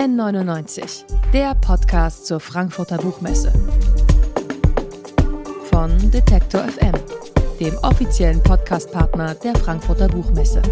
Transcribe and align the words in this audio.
N99, 0.00 1.04
der 1.30 1.54
Podcast 1.56 2.24
zur 2.24 2.40
Frankfurter 2.40 2.96
Buchmesse. 2.96 3.52
Von 5.70 6.10
Detektor 6.10 6.62
FM, 6.62 6.94
dem 7.60 7.76
offiziellen 7.82 8.42
Podcastpartner 8.42 9.34
der 9.34 9.54
Frankfurter 9.56 10.08
Buchmesse. 10.08 10.62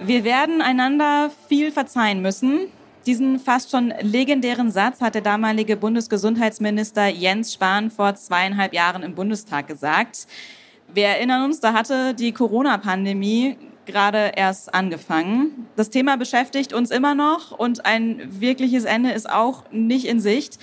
Wir 0.00 0.24
werden 0.24 0.60
einander 0.60 1.30
viel 1.48 1.72
verzeihen 1.72 2.20
müssen. 2.20 2.66
Diesen 3.06 3.38
fast 3.38 3.70
schon 3.70 3.94
legendären 4.02 4.70
Satz 4.70 5.00
hat 5.00 5.14
der 5.14 5.22
damalige 5.22 5.78
Bundesgesundheitsminister 5.78 7.06
Jens 7.06 7.54
Spahn 7.54 7.90
vor 7.90 8.14
zweieinhalb 8.14 8.74
Jahren 8.74 9.02
im 9.02 9.14
Bundestag 9.14 9.68
gesagt. 9.68 10.26
Wir 10.92 11.06
erinnern 11.06 11.46
uns, 11.46 11.60
da 11.60 11.72
hatte 11.72 12.12
die 12.12 12.32
Corona-Pandemie 12.32 13.56
gerade 13.90 14.32
erst 14.36 14.74
angefangen. 14.74 15.66
Das 15.76 15.90
Thema 15.90 16.16
beschäftigt 16.16 16.72
uns 16.72 16.90
immer 16.90 17.14
noch 17.14 17.52
und 17.52 17.86
ein 17.86 18.40
wirkliches 18.40 18.84
Ende 18.84 19.10
ist 19.12 19.28
auch 19.30 19.64
nicht 19.70 20.06
in 20.06 20.20
Sicht. 20.20 20.58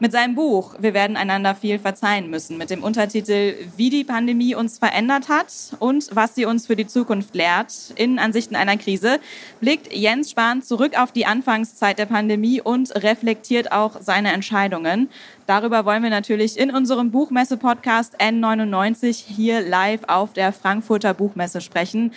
Mit 0.00 0.10
seinem 0.10 0.34
Buch 0.34 0.74
Wir 0.80 0.92
werden 0.92 1.16
einander 1.16 1.54
viel 1.54 1.78
verzeihen 1.78 2.28
müssen, 2.28 2.58
mit 2.58 2.70
dem 2.70 2.82
Untertitel 2.82 3.54
Wie 3.76 3.90
die 3.90 4.02
Pandemie 4.02 4.54
uns 4.54 4.78
verändert 4.78 5.28
hat 5.28 5.46
und 5.78 6.08
was 6.12 6.34
sie 6.34 6.46
uns 6.46 6.66
für 6.66 6.74
die 6.74 6.86
Zukunft 6.86 7.34
lehrt, 7.34 7.72
in 7.94 8.18
Ansichten 8.18 8.56
einer 8.56 8.76
Krise, 8.76 9.20
blickt 9.60 9.92
Jens 9.92 10.32
Spahn 10.32 10.62
zurück 10.62 10.98
auf 10.98 11.12
die 11.12 11.26
Anfangszeit 11.26 11.98
der 11.98 12.06
Pandemie 12.06 12.60
und 12.60 12.92
reflektiert 13.02 13.70
auch 13.70 14.00
seine 14.00 14.32
Entscheidungen. 14.32 15.08
Darüber 15.46 15.84
wollen 15.84 16.02
wir 16.02 16.10
natürlich 16.10 16.58
in 16.58 16.70
unserem 16.70 17.12
Buchmesse-Podcast 17.12 18.20
N99 18.20 19.24
hier 19.26 19.60
live 19.60 20.02
auf 20.08 20.32
der 20.32 20.52
Frankfurter 20.52 21.14
Buchmesse 21.14 21.60
sprechen. 21.60 22.12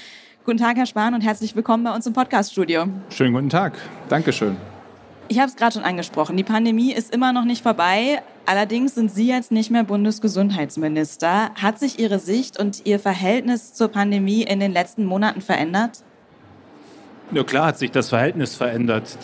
Guten 0.47 0.59
Tag, 0.59 0.77
Herr 0.77 0.85
Spahn, 0.85 1.13
und 1.13 1.19
herzlich 1.19 1.57
willkommen 1.57 1.83
bei 1.83 1.93
uns 1.93 2.07
im 2.07 2.13
Podcaststudio. 2.13 2.85
Schönen 3.09 3.33
guten 3.33 3.49
Tag. 3.49 3.73
Dankeschön. 4.07 4.55
Ich 5.27 5.39
habe 5.39 5.49
es 5.49 5.57
gerade 5.57 5.73
schon 5.73 5.83
angesprochen. 5.83 6.37
Die 6.37 6.45
Pandemie 6.45 6.93
ist 6.93 7.13
immer 7.13 7.33
noch 7.33 7.43
nicht 7.43 7.61
vorbei. 7.61 8.21
Allerdings 8.45 8.95
sind 8.95 9.11
Sie 9.11 9.27
jetzt 9.27 9.51
nicht 9.51 9.71
mehr 9.71 9.83
Bundesgesundheitsminister. 9.83 11.51
Hat 11.55 11.79
sich 11.79 11.99
Ihre 11.99 12.19
Sicht 12.19 12.57
und 12.57 12.85
Ihr 12.85 12.97
Verhältnis 12.97 13.73
zur 13.73 13.89
Pandemie 13.89 14.43
in 14.43 14.61
den 14.61 14.71
letzten 14.71 15.03
Monaten 15.03 15.41
verändert? 15.41 15.99
Ja, 17.33 17.43
klar 17.43 17.65
hat 17.65 17.77
sich 17.77 17.91
das 17.91 18.07
Verhältnis 18.07 18.55
verändert. 18.55 19.17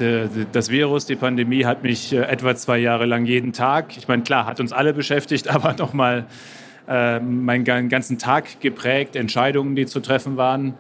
Das 0.52 0.70
Virus, 0.70 1.06
die 1.06 1.16
Pandemie 1.16 1.64
hat 1.64 1.84
mich 1.84 2.12
äh, 2.12 2.18
etwa 2.18 2.54
zwei 2.54 2.80
Jahre 2.80 3.06
lang 3.06 3.26
jeden 3.26 3.54
Tag, 3.54 3.96
ich 3.96 4.10
meine, 4.10 4.24
klar, 4.24 4.46
hat 4.46 4.60
uns 4.60 4.74
alle 4.74 4.94
beschäftigt, 4.94 5.48
aber 5.56 5.72
nochmal 5.72 6.26
äh, 6.86 7.22
meinen 7.22 7.88
ganzen 7.88 8.18
Tag 8.18 8.60
geprägt, 8.60 9.16
Entscheidungen, 9.16 9.78
die 9.78 9.86
zu 9.86 10.02
treffen 10.02 10.36
waren 10.36 10.74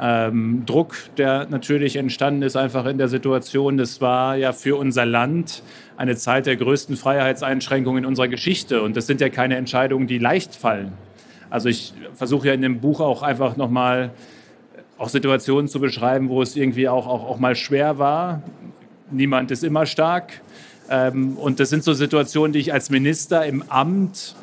ähm, 0.00 0.64
Druck, 0.64 0.94
der 1.18 1.46
natürlich 1.50 1.96
entstanden 1.96 2.42
ist, 2.42 2.56
einfach 2.56 2.86
in 2.86 2.96
der 2.96 3.08
Situation. 3.08 3.76
Das 3.76 4.00
war 4.00 4.36
ja 4.36 4.52
für 4.52 4.76
unser 4.76 5.04
Land 5.04 5.62
eine 5.96 6.16
Zeit 6.16 6.46
der 6.46 6.56
größten 6.56 6.96
Freiheitseinschränkungen 6.96 8.04
in 8.04 8.08
unserer 8.08 8.28
Geschichte. 8.28 8.82
Und 8.82 8.96
das 8.96 9.06
sind 9.06 9.20
ja 9.20 9.28
keine 9.28 9.56
Entscheidungen, 9.56 10.06
die 10.06 10.18
leicht 10.18 10.54
fallen. 10.54 10.92
Also 11.50 11.68
ich 11.68 11.92
versuche 12.14 12.48
ja 12.48 12.54
in 12.54 12.62
dem 12.62 12.80
Buch 12.80 13.00
auch 13.00 13.22
einfach 13.22 13.56
nochmal 13.56 14.12
auch 14.96 15.08
Situationen 15.08 15.68
zu 15.68 15.80
beschreiben, 15.80 16.28
wo 16.28 16.40
es 16.40 16.56
irgendwie 16.56 16.88
auch, 16.88 17.06
auch, 17.06 17.28
auch 17.28 17.38
mal 17.38 17.54
schwer 17.54 17.98
war. 17.98 18.42
Niemand 19.10 19.50
ist 19.50 19.64
immer 19.64 19.84
stark. 19.84 20.40
Ähm, 20.88 21.36
und 21.36 21.60
das 21.60 21.70
sind 21.70 21.84
so 21.84 21.92
Situationen, 21.92 22.52
die 22.52 22.58
ich 22.58 22.72
als 22.72 22.90
Minister 22.90 23.44
im 23.44 23.64
Amt 23.68 24.34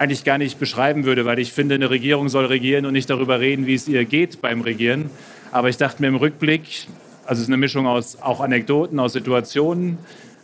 eigentlich 0.00 0.24
gar 0.24 0.38
nicht 0.38 0.58
beschreiben 0.58 1.04
würde, 1.04 1.26
weil 1.26 1.38
ich 1.38 1.52
finde, 1.52 1.74
eine 1.74 1.90
Regierung 1.90 2.30
soll 2.30 2.46
regieren 2.46 2.86
und 2.86 2.94
nicht 2.94 3.10
darüber 3.10 3.38
reden, 3.38 3.66
wie 3.66 3.74
es 3.74 3.86
ihr 3.86 4.06
geht 4.06 4.40
beim 4.40 4.62
Regieren. 4.62 5.10
Aber 5.52 5.68
ich 5.68 5.76
dachte 5.76 6.00
mir 6.00 6.08
im 6.08 6.16
Rückblick, 6.16 6.86
also 7.26 7.34
es 7.34 7.40
ist 7.40 7.48
eine 7.48 7.58
Mischung 7.58 7.86
aus 7.86 8.16
auch 8.22 8.40
Anekdoten, 8.40 8.98
aus 8.98 9.12
Situationen, 9.12 9.98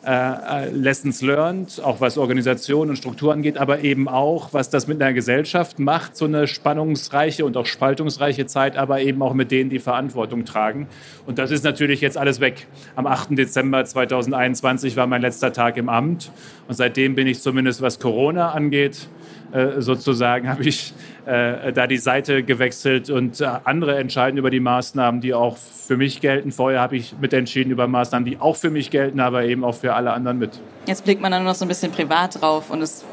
äh, 0.04 0.10
äh, 0.10 0.70
Lessons 0.72 1.22
learned, 1.22 1.80
auch 1.82 2.02
was 2.02 2.18
Organisation 2.18 2.90
und 2.90 2.96
Struktur 2.96 3.32
angeht, 3.32 3.56
aber 3.56 3.80
eben 3.80 4.08
auch, 4.08 4.52
was 4.52 4.68
das 4.68 4.88
mit 4.88 5.00
einer 5.00 5.14
Gesellschaft 5.14 5.78
macht, 5.78 6.18
so 6.18 6.26
eine 6.26 6.46
spannungsreiche 6.46 7.46
und 7.46 7.56
auch 7.56 7.64
spaltungsreiche 7.64 8.44
Zeit, 8.44 8.76
aber 8.76 9.00
eben 9.00 9.22
auch 9.22 9.32
mit 9.32 9.50
denen, 9.50 9.70
die 9.70 9.78
Verantwortung 9.78 10.44
tragen. 10.44 10.86
Und 11.24 11.38
das 11.38 11.50
ist 11.50 11.64
natürlich 11.64 12.02
jetzt 12.02 12.18
alles 12.18 12.40
weg. 12.40 12.66
Am 12.94 13.06
8. 13.06 13.38
Dezember 13.38 13.86
2021 13.86 14.96
war 14.96 15.06
mein 15.06 15.22
letzter 15.22 15.54
Tag 15.54 15.78
im 15.78 15.88
Amt 15.88 16.30
und 16.68 16.74
seitdem 16.74 17.14
bin 17.14 17.26
ich 17.26 17.40
zumindest, 17.40 17.80
was 17.80 17.98
Corona 17.98 18.50
angeht, 18.50 19.08
äh, 19.52 19.80
sozusagen 19.80 20.48
habe 20.48 20.64
ich 20.64 20.92
äh, 21.24 21.72
da 21.72 21.86
die 21.86 21.98
Seite 21.98 22.42
gewechselt 22.42 23.10
und 23.10 23.40
äh, 23.40 23.48
andere 23.64 23.96
entscheiden 23.98 24.38
über 24.38 24.50
die 24.50 24.60
Maßnahmen, 24.60 25.20
die 25.20 25.34
auch 25.34 25.56
für 25.56 25.96
mich 25.96 26.20
gelten. 26.20 26.52
Vorher 26.52 26.80
habe 26.80 26.96
ich 26.96 27.14
mitentschieden 27.20 27.70
über 27.70 27.86
Maßnahmen, 27.86 28.24
die 28.24 28.38
auch 28.40 28.56
für 28.56 28.70
mich 28.70 28.90
gelten, 28.90 29.20
aber 29.20 29.44
eben 29.44 29.64
auch 29.64 29.74
für 29.74 29.94
alle 29.94 30.12
anderen 30.12 30.38
mit. 30.38 30.60
Jetzt 30.86 31.04
blickt 31.04 31.20
man 31.20 31.30
dann 31.30 31.42
nur 31.42 31.52
noch 31.52 31.58
so 31.58 31.64
ein 31.64 31.68
bisschen 31.68 31.92
privat 31.92 32.40
drauf 32.40 32.70
und 32.70 32.82
es, 32.82 33.04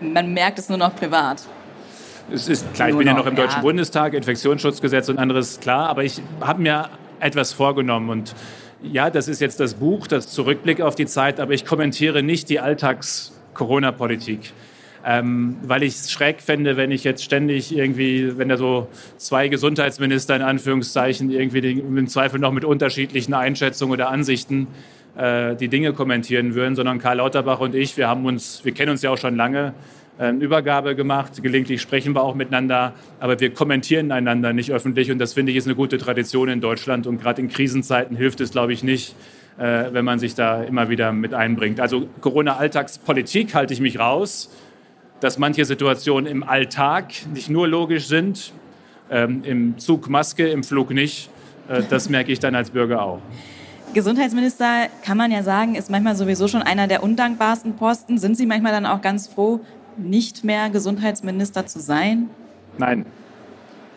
man 0.00 0.32
merkt 0.32 0.58
es 0.58 0.68
nur 0.68 0.78
noch 0.78 0.94
privat. 0.94 1.42
Es 2.30 2.48
ist 2.48 2.74
klar, 2.74 2.90
ich 2.90 2.96
bin 2.96 3.06
ja 3.06 3.14
noch 3.14 3.26
im 3.26 3.36
Deutschen 3.36 3.56
ja. 3.56 3.62
Bundestag, 3.62 4.12
Infektionsschutzgesetz 4.12 5.08
und 5.08 5.18
anderes 5.18 5.60
klar, 5.60 5.88
aber 5.88 6.04
ich 6.04 6.20
habe 6.40 6.60
mir 6.60 6.90
etwas 7.20 7.54
vorgenommen 7.54 8.10
und 8.10 8.34
ja, 8.82 9.10
das 9.10 9.26
ist 9.26 9.40
jetzt 9.40 9.58
das 9.58 9.74
Buch, 9.74 10.06
das 10.06 10.28
Zurückblick 10.28 10.80
auf 10.80 10.94
die 10.94 11.06
Zeit, 11.06 11.40
aber 11.40 11.52
ich 11.52 11.64
kommentiere 11.64 12.22
nicht 12.22 12.48
die 12.50 12.60
Alltags-Corona-Politik 12.60 14.52
ähm, 15.04 15.56
weil 15.62 15.82
ich 15.82 15.94
es 15.94 16.10
schräg 16.10 16.40
fände, 16.40 16.76
wenn 16.76 16.90
ich 16.90 17.04
jetzt 17.04 17.24
ständig 17.24 17.76
irgendwie, 17.76 18.36
wenn 18.36 18.48
da 18.48 18.56
so 18.56 18.88
zwei 19.16 19.48
Gesundheitsminister 19.48 20.36
in 20.36 20.42
Anführungszeichen 20.42 21.30
irgendwie 21.30 21.60
den, 21.60 21.96
im 21.96 22.06
Zweifel 22.08 22.40
noch 22.40 22.52
mit 22.52 22.64
unterschiedlichen 22.64 23.34
Einschätzungen 23.34 23.92
oder 23.92 24.08
Ansichten 24.10 24.66
äh, 25.16 25.56
die 25.56 25.68
Dinge 25.68 25.92
kommentieren 25.92 26.54
würden, 26.54 26.74
sondern 26.74 26.98
Karl 26.98 27.18
Lauterbach 27.18 27.60
und 27.60 27.74
ich, 27.74 27.96
wir 27.96 28.08
haben 28.08 28.24
uns, 28.24 28.64
wir 28.64 28.72
kennen 28.72 28.90
uns 28.90 29.02
ja 29.02 29.10
auch 29.10 29.18
schon 29.18 29.36
lange, 29.36 29.74
äh, 30.18 30.30
Übergabe 30.30 30.96
gemacht. 30.96 31.40
Gelegentlich 31.42 31.80
sprechen 31.80 32.14
wir 32.14 32.22
auch 32.22 32.34
miteinander, 32.34 32.94
aber 33.20 33.38
wir 33.40 33.54
kommentieren 33.54 34.12
einander 34.12 34.52
nicht 34.52 34.72
öffentlich 34.72 35.10
und 35.10 35.18
das 35.18 35.32
finde 35.32 35.52
ich 35.52 35.58
ist 35.58 35.66
eine 35.66 35.76
gute 35.76 35.98
Tradition 35.98 36.48
in 36.48 36.60
Deutschland 36.60 37.06
und 37.06 37.20
gerade 37.20 37.40
in 37.40 37.48
Krisenzeiten 37.48 38.16
hilft 38.16 38.40
es, 38.40 38.50
glaube 38.50 38.72
ich, 38.72 38.82
nicht, 38.82 39.14
äh, 39.58 39.84
wenn 39.92 40.04
man 40.04 40.18
sich 40.18 40.34
da 40.34 40.62
immer 40.62 40.88
wieder 40.88 41.12
mit 41.12 41.34
einbringt. 41.34 41.80
Also 41.80 42.08
Corona-Alltagspolitik 42.20 43.54
halte 43.54 43.74
ich 43.74 43.80
mich 43.80 43.98
raus 43.98 44.50
dass 45.20 45.38
manche 45.38 45.64
Situationen 45.64 46.26
im 46.26 46.42
Alltag 46.42 47.12
nicht 47.32 47.50
nur 47.50 47.66
logisch 47.68 48.06
sind, 48.06 48.52
ähm, 49.10 49.42
im 49.44 49.78
Zug 49.78 50.08
Maske, 50.08 50.48
im 50.48 50.62
Flug 50.62 50.90
nicht. 50.90 51.30
Äh, 51.68 51.82
das 51.88 52.08
merke 52.08 52.32
ich 52.32 52.38
dann 52.38 52.54
als 52.54 52.70
Bürger 52.70 53.02
auch. 53.02 53.20
Gesundheitsminister, 53.94 54.88
kann 55.04 55.16
man 55.16 55.30
ja 55.30 55.42
sagen, 55.42 55.74
ist 55.74 55.90
manchmal 55.90 56.14
sowieso 56.14 56.46
schon 56.46 56.62
einer 56.62 56.86
der 56.86 57.02
undankbarsten 57.02 57.76
Posten. 57.76 58.18
Sind 58.18 58.36
Sie 58.36 58.46
manchmal 58.46 58.72
dann 58.72 58.86
auch 58.86 59.00
ganz 59.00 59.26
froh, 59.26 59.60
nicht 59.96 60.44
mehr 60.44 60.68
Gesundheitsminister 60.68 61.66
zu 61.66 61.80
sein? 61.80 62.28
Nein. 62.76 63.06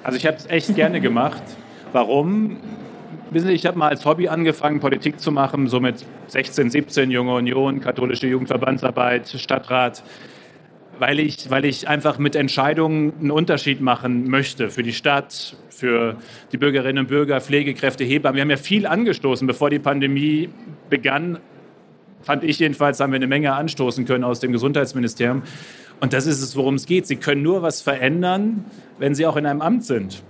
Also 0.03 0.17
ich 0.17 0.25
habe 0.25 0.37
es 0.37 0.45
echt 0.47 0.73
gerne 0.75 1.01
gemacht. 1.01 1.43
Warum? 1.91 2.57
Wissen 3.31 3.47
Sie, 3.47 3.53
ich 3.53 3.65
habe 3.65 3.77
mal 3.77 3.89
als 3.89 4.05
Hobby 4.05 4.27
angefangen, 4.27 4.79
Politik 4.79 5.19
zu 5.19 5.31
machen, 5.31 5.67
so 5.67 5.79
mit 5.79 6.05
16, 6.27 6.69
17, 6.69 7.11
Junge 7.11 7.33
Union, 7.33 7.81
katholische 7.81 8.27
Jugendverbandsarbeit, 8.27 9.29
Stadtrat 9.29 10.03
weil 11.01 11.19
ich, 11.19 11.49
weil 11.49 11.65
ich 11.65 11.87
einfach 11.87 12.19
mit 12.19 12.35
Entscheidungen 12.35 13.11
einen 13.19 13.31
Unterschied 13.31 13.81
machen 13.81 14.29
möchte 14.29 14.69
für 14.69 14.83
die 14.83 14.93
Stadt, 14.93 15.55
für 15.69 16.17
die 16.51 16.57
Bürgerinnen 16.57 16.99
und 16.99 17.07
Bürger, 17.07 17.41
Pflegekräfte, 17.41 18.03
Hebammen. 18.03 18.35
Wir 18.35 18.43
haben 18.43 18.51
ja 18.51 18.57
viel 18.57 18.85
angestoßen, 18.85 19.47
bevor 19.47 19.71
die 19.71 19.79
Pandemie 19.79 20.49
begann. 20.91 21.39
Fand 22.21 22.43
ich 22.43 22.59
jedenfalls, 22.59 22.99
haben 22.99 23.13
wir 23.13 23.15
eine 23.15 23.25
Menge 23.25 23.51
anstoßen 23.53 24.05
können 24.05 24.23
aus 24.23 24.41
dem 24.41 24.51
Gesundheitsministerium. 24.51 25.41
Und 26.01 26.13
das 26.13 26.27
ist 26.27 26.39
es, 26.39 26.55
worum 26.55 26.75
es 26.75 26.85
geht. 26.85 27.07
Sie 27.07 27.15
können 27.15 27.41
nur 27.41 27.63
was 27.63 27.81
verändern, 27.81 28.65
wenn 28.99 29.15
Sie 29.15 29.25
auch 29.25 29.37
in 29.37 29.47
einem 29.47 29.61
Amt 29.63 29.83
sind. 29.83 30.21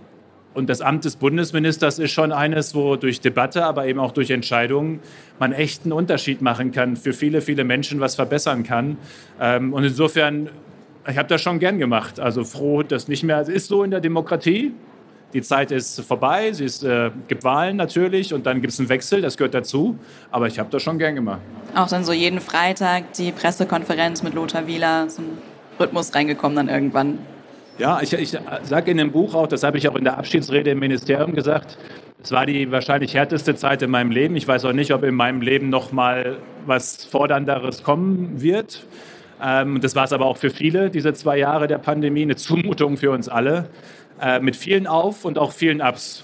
Und 0.53 0.69
das 0.69 0.81
Amt 0.81 1.05
des 1.05 1.15
Bundesministers 1.15 1.97
ist 1.97 2.11
schon 2.11 2.31
eines, 2.31 2.75
wo 2.75 2.97
durch 2.97 3.21
Debatte, 3.21 3.63
aber 3.63 3.85
eben 3.87 3.99
auch 3.99 4.11
durch 4.11 4.29
Entscheidungen 4.31 4.99
man 5.39 5.53
echt 5.53 5.83
einen 5.83 5.93
Unterschied 5.93 6.41
machen 6.41 6.71
kann, 6.71 6.97
für 6.97 7.13
viele, 7.13 7.41
viele 7.41 7.63
Menschen 7.63 7.99
was 8.01 8.15
verbessern 8.15 8.63
kann. 8.63 8.97
Ähm, 9.39 9.71
und 9.73 9.83
insofern, 9.85 10.49
ich 11.09 11.17
habe 11.17 11.29
das 11.29 11.41
schon 11.41 11.59
gern 11.59 11.79
gemacht. 11.79 12.19
Also 12.19 12.43
froh, 12.43 12.83
dass 12.83 13.07
nicht 13.07 13.23
mehr, 13.23 13.39
es 13.39 13.47
ist 13.47 13.67
so 13.67 13.83
in 13.83 13.91
der 13.91 14.01
Demokratie. 14.01 14.73
Die 15.33 15.41
Zeit 15.41 15.71
ist 15.71 16.01
vorbei, 16.01 16.49
es 16.49 16.83
äh, 16.83 17.09
gibt 17.29 17.45
Wahlen 17.45 17.77
natürlich 17.77 18.33
und 18.33 18.45
dann 18.45 18.59
gibt 18.59 18.73
es 18.73 18.79
einen 18.79 18.89
Wechsel, 18.89 19.21
das 19.21 19.37
gehört 19.37 19.53
dazu. 19.53 19.97
Aber 20.29 20.47
ich 20.47 20.59
habe 20.59 20.69
das 20.69 20.83
schon 20.83 20.99
gern 20.99 21.15
gemacht. 21.15 21.39
Auch 21.73 21.87
dann 21.87 22.03
so 22.03 22.11
jeden 22.11 22.41
Freitag 22.41 23.13
die 23.13 23.31
Pressekonferenz 23.31 24.23
mit 24.23 24.33
Lothar 24.33 24.67
Wieler, 24.67 25.03
ein 25.03 25.37
Rhythmus 25.79 26.13
reingekommen 26.13 26.57
dann 26.57 26.67
irgendwann. 26.67 27.19
Ja, 27.77 27.99
ich, 28.01 28.13
ich 28.13 28.37
sage 28.63 28.91
in 28.91 28.97
dem 28.97 29.11
Buch 29.11 29.33
auch, 29.33 29.47
das 29.47 29.63
habe 29.63 29.77
ich 29.77 29.87
auch 29.87 29.95
in 29.95 30.03
der 30.03 30.17
Abschiedsrede 30.17 30.71
im 30.71 30.79
Ministerium 30.79 31.33
gesagt, 31.33 31.77
es 32.23 32.31
war 32.31 32.45
die 32.45 32.71
wahrscheinlich 32.71 33.15
härteste 33.15 33.55
Zeit 33.55 33.81
in 33.81 33.89
meinem 33.89 34.11
Leben. 34.11 34.35
Ich 34.35 34.47
weiß 34.47 34.65
auch 34.65 34.73
nicht, 34.73 34.93
ob 34.93 35.03
in 35.03 35.15
meinem 35.15 35.41
Leben 35.41 35.69
noch 35.69 35.91
mal 35.91 36.37
was 36.65 37.03
Fordernderes 37.05 37.83
kommen 37.83 38.41
wird. 38.41 38.85
Ähm, 39.41 39.81
das 39.81 39.95
war 39.95 40.03
es 40.03 40.13
aber 40.13 40.27
auch 40.27 40.37
für 40.37 40.51
viele, 40.51 40.91
diese 40.91 41.13
zwei 41.13 41.37
Jahre 41.37 41.67
der 41.67 41.79
Pandemie, 41.79 42.21
eine 42.21 42.35
Zumutung 42.35 42.97
für 42.97 43.09
uns 43.09 43.27
alle, 43.27 43.69
äh, 44.21 44.39
mit 44.39 44.55
vielen 44.55 44.85
Auf- 44.85 45.25
und 45.25 45.39
auch 45.39 45.51
vielen 45.51 45.81
Ups. 45.81 46.23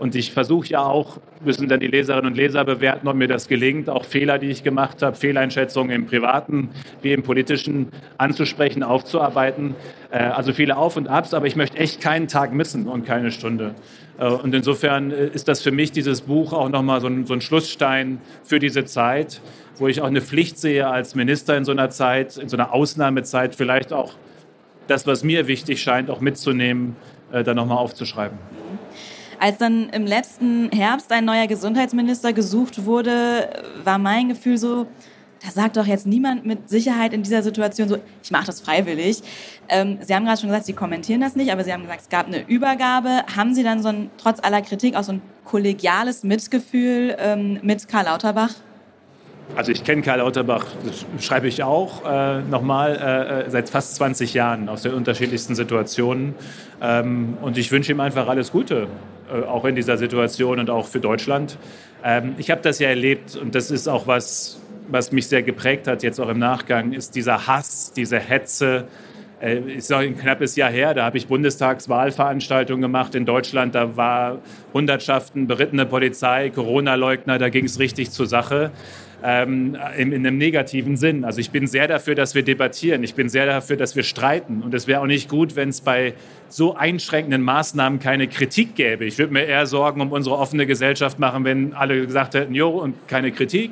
Und 0.00 0.14
ich 0.14 0.32
versuche 0.32 0.66
ja 0.66 0.82
auch, 0.82 1.18
müssen 1.44 1.68
dann 1.68 1.78
die 1.78 1.86
Leserinnen 1.86 2.30
und 2.30 2.34
Leser 2.34 2.64
bewerten, 2.64 3.06
ob 3.06 3.16
mir 3.16 3.28
das 3.28 3.48
gelingt, 3.48 3.90
auch 3.90 4.06
Fehler, 4.06 4.38
die 4.38 4.46
ich 4.46 4.64
gemacht 4.64 5.02
habe, 5.02 5.14
Fehleinschätzungen 5.14 5.94
im 5.94 6.06
privaten 6.06 6.70
wie 7.02 7.12
im 7.12 7.22
politischen 7.22 7.88
anzusprechen, 8.16 8.82
aufzuarbeiten. 8.82 9.74
Äh, 10.10 10.20
also 10.20 10.54
viele 10.54 10.78
Auf 10.78 10.96
und 10.96 11.06
Abs, 11.06 11.34
aber 11.34 11.46
ich 11.46 11.54
möchte 11.54 11.76
echt 11.76 12.00
keinen 12.00 12.28
Tag 12.28 12.54
missen 12.54 12.88
und 12.88 13.04
keine 13.04 13.30
Stunde. 13.30 13.74
Äh, 14.18 14.28
und 14.28 14.54
insofern 14.54 15.10
äh, 15.10 15.26
ist 15.26 15.48
das 15.48 15.60
für 15.60 15.70
mich 15.70 15.92
dieses 15.92 16.22
Buch 16.22 16.54
auch 16.54 16.70
nochmal 16.70 17.02
so 17.02 17.06
ein, 17.06 17.26
so 17.26 17.34
ein 17.34 17.42
Schlussstein 17.42 18.22
für 18.42 18.58
diese 18.58 18.86
Zeit, 18.86 19.42
wo 19.76 19.86
ich 19.86 20.00
auch 20.00 20.06
eine 20.06 20.22
Pflicht 20.22 20.56
sehe 20.56 20.88
als 20.88 21.14
Minister 21.14 21.58
in 21.58 21.66
so 21.66 21.72
einer 21.72 21.90
Zeit, 21.90 22.38
in 22.38 22.48
so 22.48 22.56
einer 22.56 22.72
Ausnahmezeit, 22.72 23.54
vielleicht 23.54 23.92
auch 23.92 24.14
das, 24.86 25.06
was 25.06 25.24
mir 25.24 25.46
wichtig 25.46 25.82
scheint, 25.82 26.08
auch 26.08 26.22
mitzunehmen, 26.22 26.96
dann 27.30 27.54
nochmal 27.54 27.78
aufzuschreiben. 27.78 28.38
Als 29.40 29.56
dann 29.56 29.88
im 29.88 30.04
letzten 30.04 30.70
Herbst 30.70 31.10
ein 31.10 31.24
neuer 31.24 31.46
Gesundheitsminister 31.46 32.34
gesucht 32.34 32.84
wurde, 32.84 33.48
war 33.82 33.96
mein 33.96 34.28
Gefühl 34.28 34.58
so, 34.58 34.86
da 35.42 35.50
sagt 35.50 35.78
doch 35.78 35.86
jetzt 35.86 36.06
niemand 36.06 36.44
mit 36.44 36.68
Sicherheit 36.68 37.14
in 37.14 37.22
dieser 37.22 37.42
Situation 37.42 37.88
so, 37.88 37.96
ich 38.22 38.30
mache 38.30 38.44
das 38.44 38.60
freiwillig. 38.60 39.22
Ähm, 39.70 39.96
Sie 40.02 40.14
haben 40.14 40.26
gerade 40.26 40.38
schon 40.38 40.50
gesagt, 40.50 40.66
Sie 40.66 40.74
kommentieren 40.74 41.22
das 41.22 41.36
nicht, 41.36 41.50
aber 41.50 41.64
Sie 41.64 41.72
haben 41.72 41.84
gesagt, 41.84 42.02
es 42.02 42.08
gab 42.10 42.26
eine 42.26 42.46
Übergabe. 42.46 43.22
Haben 43.34 43.54
Sie 43.54 43.62
dann 43.62 43.80
so 43.80 43.88
ein, 43.88 44.10
trotz 44.18 44.44
aller 44.44 44.60
Kritik 44.60 44.94
auch 44.94 45.04
so 45.04 45.12
ein 45.12 45.22
kollegiales 45.46 46.22
Mitgefühl 46.22 47.16
ähm, 47.18 47.60
mit 47.62 47.88
Karl 47.88 48.04
Lauterbach? 48.04 48.50
Also 49.56 49.72
ich 49.72 49.82
kenne 49.84 50.02
Karl 50.02 50.18
Lauterbach, 50.18 50.66
das 50.84 51.24
schreibe 51.24 51.48
ich 51.48 51.62
auch 51.62 52.04
äh, 52.04 52.42
nochmal, 52.42 52.96
äh, 52.96 53.46
äh, 53.46 53.50
seit 53.50 53.70
fast 53.70 53.96
20 53.96 54.34
Jahren 54.34 54.68
aus 54.68 54.82
den 54.82 54.92
unterschiedlichsten 54.92 55.54
Situationen. 55.54 56.34
Ähm, 56.82 57.38
und 57.40 57.56
ich 57.56 57.72
wünsche 57.72 57.92
ihm 57.92 58.00
einfach 58.00 58.28
alles 58.28 58.52
Gute, 58.52 58.86
auch 59.46 59.64
in 59.64 59.74
dieser 59.74 59.96
Situation 59.96 60.58
und 60.58 60.70
auch 60.70 60.86
für 60.86 61.00
Deutschland. 61.00 61.58
Ähm, 62.04 62.34
ich 62.38 62.50
habe 62.50 62.60
das 62.62 62.78
ja 62.78 62.88
erlebt 62.88 63.36
und 63.36 63.54
das 63.54 63.70
ist 63.70 63.88
auch 63.88 64.06
was, 64.06 64.60
was 64.88 65.12
mich 65.12 65.26
sehr 65.28 65.42
geprägt 65.42 65.86
hat, 65.86 66.02
jetzt 66.02 66.20
auch 66.20 66.28
im 66.28 66.38
Nachgang, 66.38 66.92
ist 66.92 67.14
dieser 67.14 67.46
Hass, 67.46 67.92
diese 67.92 68.18
Hetze. 68.18 68.86
Äh, 69.40 69.60
ist 69.60 69.90
noch 69.90 69.98
ein 69.98 70.16
knappes 70.18 70.56
Jahr 70.56 70.70
her, 70.70 70.92
da 70.92 71.04
habe 71.04 71.16
ich 71.16 71.26
Bundestagswahlveranstaltungen 71.26 72.82
gemacht 72.82 73.14
in 73.14 73.24
Deutschland. 73.24 73.74
Da 73.74 73.96
war 73.96 74.38
Hundertschaften, 74.74 75.46
berittene 75.46 75.86
Polizei, 75.86 76.50
Corona-Leugner, 76.50 77.38
da 77.38 77.48
ging 77.48 77.64
es 77.64 77.78
richtig 77.78 78.10
zur 78.10 78.26
Sache 78.26 78.70
ähm, 79.22 79.76
in, 79.96 80.12
in, 80.12 80.26
einem 80.26 80.38
negativen 80.38 80.96
Sinn. 80.96 81.24
Also 81.24 81.40
ich 81.40 81.50
bin 81.50 81.66
sehr 81.66 81.88
dafür, 81.88 82.14
dass 82.14 82.34
wir 82.34 82.42
debattieren. 82.42 83.02
Ich 83.02 83.14
bin 83.14 83.28
sehr 83.28 83.46
dafür, 83.46 83.76
dass 83.76 83.96
wir 83.96 84.02
streiten. 84.02 84.62
Und 84.62 84.74
es 84.74 84.86
wäre 84.86 85.00
auch 85.00 85.06
nicht 85.06 85.28
gut, 85.28 85.56
wenn 85.56 85.68
es 85.68 85.80
bei 85.80 86.14
so 86.48 86.74
einschränkenden 86.74 87.42
Maßnahmen 87.42 87.98
keine 87.98 88.28
Kritik 88.28 88.74
gäbe. 88.74 89.04
Ich 89.04 89.18
würde 89.18 89.32
mir 89.32 89.44
eher 89.44 89.66
Sorgen 89.66 90.00
um 90.00 90.12
unsere 90.12 90.36
offene 90.36 90.66
Gesellschaft 90.66 91.18
machen, 91.18 91.44
wenn 91.44 91.74
alle 91.74 92.06
gesagt 92.06 92.34
hätten, 92.34 92.54
jo, 92.54 92.70
und 92.70 93.08
keine 93.08 93.32
Kritik. 93.32 93.70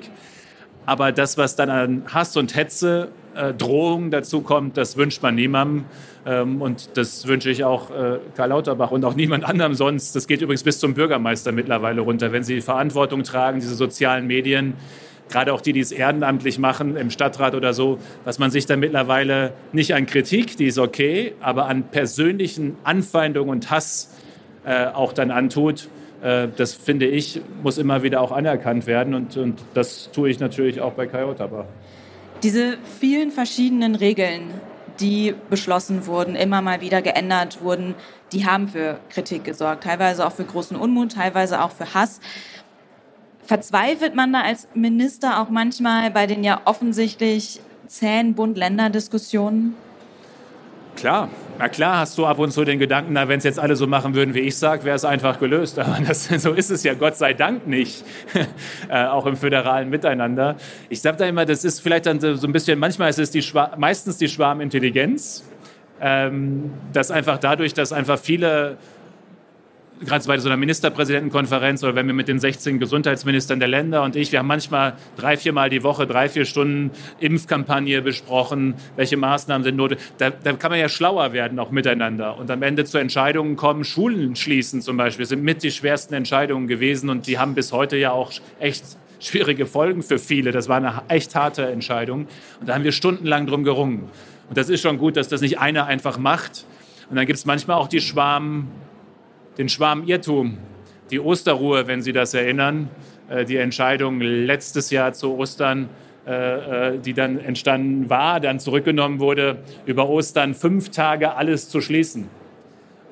Aber 0.87 1.13
das, 1.13 1.37
was 1.37 1.57
dann 1.57 1.71
an 1.71 2.03
Hass 2.13 2.37
und 2.37 2.55
Hetze, 2.55 3.09
äh, 3.35 3.53
Drohungen 3.53 4.11
dazu 4.11 4.41
kommt, 4.41 4.77
das 4.77 4.97
wünscht 4.97 5.23
man 5.23 5.35
niemandem. 5.35 5.85
Ähm, 6.27 6.61
und 6.61 6.97
das 6.97 7.27
wünsche 7.27 7.51
ich 7.51 7.65
auch 7.65 7.91
äh, 7.91 8.19
Karl 8.37 8.49
Lauterbach 8.49 8.91
und 8.91 9.05
auch 9.05 9.15
niemand 9.15 9.45
anderem 9.45 9.75
sonst. 9.75 10.17
Das 10.17 10.27
geht 10.27 10.41
übrigens 10.41 10.63
bis 10.63 10.79
zum 10.79 10.95
Bürgermeister 10.95 11.53
mittlerweile 11.53 12.01
runter. 12.01 12.33
Wenn 12.33 12.43
sie 12.43 12.61
Verantwortung 12.61 13.23
tragen, 13.23 13.61
diese 13.61 13.75
sozialen 13.75 14.27
Medien, 14.27 14.75
gerade 15.29 15.53
auch 15.53 15.61
die, 15.61 15.73
die 15.73 15.81
es 15.81 15.93
ehrenamtlich 15.93 16.59
machen, 16.59 16.97
im 16.97 17.11
Stadtrat 17.11 17.55
oder 17.55 17.75
so, 17.75 17.99
dass 18.25 18.39
man 18.39 18.51
sich 18.51 18.67
da 18.67 18.77
mittlerweile 18.77 19.53
nicht 19.73 19.95
an 19.95 20.07
Kritik, 20.07 20.57
die 20.57 20.67
ist 20.67 20.79
okay, 20.79 21.35
aber 21.41 21.67
an 21.67 21.85
persönlichen 21.85 22.77
Anfeindungen 22.85 23.51
und 23.51 23.71
Hass 23.71 24.15
äh, 24.65 24.87
auch 24.87 25.13
dann 25.13 25.31
antut. 25.31 25.89
Äh, 26.23 26.49
das 26.57 26.75
finde 26.75 27.07
ich, 27.07 27.41
muss 27.63 27.79
immer 27.79 28.03
wieder 28.03 28.21
auch 28.21 28.33
anerkannt 28.33 28.87
werden 28.87 29.15
und, 29.15 29.37
und 29.37 29.61
das 29.75 30.11
tue 30.13 30.31
ich 30.31 30.41
natürlich 30.41 30.81
auch 30.81 30.93
bei 30.93 31.07
Kai 31.07 31.25
Otaba. 31.25 31.67
Diese 32.43 32.79
vielen 33.01 33.31
verschiedenen 33.31 33.95
Regeln, 33.95 34.51
die 35.01 35.35
beschlossen 35.51 36.07
wurden, 36.07 36.37
immer 36.37 36.63
mal 36.63 36.81
wieder 36.81 37.03
geändert 37.03 37.63
wurden, 37.63 37.95
die 38.33 38.47
haben 38.47 38.69
für 38.69 39.01
Kritik 39.11 39.45
gesorgt, 39.45 39.85
teilweise 39.85 40.27
auch 40.27 40.33
für 40.33 40.45
großen 40.45 40.77
Unmut, 40.77 41.13
teilweise 41.13 41.63
auch 41.63 41.71
für 41.71 41.95
Hass. 41.95 42.21
Verzweifelt 43.49 44.15
man 44.15 44.31
da 44.31 44.43
als 44.43 44.69
Minister 44.75 45.41
auch 45.41 45.49
manchmal 45.49 46.11
bei 46.11 46.27
den 46.27 46.45
ja 46.45 46.61
offensichtlich 46.67 47.61
zähen 47.87 48.35
Bund-Länder-Diskussionen? 48.35 49.75
Klar, 50.97 51.31
na 51.59 51.71
klar 51.71 52.01
hast 52.01 52.19
du 52.19 52.27
ab 52.27 52.41
und 52.41 52.51
zu 52.51 52.67
den 52.67 52.79
Gedanken, 52.79 53.15
na, 53.15 53.27
wenn 53.27 53.39
es 53.39 53.45
jetzt 53.45 53.59
alle 53.59 53.75
so 53.75 53.87
machen 53.87 54.15
würden, 54.15 54.35
wie 54.35 54.41
ich 54.41 54.59
sage, 54.59 54.85
wäre 54.85 54.97
es 54.97 55.07
einfach 55.07 55.39
gelöst. 55.41 55.79
Aber 55.79 55.97
das, 56.07 56.29
so 56.29 56.53
ist 56.53 56.71
es 56.71 56.83
ja 56.83 56.93
Gott 56.93 57.17
sei 57.17 57.33
Dank 57.33 57.67
nicht, 57.67 58.05
äh, 58.91 59.07
auch 59.07 59.25
im 59.25 59.35
föderalen 59.37 59.89
Miteinander. 59.89 60.57
Ich 60.91 61.01
sage 61.01 61.17
da 61.17 61.25
immer, 61.25 61.47
das 61.47 61.65
ist 61.65 61.81
vielleicht 61.81 62.05
dann 62.05 62.21
so 62.21 62.47
ein 62.47 62.53
bisschen, 62.53 62.79
manchmal 62.79 63.09
ist 63.09 63.19
es 63.19 63.31
die 63.31 63.43
meistens 63.79 64.19
die 64.19 64.29
Schwarmintelligenz, 64.29 65.43
ähm, 66.03 66.71
dass 66.93 67.11
einfach 67.11 67.39
dadurch, 67.39 67.73
dass 67.73 67.95
einfach 67.95 68.19
viele 68.19 68.77
gerade 70.01 70.27
bei 70.27 70.39
so 70.39 70.49
einer 70.49 70.57
Ministerpräsidentenkonferenz 70.57 71.83
oder 71.83 71.95
wenn 71.95 72.07
wir 72.07 72.15
mit 72.15 72.29
den 72.29 72.39
16 72.39 72.79
Gesundheitsministern 72.79 73.59
der 73.59 73.69
Länder 73.69 74.03
und 74.03 74.17
ich, 74.17 74.33
wir 74.33 74.39
haben 74.39 74.47
manchmal 74.47 74.95
drei, 75.17 75.37
viermal 75.37 75.71
die 75.71 75.83
Woche, 75.83 76.07
drei, 76.07 76.29
vier 76.29 76.45
Stunden 76.45 76.91
Impfkampagne 77.21 78.03
besprochen, 78.03 78.75
welche 78.97 79.17
Maßnahmen 79.17 79.65
sind 79.65 79.77
notwendig. 79.77 80.05
Da, 80.19 80.31
da, 80.31 80.53
kann 80.53 80.71
man 80.71 80.81
ja 80.81 80.89
schlauer 80.89 81.33
werden, 81.33 81.59
auch 81.59 81.71
miteinander 81.71 82.39
und 82.39 82.51
am 82.51 82.63
Ende 82.63 82.85
zu 82.85 82.99
Entscheidungen 82.99 83.57
kommen. 83.57 83.85
Schulen 83.85 84.37
schließen 84.37 84.83
zum 84.83 84.97
Beispiel 84.97 85.27
sind 85.27 85.43
mit 85.43 85.63
die 85.63 85.71
schwersten 85.71 86.15
Entscheidungen 86.15 86.67
gewesen 86.67 87.11
und 87.11 87.27
die 87.27 87.39
haben 87.39 87.55
bis 87.55 87.73
heute 87.73 87.97
ja 87.97 88.13
auch 88.13 88.33
echt 88.61 88.85
schwierige 89.21 89.67
Folgen 89.67 90.03
für 90.03 90.19
viele. 90.19 90.53
Das 90.53 90.69
war 90.69 90.77
eine 90.77 91.03
echt 91.09 91.35
harte 91.35 91.67
Entscheidung 91.67 92.29
und 92.61 92.69
da 92.69 92.75
haben 92.75 92.85
wir 92.85 92.93
stundenlang 92.93 93.47
drum 93.47 93.65
gerungen. 93.65 94.09
Und 94.49 94.57
das 94.57 94.69
ist 94.69 94.81
schon 94.81 94.99
gut, 94.99 95.17
dass 95.17 95.29
das 95.29 95.41
nicht 95.41 95.59
einer 95.59 95.87
einfach 95.87 96.19
macht. 96.19 96.65
Und 97.11 97.17
dann 97.17 97.27
gibt 97.27 97.39
es 97.39 97.47
manchmal 97.47 97.77
auch 97.79 97.89
die 97.89 98.01
Schwarm 98.01 98.69
den 99.59 99.69
Schwarm 99.69 100.05
Irrtum, 100.07 100.57
die 101.11 101.21
Osterruhe, 101.21 101.87
wenn 101.87 102.01
Sie 102.01 102.13
das 102.13 102.33
erinnern, 102.33 102.89
äh, 103.29 103.45
die 103.45 103.57
Entscheidung 103.57 104.21
letztes 104.21 104.91
Jahr 104.91 105.13
zu 105.13 105.37
Ostern, 105.37 105.89
äh, 106.27 106.95
äh, 106.95 106.99
die 106.99 107.13
dann 107.13 107.39
entstanden 107.39 108.09
war, 108.09 108.41
dann 108.41 108.61
zurückgenommen 108.61 109.19
wurde, 109.19 109.59
über 109.85 110.09
Ostern 110.09 110.55
fünf 110.55 110.91
Tage 110.91 111.35
alles 111.35 111.69
zu 111.69 111.81
schließen. 111.81 112.29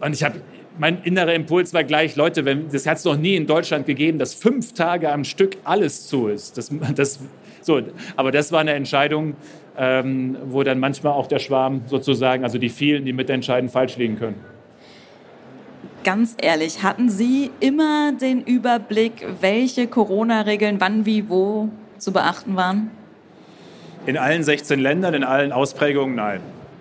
Und 0.00 0.14
ich 0.14 0.22
habe 0.22 0.40
mein 0.78 1.02
innerer 1.04 1.32
Impuls 1.32 1.72
war 1.72 1.84
gleich, 1.84 2.16
Leute, 2.16 2.44
wenn, 2.44 2.68
das 2.68 2.86
hat 2.86 2.98
es 2.98 3.04
noch 3.06 3.16
nie 3.16 3.34
in 3.34 3.46
Deutschland 3.46 3.86
gegeben, 3.86 4.18
dass 4.18 4.34
fünf 4.34 4.74
Tage 4.74 5.10
am 5.10 5.24
Stück 5.24 5.56
alles 5.64 6.06
zu 6.06 6.28
ist. 6.28 6.58
Das, 6.58 6.70
das, 6.94 7.18
so, 7.62 7.80
aber 8.14 8.30
das 8.30 8.52
war 8.52 8.60
eine 8.60 8.74
Entscheidung, 8.74 9.36
ähm, 9.78 10.36
wo 10.44 10.62
dann 10.62 10.78
manchmal 10.78 11.14
auch 11.14 11.28
der 11.28 11.38
Schwarm 11.38 11.80
sozusagen, 11.86 12.44
also 12.44 12.58
die 12.58 12.68
vielen, 12.68 13.06
die 13.06 13.14
mitentscheiden, 13.14 13.70
falsch 13.70 13.96
liegen 13.96 14.18
können 14.18 14.55
ganz 16.06 16.36
ehrlich, 16.40 16.84
hatten 16.84 17.10
Sie 17.10 17.50
immer 17.58 18.12
den 18.12 18.40
Überblick, 18.40 19.26
welche 19.40 19.88
Corona-Regeln 19.88 20.80
wann, 20.80 21.04
wie, 21.04 21.28
wo 21.28 21.68
zu 21.98 22.12
beachten 22.12 22.54
waren? 22.54 22.92
In 24.06 24.16
allen 24.16 24.44
16 24.44 24.78
Ländern, 24.78 25.14
in 25.14 25.24
allen 25.24 25.50
Ausprägungen, 25.50 26.14
nein. 26.14 26.40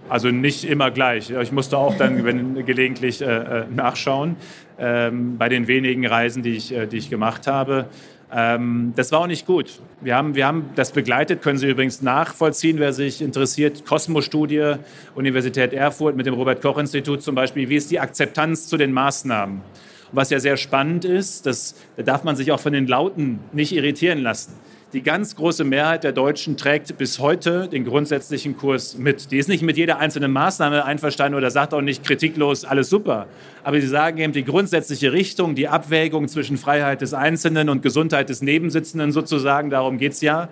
Also 0.10 0.30
nicht 0.30 0.64
immer 0.64 0.92
gleich. 0.92 1.32
Ich 1.32 1.52
musste 1.52 1.76
auch 1.80 1.98
dann 1.98 2.24
wenn, 2.24 2.68
gelegentlich 2.68 3.24
äh, 3.24 3.26
äh 3.26 3.66
nachschauen 3.76 4.36
ähm, 4.78 5.40
bei 5.40 5.50
den 5.50 5.68
wenigen 5.68 6.06
Reisen, 6.06 6.44
die 6.44 6.56
ich, 6.58 6.72
äh, 6.72 6.86
die 6.86 6.98
ich 6.98 7.10
gemacht 7.10 7.48
habe. 7.48 7.88
Ähm, 8.32 8.94
das 8.96 9.12
war 9.12 9.22
auch 9.22 9.28
nicht 9.28 9.46
gut. 9.46 9.80
Wir 10.02 10.16
haben, 10.16 10.36
wir 10.36 10.48
haben 10.48 10.70
das 10.76 10.92
begleitet, 10.92 11.42
können 11.42 11.58
Sie 11.58 11.70
übrigens 11.70 12.02
nachvollziehen, 12.02 12.80
wer 12.80 12.92
sich 12.92 13.22
interessiert. 13.22 13.86
Kosmo-Studie, 13.86 14.74
Universität 15.14 15.74
Erfurt 15.74 16.16
mit 16.16 16.26
dem 16.26 16.34
Robert-Koch-Institut 16.34 17.22
zum 17.22 17.36
Beispiel. 17.36 17.70
Wie 17.70 17.76
ist 17.76 17.92
die 17.92 18.00
Akzeptanz 18.00 18.68
zu 18.68 18.78
den 18.78 18.92
Maßnahmen? 18.92 19.58
Und 19.58 19.64
was 20.12 20.30
ja 20.30 20.40
sehr 20.40 20.58
spannend 20.58 21.06
ist, 21.06 21.46
das, 21.46 21.76
da 21.98 22.04
darf 22.04 22.24
man 22.24 22.36
sich 22.36 22.52
auch 22.52 22.60
von 22.60 22.74
den 22.74 22.88
Lauten 22.88 23.40
nicht 23.54 23.74
irritieren 23.74 24.20
lassen. 24.20 24.54
Die 24.94 25.02
ganz 25.02 25.36
große 25.36 25.64
Mehrheit 25.64 26.04
der 26.04 26.12
Deutschen 26.12 26.58
trägt 26.58 26.98
bis 26.98 27.20
heute 27.20 27.68
den 27.68 27.86
grundsätzlichen 27.86 28.56
Kurs 28.56 28.98
mit. 28.98 29.32
Die 29.32 29.38
ist 29.38 29.50
nicht 29.50 29.64
mit 29.64 29.78
jeder 29.78 29.98
einzelnen 29.98 30.32
Maßnahme 30.32 30.86
einverstanden 30.86 31.36
oder 31.36 31.50
sagt 31.50 31.74
auch 31.74 31.82
nicht 31.82 32.06
kritiklos, 32.06 32.64
alles 32.66 32.90
super. 32.90 33.28
Aber 33.64 33.82
sie 33.82 33.88
sagen 33.88 34.20
eben 34.20 34.32
die 34.32 34.46
grundsätzliche 34.46 35.12
Richtung, 35.12 35.56
die 35.56 35.68
Abwägung 35.68 36.28
zwischen 36.28 36.58
Freiheit 36.58 37.02
des 37.02 37.14
Einzelnen 37.14 37.70
und 37.70 37.82
Gesundheit 37.82 38.30
des 38.30 38.42
Nebensitzenden 38.42 39.12
sozusagen, 39.12 39.70
darum 39.70 39.98
geht 39.98 40.14
es 40.14 40.22
ja. 40.22 40.50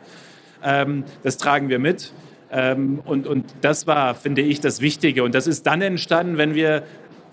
Ähm, 0.63 1.04
das 1.22 1.38
tragen 1.38 1.70
wir 1.70 1.80
mit. 1.80 2.12
Ähm, 2.52 3.02
und, 3.06 3.28
und 3.28 3.46
das 3.62 3.88
war, 3.88 4.13
finde 4.13 4.42
ich, 4.42 4.60
das 4.60 4.82
Wichtige. 4.82 5.24
Und 5.24 5.36
das 5.36 5.48
ist 5.48 5.66
dann 5.66 5.82
entstanden, 5.82 6.38
wenn 6.38 6.54
wir 6.54 6.84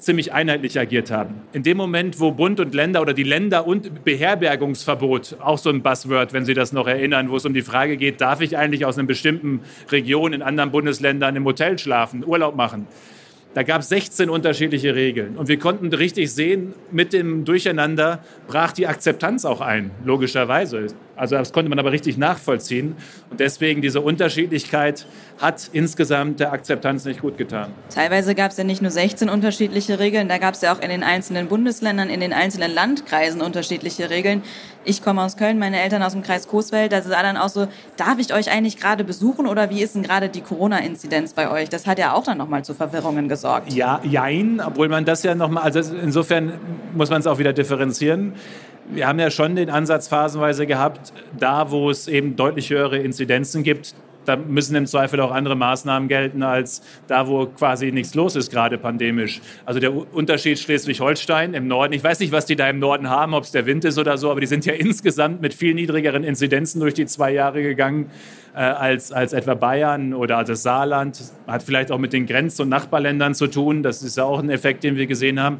ziemlich 0.00 0.32
einheitlich 0.32 0.78
agiert 0.78 1.10
haben. 1.10 1.34
In 1.52 1.62
dem 1.62 1.76
Moment, 1.76 2.18
wo 2.18 2.32
Bund 2.32 2.58
und 2.58 2.74
Länder 2.74 3.00
oder 3.02 3.12
die 3.12 3.22
Länder 3.22 3.66
und 3.66 4.04
Beherbergungsverbot, 4.04 5.36
auch 5.40 5.58
so 5.58 5.70
ein 5.70 5.82
Buzzword, 5.82 6.32
wenn 6.32 6.44
Sie 6.44 6.54
das 6.54 6.72
noch 6.72 6.88
erinnern, 6.88 7.30
wo 7.30 7.36
es 7.36 7.44
um 7.44 7.54
die 7.54 7.62
Frage 7.62 7.96
geht, 7.96 8.20
darf 8.20 8.40
ich 8.40 8.56
eigentlich 8.56 8.84
aus 8.84 8.98
einer 8.98 9.06
bestimmten 9.06 9.60
Region 9.90 10.32
in 10.32 10.42
anderen 10.42 10.70
Bundesländern 10.70 11.36
im 11.36 11.44
Hotel 11.44 11.78
schlafen, 11.78 12.24
Urlaub 12.26 12.56
machen? 12.56 12.86
Da 13.52 13.64
gab 13.64 13.80
es 13.80 13.88
16 13.88 14.30
unterschiedliche 14.30 14.94
Regeln. 14.94 15.36
Und 15.36 15.48
wir 15.48 15.58
konnten 15.58 15.92
richtig 15.92 16.32
sehen, 16.32 16.72
mit 16.92 17.12
dem 17.12 17.44
Durcheinander 17.44 18.22
brach 18.46 18.70
die 18.72 18.86
Akzeptanz 18.86 19.44
auch 19.44 19.60
ein, 19.60 19.90
logischerweise. 20.04 20.86
Also 21.20 21.36
das 21.36 21.52
konnte 21.52 21.68
man 21.68 21.78
aber 21.78 21.92
richtig 21.92 22.16
nachvollziehen. 22.16 22.96
Und 23.28 23.40
deswegen 23.40 23.82
diese 23.82 24.00
Unterschiedlichkeit 24.00 25.06
hat 25.38 25.68
insgesamt 25.74 26.40
der 26.40 26.50
Akzeptanz 26.52 27.04
nicht 27.04 27.20
gut 27.20 27.36
getan. 27.36 27.72
Teilweise 27.94 28.34
gab 28.34 28.52
es 28.52 28.56
ja 28.56 28.64
nicht 28.64 28.80
nur 28.80 28.90
16 28.90 29.28
unterschiedliche 29.28 29.98
Regeln, 29.98 30.28
da 30.28 30.38
gab 30.38 30.54
es 30.54 30.62
ja 30.62 30.74
auch 30.74 30.80
in 30.80 30.88
den 30.88 31.02
einzelnen 31.02 31.48
Bundesländern, 31.48 32.08
in 32.08 32.20
den 32.20 32.32
einzelnen 32.32 32.72
Landkreisen 32.72 33.42
unterschiedliche 33.42 34.08
Regeln. 34.08 34.42
Ich 34.86 35.02
komme 35.02 35.22
aus 35.22 35.36
Köln, 35.36 35.58
meine 35.58 35.78
Eltern 35.78 36.02
aus 36.02 36.12
dem 36.12 36.22
Kreis 36.22 36.48
Coesfeld. 36.48 36.90
Da 36.90 37.02
sah 37.02 37.22
dann 37.22 37.36
auch 37.36 37.50
so, 37.50 37.68
darf 37.98 38.18
ich 38.18 38.32
euch 38.32 38.50
eigentlich 38.50 38.78
gerade 38.78 39.04
besuchen 39.04 39.46
oder 39.46 39.68
wie 39.68 39.82
ist 39.82 39.94
denn 39.94 40.02
gerade 40.02 40.30
die 40.30 40.40
Corona-Inzidenz 40.40 41.34
bei 41.34 41.50
euch? 41.50 41.68
Das 41.68 41.86
hat 41.86 41.98
ja 41.98 42.14
auch 42.14 42.24
dann 42.24 42.38
nochmal 42.38 42.64
zu 42.64 42.72
Verwirrungen 42.72 43.28
gesorgt. 43.28 43.74
Ja, 43.74 44.00
jein, 44.04 44.62
obwohl 44.64 44.88
man 44.88 45.04
das 45.04 45.22
ja 45.22 45.34
nochmal, 45.34 45.64
also 45.64 45.80
insofern 45.96 46.54
muss 46.94 47.10
man 47.10 47.20
es 47.20 47.26
auch 47.26 47.38
wieder 47.38 47.52
differenzieren 47.52 48.32
wir 48.92 49.06
haben 49.06 49.18
ja 49.18 49.30
schon 49.30 49.56
den 49.56 49.70
Ansatz 49.70 50.08
phasenweise 50.08 50.66
gehabt, 50.66 51.12
da 51.38 51.70
wo 51.70 51.90
es 51.90 52.08
eben 52.08 52.36
deutlich 52.36 52.70
höhere 52.70 52.98
Inzidenzen 52.98 53.62
gibt, 53.62 53.94
da 54.26 54.36
müssen 54.36 54.76
im 54.76 54.86
Zweifel 54.86 55.20
auch 55.20 55.30
andere 55.32 55.56
Maßnahmen 55.56 56.08
gelten 56.08 56.42
als 56.42 56.82
da, 57.06 57.26
wo 57.26 57.46
quasi 57.46 57.90
nichts 57.90 58.14
los 58.14 58.36
ist, 58.36 58.50
gerade 58.50 58.78
pandemisch. 58.78 59.40
Also 59.64 59.80
der 59.80 59.92
Unterschied 60.14 60.58
Schleswig-Holstein 60.58 61.54
im 61.54 61.66
Norden, 61.66 61.94
ich 61.94 62.04
weiß 62.04 62.20
nicht, 62.20 62.30
was 62.30 62.46
die 62.46 62.54
da 62.54 62.68
im 62.68 62.78
Norden 62.78 63.08
haben, 63.08 63.34
ob 63.34 63.44
es 63.44 63.50
der 63.50 63.66
Wind 63.66 63.84
ist 63.84 63.98
oder 63.98 64.18
so, 64.18 64.30
aber 64.30 64.40
die 64.40 64.46
sind 64.46 64.66
ja 64.66 64.74
insgesamt 64.74 65.40
mit 65.40 65.54
viel 65.54 65.74
niedrigeren 65.74 66.22
Inzidenzen 66.22 66.80
durch 66.80 66.94
die 66.94 67.06
zwei 67.06 67.32
Jahre 67.32 67.62
gegangen 67.62 68.10
äh, 68.54 68.58
als, 68.58 69.10
als 69.10 69.32
etwa 69.32 69.54
Bayern 69.54 70.12
oder 70.12 70.44
das 70.44 70.62
Saarland. 70.62 71.20
Hat 71.46 71.62
vielleicht 71.62 71.90
auch 71.90 71.98
mit 71.98 72.12
den 72.12 72.26
Grenz- 72.26 72.60
und 72.60 72.68
Nachbarländern 72.68 73.34
zu 73.34 73.46
tun. 73.46 73.82
Das 73.82 74.02
ist 74.02 74.16
ja 74.16 74.24
auch 74.24 74.38
ein 74.38 74.50
Effekt, 74.50 74.84
den 74.84 74.96
wir 74.96 75.06
gesehen 75.06 75.40
haben. 75.40 75.58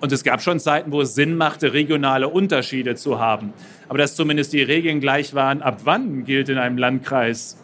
Und 0.00 0.12
es 0.12 0.24
gab 0.24 0.42
schon 0.42 0.60
Zeiten, 0.60 0.92
wo 0.92 1.00
es 1.00 1.14
Sinn 1.14 1.36
machte, 1.36 1.72
regionale 1.72 2.28
Unterschiede 2.28 2.96
zu 2.96 3.18
haben. 3.18 3.52
Aber 3.88 3.98
dass 3.98 4.14
zumindest 4.14 4.52
die 4.52 4.62
Regeln 4.62 5.00
gleich 5.00 5.34
waren, 5.34 5.62
ab 5.62 5.80
wann 5.84 6.24
gilt 6.24 6.48
in 6.48 6.58
einem 6.58 6.76
Landkreis 6.76 7.56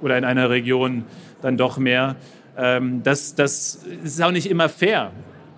oder 0.00 0.18
in 0.18 0.24
einer 0.24 0.50
Region 0.50 1.04
dann 1.40 1.56
doch 1.56 1.78
mehr, 1.78 2.16
ähm, 2.56 3.02
das, 3.04 3.34
das 3.34 3.84
ist 4.02 4.20
auch 4.20 4.32
nicht 4.32 4.50
immer 4.50 4.68
fair. 4.68 5.12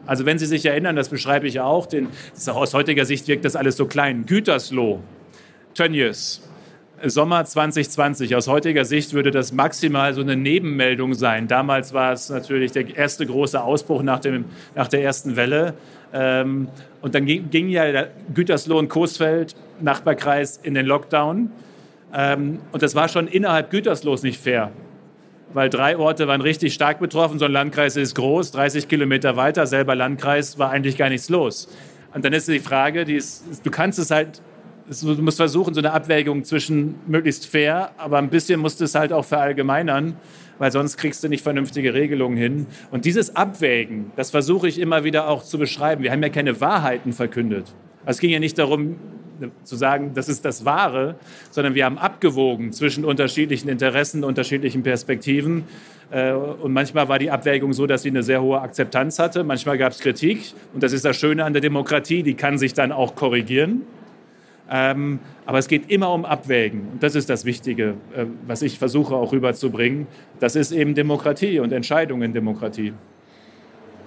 Also 0.07 0.27
wenn 0.27 0.39
Sie 0.39 0.47
sich 0.47 0.67
erinnern, 0.67 0.97
das 0.97 1.09
beschreibe 1.09 1.47
ich 1.47 1.61
auch, 1.61 1.87
den, 1.87 2.09
aus 2.47 2.75
heutiger 2.75 3.05
Sicht 3.05 3.29
wirkt 3.29 3.45
das 3.45 3.57
alles 3.57 3.77
so 3.77 3.87
klein. 3.87 4.27
Gütersloh, 4.27 5.00
Tönnies, 5.75 6.43
Sommer 7.04 7.45
2020. 7.45 8.37
Aus 8.37 8.49
heutiger 8.49 8.85
Sicht 8.85 9.12
würde 9.12 9.30
das 9.30 9.52
maximal 9.52 10.14
so 10.14 10.21
eine 10.21 10.37
Nebenmeldung 10.37 11.14
sein. 11.14 11.49
Damals 11.49 11.92
war 11.92 12.12
es 12.12 12.28
natürlich 12.30 12.73
der 12.73 12.97
erste 12.97 13.26
große 13.26 13.62
Ausbruch 13.62 14.02
nach, 14.02 14.21
dem, 14.21 14.45
nach 14.75 14.88
der 14.88 15.02
ersten 15.02 15.37
Welle. 15.37 15.75
Ähm, 16.12 16.69
und 17.02 17.14
dann 17.14 17.26
ging, 17.26 17.50
ging 17.50 17.69
ja 17.69 18.07
Gütersloh 18.35 18.78
und 18.78 18.88
Coesfeld, 18.88 19.54
Nachbarkreis, 19.80 20.59
in 20.62 20.75
den 20.75 20.87
Lockdown. 20.87 21.50
Ähm, 22.14 22.59
und 22.73 22.83
das 22.83 22.95
war 22.95 23.09
schon 23.09 23.28
innerhalb 23.28 23.71
Güterslohs 23.71 24.23
nicht 24.23 24.40
fair, 24.40 24.73
weil 25.52 25.71
drei 25.71 25.97
Orte 25.97 26.26
waren 26.26 26.40
richtig 26.40 26.75
stark 26.75 26.99
betroffen. 26.99 27.38
So 27.38 27.45
ein 27.45 27.52
Landkreis 27.52 27.97
ist 27.97 28.14
groß, 28.14 28.50
30 28.52 28.88
Kilometer 28.88 29.37
weiter, 29.37 29.66
selber 29.66 29.95
Landkreis, 29.95 30.59
war 30.59 30.71
eigentlich 30.71 30.97
gar 30.97 31.09
nichts 31.09 31.28
los. 31.28 31.69
Und 32.12 32.25
dann 32.25 32.33
ist 32.33 32.49
die 32.49 32.59
Frage, 32.59 33.04
die 33.04 33.14
ist, 33.14 33.45
du 33.64 33.71
kannst 33.71 33.99
es 33.99 34.11
halt, 34.11 34.42
du 34.90 35.23
musst 35.23 35.37
versuchen, 35.37 35.73
so 35.75 35.80
eine 35.80 35.92
Abwägung 35.92 36.44
zwischen 36.44 36.97
möglichst 37.06 37.47
fair, 37.47 37.92
aber 37.97 38.18
ein 38.18 38.28
bisschen 38.28 38.61
musst 38.61 38.80
du 38.80 38.85
es 38.85 38.94
halt 38.94 39.12
auch 39.12 39.25
verallgemeinern 39.25 40.16
weil 40.61 40.70
sonst 40.70 40.99
kriegst 40.99 41.25
du 41.25 41.28
nicht 41.28 41.42
vernünftige 41.42 41.94
Regelungen 41.94 42.37
hin. 42.37 42.66
Und 42.90 43.06
dieses 43.06 43.35
Abwägen, 43.35 44.12
das 44.14 44.30
versuche 44.30 44.68
ich 44.68 44.78
immer 44.78 45.04
wieder 45.04 45.26
auch 45.26 45.42
zu 45.42 45.59
beschreiben. 45.59 46.02
Wir 46.02 46.12
haben 46.12 46.23
ja 46.23 46.28
keine 46.28 46.61
Wahrheiten 46.61 47.14
verkündet. 47.14 47.73
Es 48.04 48.20
ging 48.20 48.30
ja 48.30 48.38
nicht 48.38 48.59
darum, 48.59 48.97
zu 49.64 49.76
sagen, 49.76 50.12
das 50.12 50.28
ist 50.28 50.44
das 50.44 50.66
Wahre, 50.66 51.14
sondern 51.50 51.75
wir 51.75 51.87
haben 51.87 51.97
abgewogen 51.97 52.75
zwischen 52.75 53.06
unterschiedlichen 53.06 53.70
Interessen, 53.70 54.23
unterschiedlichen 54.23 54.82
Perspektiven. 54.82 55.64
Äh, 56.11 56.32
und 56.32 56.75
manchmal 56.75 57.09
war 57.09 57.18
die 57.18 57.30
Abwägung 57.30 57.73
so, 57.73 57.87
dass 57.87 58.02
sie 58.02 58.11
eine 58.11 58.23
sehr 58.23 58.42
hohe 58.42 58.61
Akzeptanz 58.61 59.18
hatte. 59.18 59.44
Manchmal 59.44 59.78
gab 59.78 59.92
es 59.92 60.00
Kritik. 60.00 60.52
Und 60.75 60.82
das 60.82 60.92
ist 60.92 61.06
das 61.06 61.16
Schöne 61.16 61.42
an 61.47 61.54
der 61.54 61.62
Demokratie, 61.62 62.23
die 62.23 62.35
kann 62.35 62.59
sich 62.59 62.75
dann 62.75 62.92
auch 62.92 63.14
korrigieren. 63.14 63.87
Ähm, 64.71 65.19
aber 65.47 65.59
es 65.59 65.67
geht 65.67 65.91
immer 65.91 66.12
um 66.12 66.25
Abwägen. 66.25 66.89
Und 66.93 67.03
das 67.03 67.17
ist 67.17 67.29
das 67.29 67.45
Wichtige, 67.45 67.95
äh, 68.15 68.27
was 68.47 68.62
ich 68.62 68.79
versuche 68.79 69.15
auch 69.15 69.33
rüberzubringen. 69.33 70.07
Das 70.39 70.55
ist 70.55 70.71
eben 70.71 70.95
Demokratie 70.95 71.59
und 71.59 71.73
Entscheidung 71.73 72.23
in 72.23 72.33
Demokratie. 72.33 72.93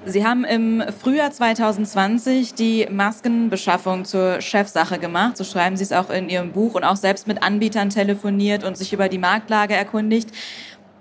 Sie 0.05 0.25
haben 0.25 0.43
im 0.43 0.83
Frühjahr 1.01 1.31
2020 1.31 2.55
die 2.55 2.87
Maskenbeschaffung 2.91 4.03
zur 4.03 4.41
Chefsache 4.41 4.99
gemacht. 4.99 5.37
So 5.37 5.45
schreiben 5.45 5.77
Sie 5.77 5.83
es 5.83 5.93
auch 5.93 6.09
in 6.09 6.27
Ihrem 6.27 6.51
Buch 6.51 6.75
und 6.75 6.83
auch 6.83 6.97
selbst 6.97 7.25
mit 7.25 7.41
Anbietern 7.41 7.89
telefoniert 7.89 8.65
und 8.65 8.77
sich 8.77 8.91
über 8.91 9.07
die 9.07 9.17
Marktlage 9.17 9.75
erkundigt. 9.75 10.29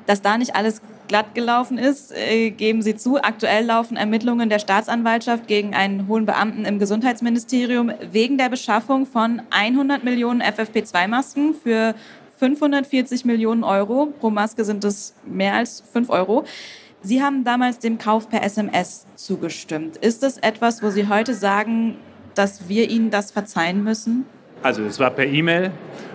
Dass 0.07 0.23
da 0.23 0.39
nicht 0.39 0.55
alles 0.57 0.81
glatt 1.09 1.35
gelaufen 1.35 1.79
ist, 1.79 2.13
äh, 2.13 2.51
geben 2.51 2.83
Sie 2.83 2.97
zu. 2.97 3.23
Aktuell 3.23 3.67
laufen 3.67 3.97
Ermittlungen 3.97 4.49
der 4.49 4.59
Staatsanwaltschaft 4.59 5.47
gegen 5.47 5.75
einen 5.75 6.09
hohen 6.09 6.27
Beamten 6.27 6.65
im 6.65 6.79
Gesundheitsministerium 6.79 7.93
wegen 8.11 8.39
der 8.39 8.49
Beschaffung 8.49 9.07
von 9.07 9.43
100 9.51 10.05
Millionen 10.05 10.43
FFP2-Masken 10.43 11.55
für 11.55 11.95
540 12.39 13.25
Millionen 13.25 13.63
Euro. 13.63 14.07
Pro 14.07 14.31
Maske 14.31 14.65
sind 14.65 14.85
es 14.85 15.15
mehr 15.25 15.55
als 15.55 15.85
5 15.93 16.11
Euro. 16.11 16.45
Sie 17.03 17.23
haben 17.23 17.45
damals 17.45 17.79
dem 17.79 17.99
Kauf 17.99 18.29
per 18.29 18.43
SMS 18.43 19.07
zugestimmt. 19.17 19.97
Ist 19.97 20.23
das 20.23 20.39
etwas, 20.39 20.83
wo 20.83 20.91
Sie 20.91 21.09
heute 21.09 21.35
sagen, 21.35 21.97
dass 22.35 22.69
wir 22.69 22.89
Ihnen 22.89 23.11
das 23.11 23.33
verzeihen 23.33 23.85
müssen? 23.85 24.25
Also 24.63 24.85
es 24.85 25.01
war 25.01 25.11
per 25.11 25.27
E-Mail. 25.27 25.73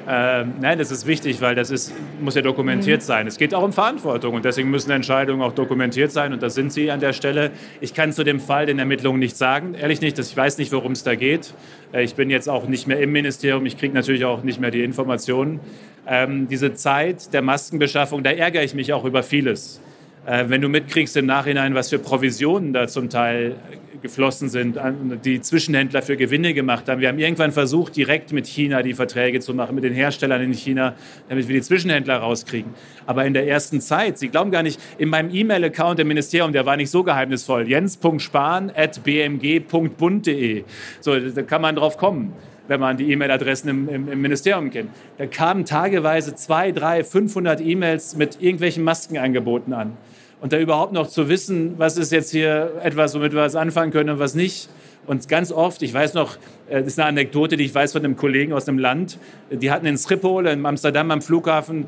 Ähm, 0.09 0.53
nein, 0.61 0.77
das 0.77 0.89
ist 0.89 1.05
wichtig, 1.05 1.41
weil 1.41 1.53
das 1.53 1.69
ist, 1.69 1.93
muss 2.21 2.33
ja 2.35 2.41
dokumentiert 2.41 3.01
mhm. 3.01 3.05
sein. 3.05 3.27
Es 3.27 3.37
geht 3.37 3.53
auch 3.53 3.63
um 3.63 3.73
Verantwortung 3.73 4.35
und 4.35 4.45
deswegen 4.45 4.71
müssen 4.71 4.89
Entscheidungen 4.91 5.41
auch 5.41 5.51
dokumentiert 5.51 6.13
sein 6.13 6.31
und 6.31 6.41
das 6.41 6.53
sind 6.53 6.71
sie 6.71 6.89
an 6.91 7.01
der 7.01 7.11
Stelle. 7.11 7.51
Ich 7.81 7.93
kann 7.93 8.13
zu 8.13 8.23
dem 8.23 8.39
Fall 8.39 8.65
den 8.65 8.79
Ermittlungen 8.79 9.19
nichts 9.19 9.37
sagen, 9.37 9.73
ehrlich 9.73 9.99
nicht. 9.99 10.17
Ich 10.17 10.37
weiß 10.37 10.59
nicht, 10.59 10.71
worum 10.71 10.93
es 10.93 11.03
da 11.03 11.15
geht. 11.15 11.53
Äh, 11.91 12.03
ich 12.03 12.15
bin 12.15 12.29
jetzt 12.29 12.47
auch 12.47 12.69
nicht 12.69 12.87
mehr 12.87 13.01
im 13.01 13.11
Ministerium. 13.11 13.65
Ich 13.65 13.77
kriege 13.77 13.93
natürlich 13.93 14.23
auch 14.23 14.43
nicht 14.43 14.61
mehr 14.61 14.71
die 14.71 14.83
Informationen. 14.83 15.59
Ähm, 16.07 16.47
diese 16.47 16.73
Zeit 16.73 17.33
der 17.33 17.41
Maskenbeschaffung, 17.41 18.23
da 18.23 18.31
ärgere 18.31 18.63
ich 18.63 18.73
mich 18.73 18.93
auch 18.93 19.03
über 19.03 19.23
vieles. 19.23 19.81
Äh, 20.27 20.49
wenn 20.49 20.61
du 20.61 20.67
mitkriegst 20.67 21.15
im 21.15 21.25
Nachhinein, 21.25 21.73
was 21.73 21.87
für 21.89 21.99
Provisionen 21.99 22.73
da 22.73 22.89
zum 22.89 23.09
Teil 23.09 23.55
geflossen 24.01 24.49
sind, 24.49 24.77
die 25.23 25.39
Zwischenhändler 25.41 26.01
für 26.01 26.17
Gewinne 26.17 26.53
gemacht 26.53 26.89
haben. 26.89 26.99
Wir 27.01 27.07
haben 27.07 27.17
irgendwann 27.17 27.53
versucht, 27.53 27.95
direkt 27.95 28.33
mit 28.33 28.45
China 28.45 28.83
die 28.83 28.93
Verträge 28.93 29.39
zu 29.39 29.53
machen, 29.53 29.73
mit 29.73 29.85
den 29.85 29.93
Herstellern 29.93 30.41
in 30.41 30.51
China, 30.51 30.95
damit 31.29 31.47
wir 31.47 31.55
die 31.55 31.61
Zwischenhändler 31.61 32.17
rauskriegen. 32.17 32.73
Aber 33.05 33.23
in 33.25 33.33
der 33.33 33.47
ersten 33.47 33.79
Zeit, 33.81 34.19
Sie 34.19 34.27
glauben 34.27 34.51
gar 34.51 34.63
nicht, 34.63 34.81
in 34.97 35.07
meinem 35.09 35.33
E-Mail-Account 35.33 36.01
im 36.01 36.09
Ministerium, 36.09 36.51
der 36.51 36.65
war 36.65 36.75
nicht 36.75 36.91
so 36.91 37.03
geheimnisvoll, 37.03 37.65
jens.spahn.bmg.bund.de. 37.67 40.63
So, 40.99 41.19
da 41.19 41.41
kann 41.41 41.61
man 41.61 41.75
drauf 41.75 41.97
kommen 41.97 42.33
wenn 42.69 42.81
man 42.81 42.97
die 42.97 43.09
E-Mail-Adressen 43.13 43.69
im, 43.69 43.87
im, 43.87 44.11
im, 44.11 44.21
Ministerium 44.21 44.69
kennt. 44.69 44.89
Da 45.17 45.25
kamen 45.25 45.63
tageweise 45.63 46.35
zwei, 46.35 46.73
drei, 46.73 47.05
500 47.05 47.61
E-Mails 47.61 48.17
mit 48.17 48.41
irgendwelchen 48.41 48.83
Maskenangeboten 48.83 49.71
an 49.71 49.95
und 50.41 50.53
da 50.53 50.59
überhaupt 50.59 50.93
noch 50.93 51.07
zu 51.07 51.29
wissen, 51.29 51.75
was 51.77 51.97
ist 51.97 52.11
jetzt 52.11 52.31
hier 52.31 52.73
etwas, 52.83 53.15
womit 53.15 53.33
wir 53.33 53.41
was 53.41 53.55
anfangen 53.55 53.91
können 53.91 54.11
und 54.11 54.19
was 54.19 54.35
nicht. 54.35 54.69
Und 55.07 55.27
ganz 55.29 55.51
oft, 55.51 55.81
ich 55.81 55.93
weiß 55.93 56.13
noch, 56.13 56.35
äh, 56.69 56.79
das 56.79 56.87
ist 56.87 56.99
eine 56.99 57.09
Anekdote, 57.09 57.57
die 57.57 57.65
ich 57.65 57.73
weiß 57.73 57.93
von 57.93 58.03
einem 58.03 58.15
Kollegen 58.15 58.53
aus 58.53 58.67
einem 58.67 58.77
Land, 58.77 59.17
die 59.49 59.71
hatten 59.71 59.85
in 59.85 59.97
Schiphol, 59.97 60.47
in 60.47 60.65
Amsterdam 60.65 61.11
am 61.11 61.21
Flughafen, 61.21 61.85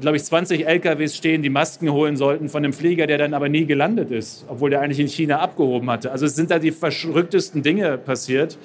glaube 0.00 0.16
ich, 0.16 0.24
20 0.24 0.66
LKWs 0.66 1.16
stehen, 1.16 1.42
die 1.42 1.50
Masken 1.50 1.92
holen 1.92 2.16
sollten 2.16 2.48
von 2.48 2.64
einem 2.64 2.72
Flieger, 2.72 3.06
der 3.06 3.18
dann 3.18 3.34
aber 3.34 3.48
nie 3.48 3.66
gelandet 3.66 4.10
ist, 4.10 4.44
obwohl 4.48 4.70
der 4.70 4.80
eigentlich 4.80 5.00
in 5.00 5.08
China 5.08 5.38
abgehoben 5.38 5.88
hatte. 5.90 6.10
Also 6.10 6.26
es 6.26 6.34
sind 6.34 6.50
da 6.50 6.58
die 6.58 6.72
verrücktesten 6.72 7.62
Dinge 7.62 7.98
passiert. 7.98 8.58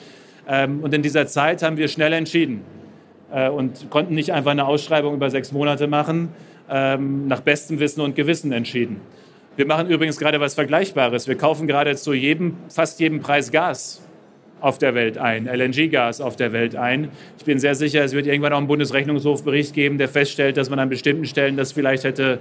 Ähm, 0.48 0.80
und 0.82 0.94
in 0.94 1.02
dieser 1.02 1.28
Zeit 1.28 1.62
haben 1.62 1.78
wir 1.78 1.90
schnell 1.90 2.14
entschieden 2.14 2.62
äh, 3.32 3.50
und 3.50 3.90
konnten 3.90 4.16
nicht 4.16 4.32
einfach 4.32 4.52
eine 4.52 4.66
Ausschreibung 4.66 5.14
über 5.14 5.30
sechs 5.30 5.52
Monate 5.52 5.88
machen, 5.88 6.30
ähm, 6.70 7.28
nach 7.28 7.42
bestem 7.42 7.80
Wissen 7.80 8.02
und 8.02 8.16
Gewissen 8.16 8.52
entschieden. 8.52 9.02
Wir 9.56 9.66
machen 9.66 9.90
übrigens 9.90 10.18
gerade 10.18 10.40
was 10.40 10.54
Vergleichbares. 10.54 11.28
Wir 11.28 11.36
kaufen 11.36 11.68
gerade 11.68 11.96
zu 11.96 12.14
jedem, 12.14 12.58
fast 12.70 13.00
jedem 13.00 13.22
Preis 13.22 13.52
Gas 13.52 14.02
auf 14.60 14.78
der 14.78 14.96
Welt 14.96 15.18
ein, 15.18 15.48
LNG-Gas 15.48 16.22
auf 16.22 16.36
der 16.36 16.52
Welt 16.52 16.76
ein. 16.76 17.10
Ich 17.38 17.46
bin 17.46 17.60
sehr 17.60 17.76
sicher, 17.76 18.04
es 18.04 18.14
wird 18.14 18.28
irgendwann 18.28 18.54
auch 18.54 18.58
einen 18.58 18.68
Bundesrechnungshofbericht 18.68 19.74
geben, 19.74 19.98
der 19.98 20.10
feststellt, 20.10 20.58
dass 20.58 20.70
man 20.70 20.80
an 20.80 20.90
bestimmten 20.90 21.26
Stellen 21.26 21.58
das 21.58 21.72
vielleicht 21.72 22.04
hätte 22.04 22.40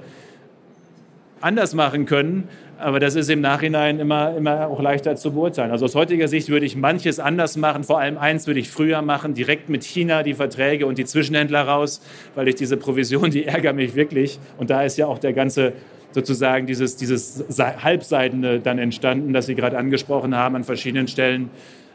anders 1.40 1.74
machen 1.74 2.06
können. 2.06 2.48
Aber 2.78 3.00
das 3.00 3.14
ist 3.14 3.30
im 3.30 3.40
Nachhinein 3.40 4.00
immer, 4.00 4.36
immer 4.36 4.68
auch 4.68 4.82
leichter 4.82 5.16
zu 5.16 5.32
beurteilen. 5.32 5.70
Also 5.70 5.86
aus 5.86 5.94
heutiger 5.94 6.28
Sicht 6.28 6.50
würde 6.50 6.66
ich 6.66 6.76
manches 6.76 7.18
anders 7.18 7.56
machen. 7.56 7.84
Vor 7.84 7.98
allem 7.98 8.18
eins 8.18 8.46
würde 8.46 8.60
ich 8.60 8.68
früher 8.68 9.00
machen, 9.00 9.32
direkt 9.32 9.70
mit 9.70 9.82
China 9.82 10.22
die 10.22 10.34
Verträge 10.34 10.86
und 10.86 10.98
die 10.98 11.06
Zwischenhändler 11.06 11.62
raus, 11.62 12.02
weil 12.34 12.48
ich 12.48 12.54
diese 12.54 12.76
Provision, 12.76 13.30
die 13.30 13.46
ärgert 13.46 13.76
mich 13.76 13.94
wirklich. 13.94 14.38
Und 14.58 14.68
da 14.68 14.82
ist 14.82 14.98
ja 14.98 15.06
auch 15.06 15.18
der 15.18 15.32
ganze 15.32 15.72
sozusagen 16.12 16.66
dieses, 16.66 16.96
dieses 16.96 17.44
Halbseidene 17.58 18.60
dann 18.60 18.78
entstanden, 18.78 19.32
das 19.32 19.46
Sie 19.46 19.54
gerade 19.54 19.76
angesprochen 19.78 20.34
haben 20.34 20.56
an 20.56 20.64
verschiedenen 20.64 21.08
Stellen. 21.08 21.50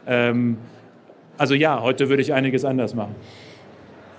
Ähm, 0.06 0.58
also 1.38 1.54
ja, 1.54 1.80
heute 1.80 2.08
würde 2.08 2.22
ich 2.22 2.32
einiges 2.32 2.64
anders 2.64 2.94
machen. 2.94 3.14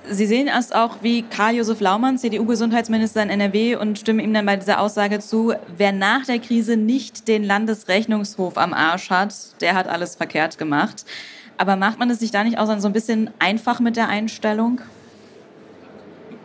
Sie 0.09 0.25
sehen 0.25 0.49
es 0.49 0.73
auch 0.73 0.97
wie 1.01 1.21
Karl-Josef 1.21 1.79
Laumann, 1.79 2.17
CDU-Gesundheitsminister 2.17 3.23
in 3.23 3.29
NRW, 3.29 3.77
und 3.77 3.97
stimmen 3.97 4.19
ihm 4.19 4.33
dann 4.33 4.45
bei 4.45 4.57
dieser 4.57 4.81
Aussage 4.81 5.19
zu, 5.19 5.53
wer 5.77 5.93
nach 5.93 6.25
der 6.25 6.39
Krise 6.39 6.75
nicht 6.75 7.29
den 7.29 7.43
Landesrechnungshof 7.43 8.57
am 8.57 8.73
Arsch 8.73 9.09
hat, 9.09 9.33
der 9.61 9.75
hat 9.75 9.87
alles 9.87 10.15
verkehrt 10.15 10.57
gemacht. 10.57 11.05
Aber 11.57 11.77
macht 11.77 11.99
man 11.99 12.09
es 12.09 12.19
sich 12.19 12.31
da 12.31 12.43
nicht 12.43 12.57
auch 12.57 12.65
so 12.79 12.87
ein 12.87 12.93
bisschen 12.93 13.29
einfach 13.39 13.79
mit 13.79 13.95
der 13.95 14.09
Einstellung? 14.09 14.81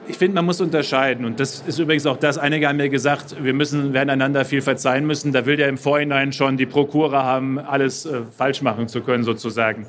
Ich 0.07 0.17
finde, 0.17 0.37
man 0.37 0.47
muss 0.47 0.61
unterscheiden. 0.61 1.25
Und 1.25 1.41
das 1.41 1.63
ist 1.67 1.79
übrigens 1.81 2.07
auch 2.07 2.17
das, 2.17 2.39
einige 2.39 2.69
haben 2.69 2.77
mir 2.77 2.89
gesagt, 2.89 3.43
wir 3.43 3.55
müssen, 3.55 3.93
werden 3.93 4.09
einander 4.09 4.45
viel 4.45 4.63
verzeihen 4.63 5.05
müssen. 5.05 5.33
Da 5.33 5.47
will 5.47 5.57
der 5.57 5.69
im 5.69 5.79
Vorhinein 5.79 6.33
schon 6.33 6.57
die 6.57 6.67
Prokura 6.67 7.25
haben, 7.25 7.59
alles 7.59 8.07
äh, 8.07 8.23
falsch 8.37 8.63
machen 8.63 8.87
zu 8.87 9.01
können, 9.01 9.25
sozusagen. 9.25 9.87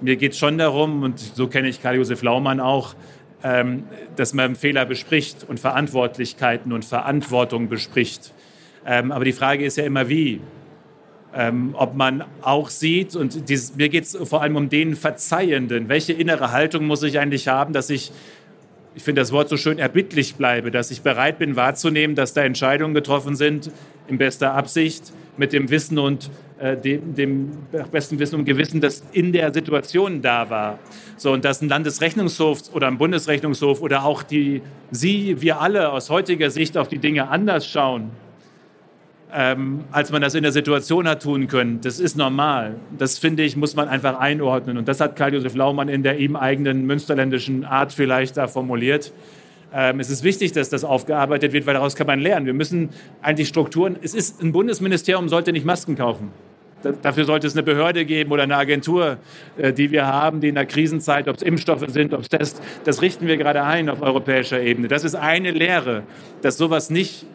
Mir 0.00 0.16
geht 0.16 0.32
es 0.32 0.38
schon 0.38 0.58
darum, 0.58 1.02
und 1.02 1.18
so 1.18 1.48
kenne 1.48 1.68
ich 1.68 1.82
Karl-Josef 1.82 2.22
Laumann 2.22 2.60
auch, 2.60 2.94
ähm, 3.42 3.84
dass 4.16 4.32
man 4.32 4.54
Fehler 4.54 4.84
bespricht 4.84 5.44
und 5.48 5.58
Verantwortlichkeiten 5.58 6.72
und 6.72 6.84
Verantwortung 6.84 7.68
bespricht. 7.68 8.32
Ähm, 8.86 9.12
aber 9.12 9.24
die 9.24 9.32
Frage 9.32 9.64
ist 9.64 9.76
ja 9.76 9.84
immer, 9.84 10.08
wie. 10.08 10.40
Ähm, 11.34 11.74
ob 11.76 11.94
man 11.94 12.24
auch 12.40 12.70
sieht, 12.70 13.14
und 13.14 13.50
dieses, 13.50 13.76
mir 13.76 13.90
geht 13.90 14.04
es 14.04 14.16
vor 14.16 14.40
allem 14.40 14.56
um 14.56 14.70
den 14.70 14.96
Verzeihenden. 14.96 15.88
Welche 15.88 16.14
innere 16.14 16.52
Haltung 16.52 16.86
muss 16.86 17.02
ich 17.02 17.18
eigentlich 17.18 17.48
haben, 17.48 17.74
dass 17.74 17.90
ich, 17.90 18.12
ich 18.94 19.02
finde 19.02 19.20
das 19.20 19.30
Wort 19.30 19.50
so 19.50 19.58
schön, 19.58 19.78
erbittlich 19.78 20.36
bleibe, 20.36 20.70
dass 20.70 20.90
ich 20.90 21.02
bereit 21.02 21.38
bin 21.38 21.54
wahrzunehmen, 21.54 22.16
dass 22.16 22.32
da 22.32 22.44
Entscheidungen 22.44 22.94
getroffen 22.94 23.36
sind, 23.36 23.70
in 24.06 24.16
bester 24.16 24.54
Absicht, 24.54 25.12
mit 25.36 25.52
dem 25.52 25.68
Wissen 25.68 25.98
und 25.98 26.30
dem, 26.60 27.14
dem 27.14 27.50
besten 27.92 28.18
Wissen 28.18 28.36
und 28.36 28.44
Gewissen, 28.44 28.80
das 28.80 29.04
in 29.12 29.32
der 29.32 29.54
Situation 29.54 30.22
da 30.22 30.50
war. 30.50 30.78
So, 31.16 31.32
und 31.32 31.44
dass 31.44 31.62
ein 31.62 31.68
Landesrechnungshof 31.68 32.74
oder 32.74 32.88
ein 32.88 32.98
Bundesrechnungshof 32.98 33.80
oder 33.80 34.04
auch 34.04 34.22
die, 34.22 34.62
Sie, 34.90 35.40
wir 35.40 35.60
alle 35.60 35.92
aus 35.92 36.10
heutiger 36.10 36.50
Sicht 36.50 36.76
auf 36.76 36.88
die 36.88 36.98
Dinge 36.98 37.28
anders 37.28 37.66
schauen, 37.66 38.10
ähm, 39.32 39.84
als 39.92 40.10
man 40.10 40.22
das 40.22 40.34
in 40.34 40.42
der 40.42 40.52
Situation 40.52 41.06
hat 41.06 41.22
tun 41.22 41.48
können. 41.48 41.80
Das 41.82 42.00
ist 42.00 42.16
normal. 42.16 42.76
Das 42.96 43.18
finde 43.18 43.42
ich, 43.42 43.56
muss 43.56 43.76
man 43.76 43.88
einfach 43.88 44.18
einordnen. 44.18 44.78
Und 44.78 44.88
das 44.88 45.00
hat 45.00 45.16
Karl-Josef 45.16 45.54
Laumann 45.54 45.88
in 45.88 46.02
der 46.02 46.18
ihm 46.18 46.36
eigenen 46.36 46.86
münsterländischen 46.86 47.64
Art 47.64 47.92
vielleicht 47.92 48.36
da 48.36 48.48
formuliert. 48.48 49.12
Ähm, 49.72 50.00
es 50.00 50.08
ist 50.08 50.24
wichtig, 50.24 50.52
dass 50.52 50.70
das 50.70 50.84
aufgearbeitet 50.84 51.52
wird, 51.52 51.66
weil 51.66 51.74
daraus 51.74 51.94
kann 51.94 52.06
man 52.06 52.20
lernen. 52.20 52.46
Wir 52.46 52.54
müssen 52.54 52.88
eigentlich 53.20 53.48
Strukturen. 53.48 53.96
Es 54.00 54.14
ist 54.14 54.42
ein 54.42 54.52
Bundesministerium 54.52 55.28
sollte 55.28 55.52
nicht 55.52 55.66
Masken 55.66 55.94
kaufen. 55.94 56.30
Dafür 57.02 57.24
sollte 57.24 57.46
es 57.46 57.54
eine 57.54 57.62
Behörde 57.62 58.04
geben 58.04 58.30
oder 58.30 58.44
eine 58.44 58.56
Agentur, 58.56 59.18
äh, 59.56 59.72
die 59.72 59.90
wir 59.90 60.06
haben, 60.06 60.40
die 60.40 60.48
in 60.48 60.54
der 60.54 60.66
Krisenzeit, 60.66 61.28
ob 61.28 61.36
es 61.36 61.42
Impfstoffe 61.42 61.84
sind, 61.88 62.14
ob 62.14 62.20
es 62.20 62.28
Tests, 62.28 62.60
das 62.84 63.02
richten 63.02 63.26
wir 63.26 63.36
gerade 63.36 63.62
ein 63.62 63.88
auf 63.88 64.00
europäischer 64.00 64.60
Ebene. 64.60 64.88
Das 64.88 65.04
ist 65.04 65.14
eine 65.14 65.50
Lehre, 65.50 66.04
dass 66.42 66.56
sowas 66.56 66.90
nicht 66.90 67.26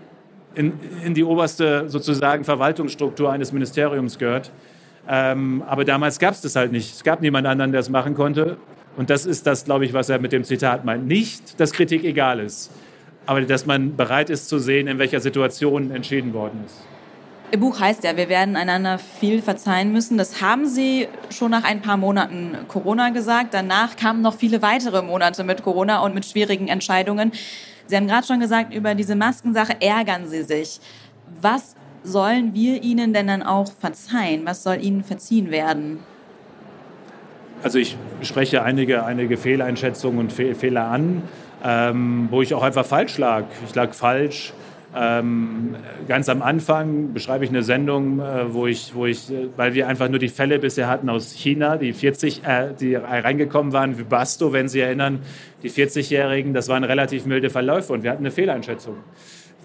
in, 0.55 0.73
in 1.03 1.13
die 1.13 1.23
oberste 1.23 1.89
sozusagen 1.89 2.43
Verwaltungsstruktur 2.43 3.31
eines 3.31 3.51
Ministeriums 3.51 4.17
gehört. 4.17 4.51
Ähm, 5.07 5.63
aber 5.67 5.83
damals 5.83 6.19
gab 6.19 6.33
es 6.33 6.41
das 6.41 6.55
halt 6.55 6.71
nicht. 6.71 6.93
Es 6.93 7.03
gab 7.03 7.21
niemand 7.21 7.45
anderen, 7.47 7.71
der 7.71 7.81
es 7.81 7.89
machen 7.89 8.13
konnte. 8.13 8.57
Und 8.95 9.09
das 9.09 9.25
ist 9.25 9.47
das, 9.47 9.65
glaube 9.65 9.85
ich, 9.85 9.93
was 9.93 10.09
er 10.09 10.19
mit 10.19 10.31
dem 10.31 10.43
Zitat 10.43 10.85
meint. 10.85 11.07
Nicht, 11.07 11.59
dass 11.59 11.73
Kritik 11.73 12.03
egal 12.03 12.39
ist, 12.39 12.71
aber 13.25 13.41
dass 13.41 13.65
man 13.65 13.95
bereit 13.95 14.29
ist 14.29 14.47
zu 14.47 14.59
sehen, 14.59 14.87
in 14.87 14.99
welcher 14.99 15.19
Situation 15.19 15.91
entschieden 15.91 16.33
worden 16.33 16.61
ist. 16.65 16.92
Ihr 17.53 17.59
Buch 17.59 17.79
heißt 17.79 18.03
ja, 18.03 18.17
wir 18.17 18.29
werden 18.29 18.55
einander 18.55 18.97
viel 18.97 19.39
verzeihen 19.39 19.91
müssen. 19.91 20.17
Das 20.17 20.41
haben 20.41 20.65
Sie 20.65 21.07
schon 21.29 21.51
nach 21.51 21.63
ein 21.63 21.83
paar 21.83 21.97
Monaten 21.97 22.57
Corona 22.67 23.09
gesagt. 23.09 23.53
Danach 23.53 23.95
kamen 23.95 24.23
noch 24.23 24.33
viele 24.33 24.63
weitere 24.63 25.03
Monate 25.03 25.43
mit 25.43 25.61
Corona 25.61 25.99
und 25.99 26.15
mit 26.15 26.25
schwierigen 26.25 26.67
Entscheidungen. 26.67 27.31
Sie 27.85 27.95
haben 27.95 28.07
gerade 28.07 28.25
schon 28.25 28.39
gesagt, 28.39 28.73
über 28.73 28.95
diese 28.95 29.15
Maskensache 29.15 29.75
ärgern 29.81 30.27
Sie 30.27 30.41
sich. 30.41 30.79
Was 31.41 31.75
sollen 32.01 32.55
wir 32.55 32.81
Ihnen 32.81 33.13
denn 33.13 33.27
dann 33.27 33.43
auch 33.43 33.71
verzeihen? 33.71 34.47
Was 34.47 34.63
soll 34.63 34.83
Ihnen 34.83 35.03
verziehen 35.03 35.51
werden? 35.51 35.99
Also 37.61 37.77
ich 37.77 37.97
spreche 38.23 38.63
einige, 38.63 39.05
einige 39.05 39.37
Fehleinschätzungen 39.37 40.17
und 40.17 40.33
Fehler 40.33 40.85
an, 40.85 41.21
ähm, 41.63 42.29
wo 42.31 42.41
ich 42.41 42.55
auch 42.55 42.63
einfach 42.63 42.83
falsch 42.87 43.19
lag. 43.19 43.43
Ich 43.67 43.75
lag 43.75 43.93
falsch 43.93 44.53
ähm, 44.95 45.75
ganz 46.07 46.29
am 46.29 46.41
Anfang 46.41 47.13
beschreibe 47.13 47.43
ich 47.43 47.49
eine 47.49 47.63
Sendung, 47.63 48.19
äh, 48.19 48.53
wo, 48.53 48.67
ich, 48.67 48.93
wo 48.93 49.05
ich, 49.05 49.31
äh, 49.31 49.47
weil 49.55 49.73
wir 49.73 49.87
einfach 49.87 50.07
nur 50.07 50.19
die 50.19 50.29
Fälle 50.29 50.59
bisher 50.59 50.87
hatten 50.87 51.09
aus 51.09 51.33
China, 51.33 51.77
die 51.77 51.93
40, 51.93 52.43
äh, 52.45 52.73
die 52.79 52.95
reingekommen 52.95 53.73
waren, 53.73 53.97
wie 53.97 54.03
Basto, 54.03 54.53
wenn 54.53 54.67
Sie 54.67 54.81
erinnern, 54.81 55.19
die 55.63 55.71
40-Jährigen, 55.71 56.53
das 56.53 56.69
waren 56.69 56.83
relativ 56.83 57.25
milde 57.25 57.49
Verläufe 57.49 57.91
und 57.91 58.03
wir 58.03 58.11
hatten 58.11 58.23
eine 58.23 58.31
Fehleinschätzung. 58.31 58.97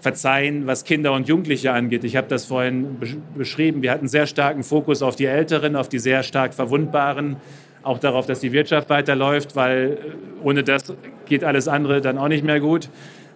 Verzeihen, 0.01 0.65
was 0.65 0.85
Kinder 0.85 1.13
und 1.13 1.27
Jugendliche 1.27 1.73
angeht. 1.73 2.03
Ich 2.05 2.15
habe 2.15 2.27
das 2.27 2.45
vorhin 2.45 2.97
beschrieben. 3.35 3.81
Wir 3.81 3.91
hatten 3.91 4.07
sehr 4.07 4.27
starken 4.27 4.63
Fokus 4.63 5.01
auf 5.01 5.15
die 5.15 5.25
Älteren, 5.25 5.75
auf 5.75 5.89
die 5.89 5.99
sehr 5.99 6.23
stark 6.23 6.53
Verwundbaren, 6.53 7.35
auch 7.83 7.99
darauf, 7.99 8.25
dass 8.25 8.39
die 8.39 8.51
Wirtschaft 8.51 8.89
weiterläuft, 8.89 9.55
weil 9.55 9.91
äh, 9.91 10.45
ohne 10.45 10.63
das 10.63 10.93
geht 11.27 11.43
alles 11.43 11.67
andere 11.67 12.01
dann 12.01 12.17
auch 12.17 12.27
nicht 12.27 12.43
mehr 12.43 12.59
gut. 12.59 12.89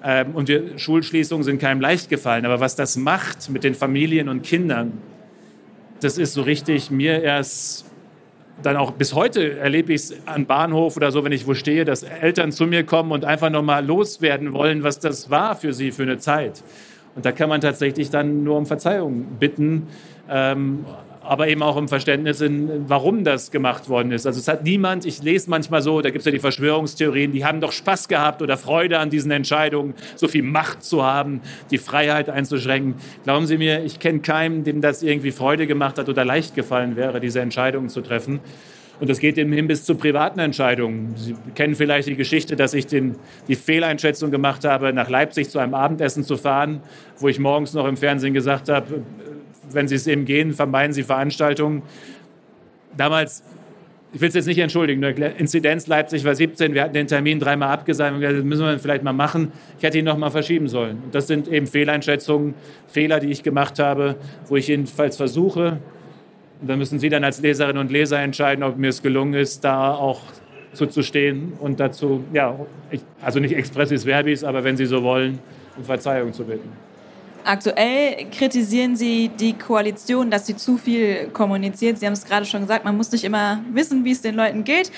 Ähm, 0.04 0.36
und 0.36 0.48
wir, 0.48 0.78
Schulschließungen 0.78 1.44
sind 1.44 1.60
keinem 1.60 1.82
leicht 1.82 2.10
gefallen. 2.10 2.46
Aber 2.46 2.60
was 2.60 2.76
das 2.76 2.98
macht 2.98 3.50
mit 3.50 3.64
den 3.64 3.76
Familien 3.76 4.30
und 4.30 4.44
Kindern, 4.44 4.94
das 6.02 6.18
ist 6.18 6.34
so 6.34 6.42
richtig 6.42 6.92
mir 6.92 7.22
erst 7.22 7.86
dann 8.62 8.78
auch 8.78 8.92
bis 8.92 9.16
heute 9.16 9.58
erlebe 9.58 9.94
ich 9.94 10.02
es 10.02 10.16
am 10.26 10.46
Bahnhof 10.46 10.96
oder 10.96 11.12
so, 11.12 11.24
wenn 11.24 11.32
ich 11.32 11.48
wo 11.48 11.54
stehe, 11.54 11.86
dass 11.86 12.04
Eltern 12.04 12.52
zu 12.52 12.68
mir 12.68 12.84
kommen 12.84 13.12
und 13.12 13.26
einfach 13.26 13.50
nochmal 13.50 13.84
loswerden 13.86 14.54
wollen, 14.54 14.84
was 14.84 15.00
das 15.00 15.30
war 15.30 15.56
für 15.56 15.74
sie 15.74 15.92
für 15.92 16.04
eine 16.04 16.20
Zeit. 16.20 16.64
Und 17.16 17.26
da 17.26 17.32
kann 17.32 17.50
man 17.50 17.62
tatsächlich 17.62 18.10
dann 18.10 18.44
nur 18.44 18.58
um 18.58 18.66
Verzeihung 18.66 19.26
bitten. 19.40 19.88
Ähm, 20.30 20.86
aber 21.24 21.48
eben 21.48 21.64
auch 21.64 21.78
im 21.78 21.88
Verständnis, 21.88 22.42
in, 22.42 22.90
warum 22.90 23.24
das 23.24 23.52
gemacht 23.52 23.90
worden 23.90 24.12
ist. 24.12 24.28
Also 24.28 24.40
es 24.40 24.48
hat 24.48 24.64
niemand, 24.64 25.06
ich 25.06 25.24
lese 25.24 25.50
manchmal 25.50 25.82
so, 25.82 26.02
da 26.02 26.10
gibt 26.10 26.20
es 26.20 26.26
ja 26.26 26.32
die 26.32 26.40
Verschwörungstheorien, 26.40 27.32
die 27.32 27.46
haben 27.46 27.62
doch 27.62 27.72
Spaß 27.72 28.08
gehabt 28.08 28.42
oder 28.42 28.58
Freude 28.58 29.00
an 29.00 29.10
diesen 29.10 29.32
Entscheidungen, 29.32 29.94
so 30.16 30.28
viel 30.28 30.44
Macht 30.44 30.84
zu 30.84 31.04
haben, 31.04 31.42
die 31.72 31.78
Freiheit 31.78 32.30
einzuschränken. 32.30 32.96
Glauben 33.24 33.48
Sie 33.48 33.58
mir, 33.58 33.84
ich 33.84 34.00
kenne 34.00 34.20
keinen, 34.20 34.64
dem 34.64 34.82
das 34.82 35.02
irgendwie 35.04 35.32
Freude 35.32 35.68
gemacht 35.68 35.98
hat 35.98 36.10
oder 36.10 36.26
leicht 36.26 36.56
gefallen 36.56 36.96
wäre, 36.96 37.20
diese 37.20 37.40
Entscheidungen 37.40 37.90
zu 37.90 38.02
treffen. 38.02 38.42
Und 39.00 39.10
das 39.10 39.20
geht 39.20 39.38
immerhin 39.38 39.68
bis 39.68 39.86
zu 39.86 39.96
privaten 39.96 40.40
Entscheidungen. 40.40 41.16
Sie 41.18 41.36
kennen 41.56 41.76
vielleicht 41.76 42.08
die 42.08 42.16
Geschichte, 42.16 42.56
dass 42.56 42.74
ich 42.74 42.86
den, 42.86 43.16
die 43.48 43.56
Fehleinschätzung 43.56 44.30
gemacht 44.30 44.66
habe, 44.66 44.94
nach 44.94 45.10
Leipzig 45.10 45.50
zu 45.50 45.60
einem 45.60 45.74
Abendessen 45.74 46.24
zu 46.24 46.38
fahren, 46.38 46.82
wo 47.18 47.28
ich 47.28 47.40
morgens 47.40 47.74
noch 47.74 47.88
im 47.88 47.98
Fernsehen 47.98 48.34
gesagt 48.34 48.70
habe, 48.70 49.02
wenn 49.74 49.88
Sie 49.88 49.96
es 49.96 50.08
eben 50.08 50.26
gehen, 50.26 50.54
vermeiden 50.54 50.94
Sie 50.94 51.04
Veranstaltungen. 51.04 51.84
Damals, 52.96 53.44
ich 54.14 54.22
will 54.22 54.30
es 54.30 54.36
jetzt 54.36 54.46
nicht 54.46 54.60
entschuldigen, 54.60 55.04
Inzidenz 55.04 55.88
Leipzig 55.88 56.24
war 56.24 56.36
17, 56.36 56.74
wir 56.74 56.84
hatten 56.84 56.94
den 56.94 57.08
Termin 57.08 57.40
dreimal 57.40 57.70
abgesagt, 57.70 58.22
das 58.22 58.44
müssen 58.44 58.66
wir 58.66 58.78
vielleicht 58.80 59.04
mal 59.04 59.14
machen. 59.14 59.52
Ich 59.78 59.84
hätte 59.84 59.98
ihn 59.98 60.06
noch 60.06 60.18
mal 60.18 60.30
verschieben 60.30 60.68
sollen. 60.68 61.02
Und 61.06 61.16
das 61.16 61.28
sind 61.28 61.48
eben 61.48 61.68
Fehleinschätzungen, 61.68 62.54
Fehler, 62.88 63.20
die 63.20 63.32
ich 63.32 63.42
gemacht 63.42 63.80
habe, 63.80 64.16
wo 64.48 64.56
ich 64.56 64.68
jedenfalls 64.68 65.18
versuche, 65.18 65.80
und 66.64 66.70
da 66.70 66.78
müssen 66.78 66.98
Sie 66.98 67.10
dann 67.10 67.26
als 67.26 67.42
Leserinnen 67.42 67.78
und 67.78 67.92
Leser 67.92 68.20
entscheiden, 68.20 68.64
ob 68.64 68.78
mir 68.78 68.88
es 68.88 69.02
gelungen 69.02 69.34
ist, 69.34 69.66
da 69.66 69.94
auch 69.94 70.22
zuzustehen 70.72 71.52
und 71.60 71.80
dazu, 71.82 72.24
ja, 72.32 72.58
ich, 72.90 73.02
also 73.22 73.42
nicht 73.42 73.54
expressis 73.54 74.06
verbis, 74.06 74.46
aber 74.46 74.64
wenn 74.64 74.78
Sie 74.78 74.86
so 74.86 75.04
wollen, 75.04 75.40
um 75.78 75.84
Verzeihung 75.84 76.32
zu 76.32 76.46
bitten. 76.46 76.70
Aktuell 77.46 78.26
kritisieren 78.32 78.96
Sie 78.96 79.30
die 79.30 79.54
Koalition, 79.54 80.32
dass 80.32 80.46
sie 80.48 80.56
zu 80.56 80.78
viel 80.78 81.28
kommuniziert. 81.34 81.98
Sie 81.98 82.06
haben 82.06 82.14
es 82.14 82.24
gerade 82.26 82.46
schon 82.46 82.62
gesagt, 82.62 82.86
man 82.86 82.96
muss 82.96 83.12
nicht 83.12 83.26
immer 83.26 83.62
wissen, 83.74 84.06
wie 84.06 84.12
es 84.12 84.22
den 84.22 84.36
Leuten 84.36 84.64
geht. 84.64 84.92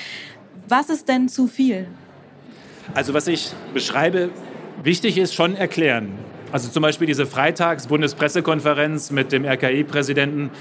Was 0.68 0.90
ist 0.90 1.10
denn 1.10 1.28
zu 1.28 1.48
viel? 1.48 1.88
Also 2.94 3.14
was 3.14 3.28
ich 3.28 3.52
beschreibe, 3.74 4.30
wichtig 4.84 5.18
ist 5.18 5.34
schon 5.34 5.56
erklären. 5.56 6.12
Also 6.52 6.70
zum 6.70 6.84
Beispiel 6.84 7.08
diese 7.08 7.26
Freitags-Bundespressekonferenz 7.26 9.10
mit 9.10 9.32
dem 9.32 9.44
RKI-Präsidenten, 9.44 10.52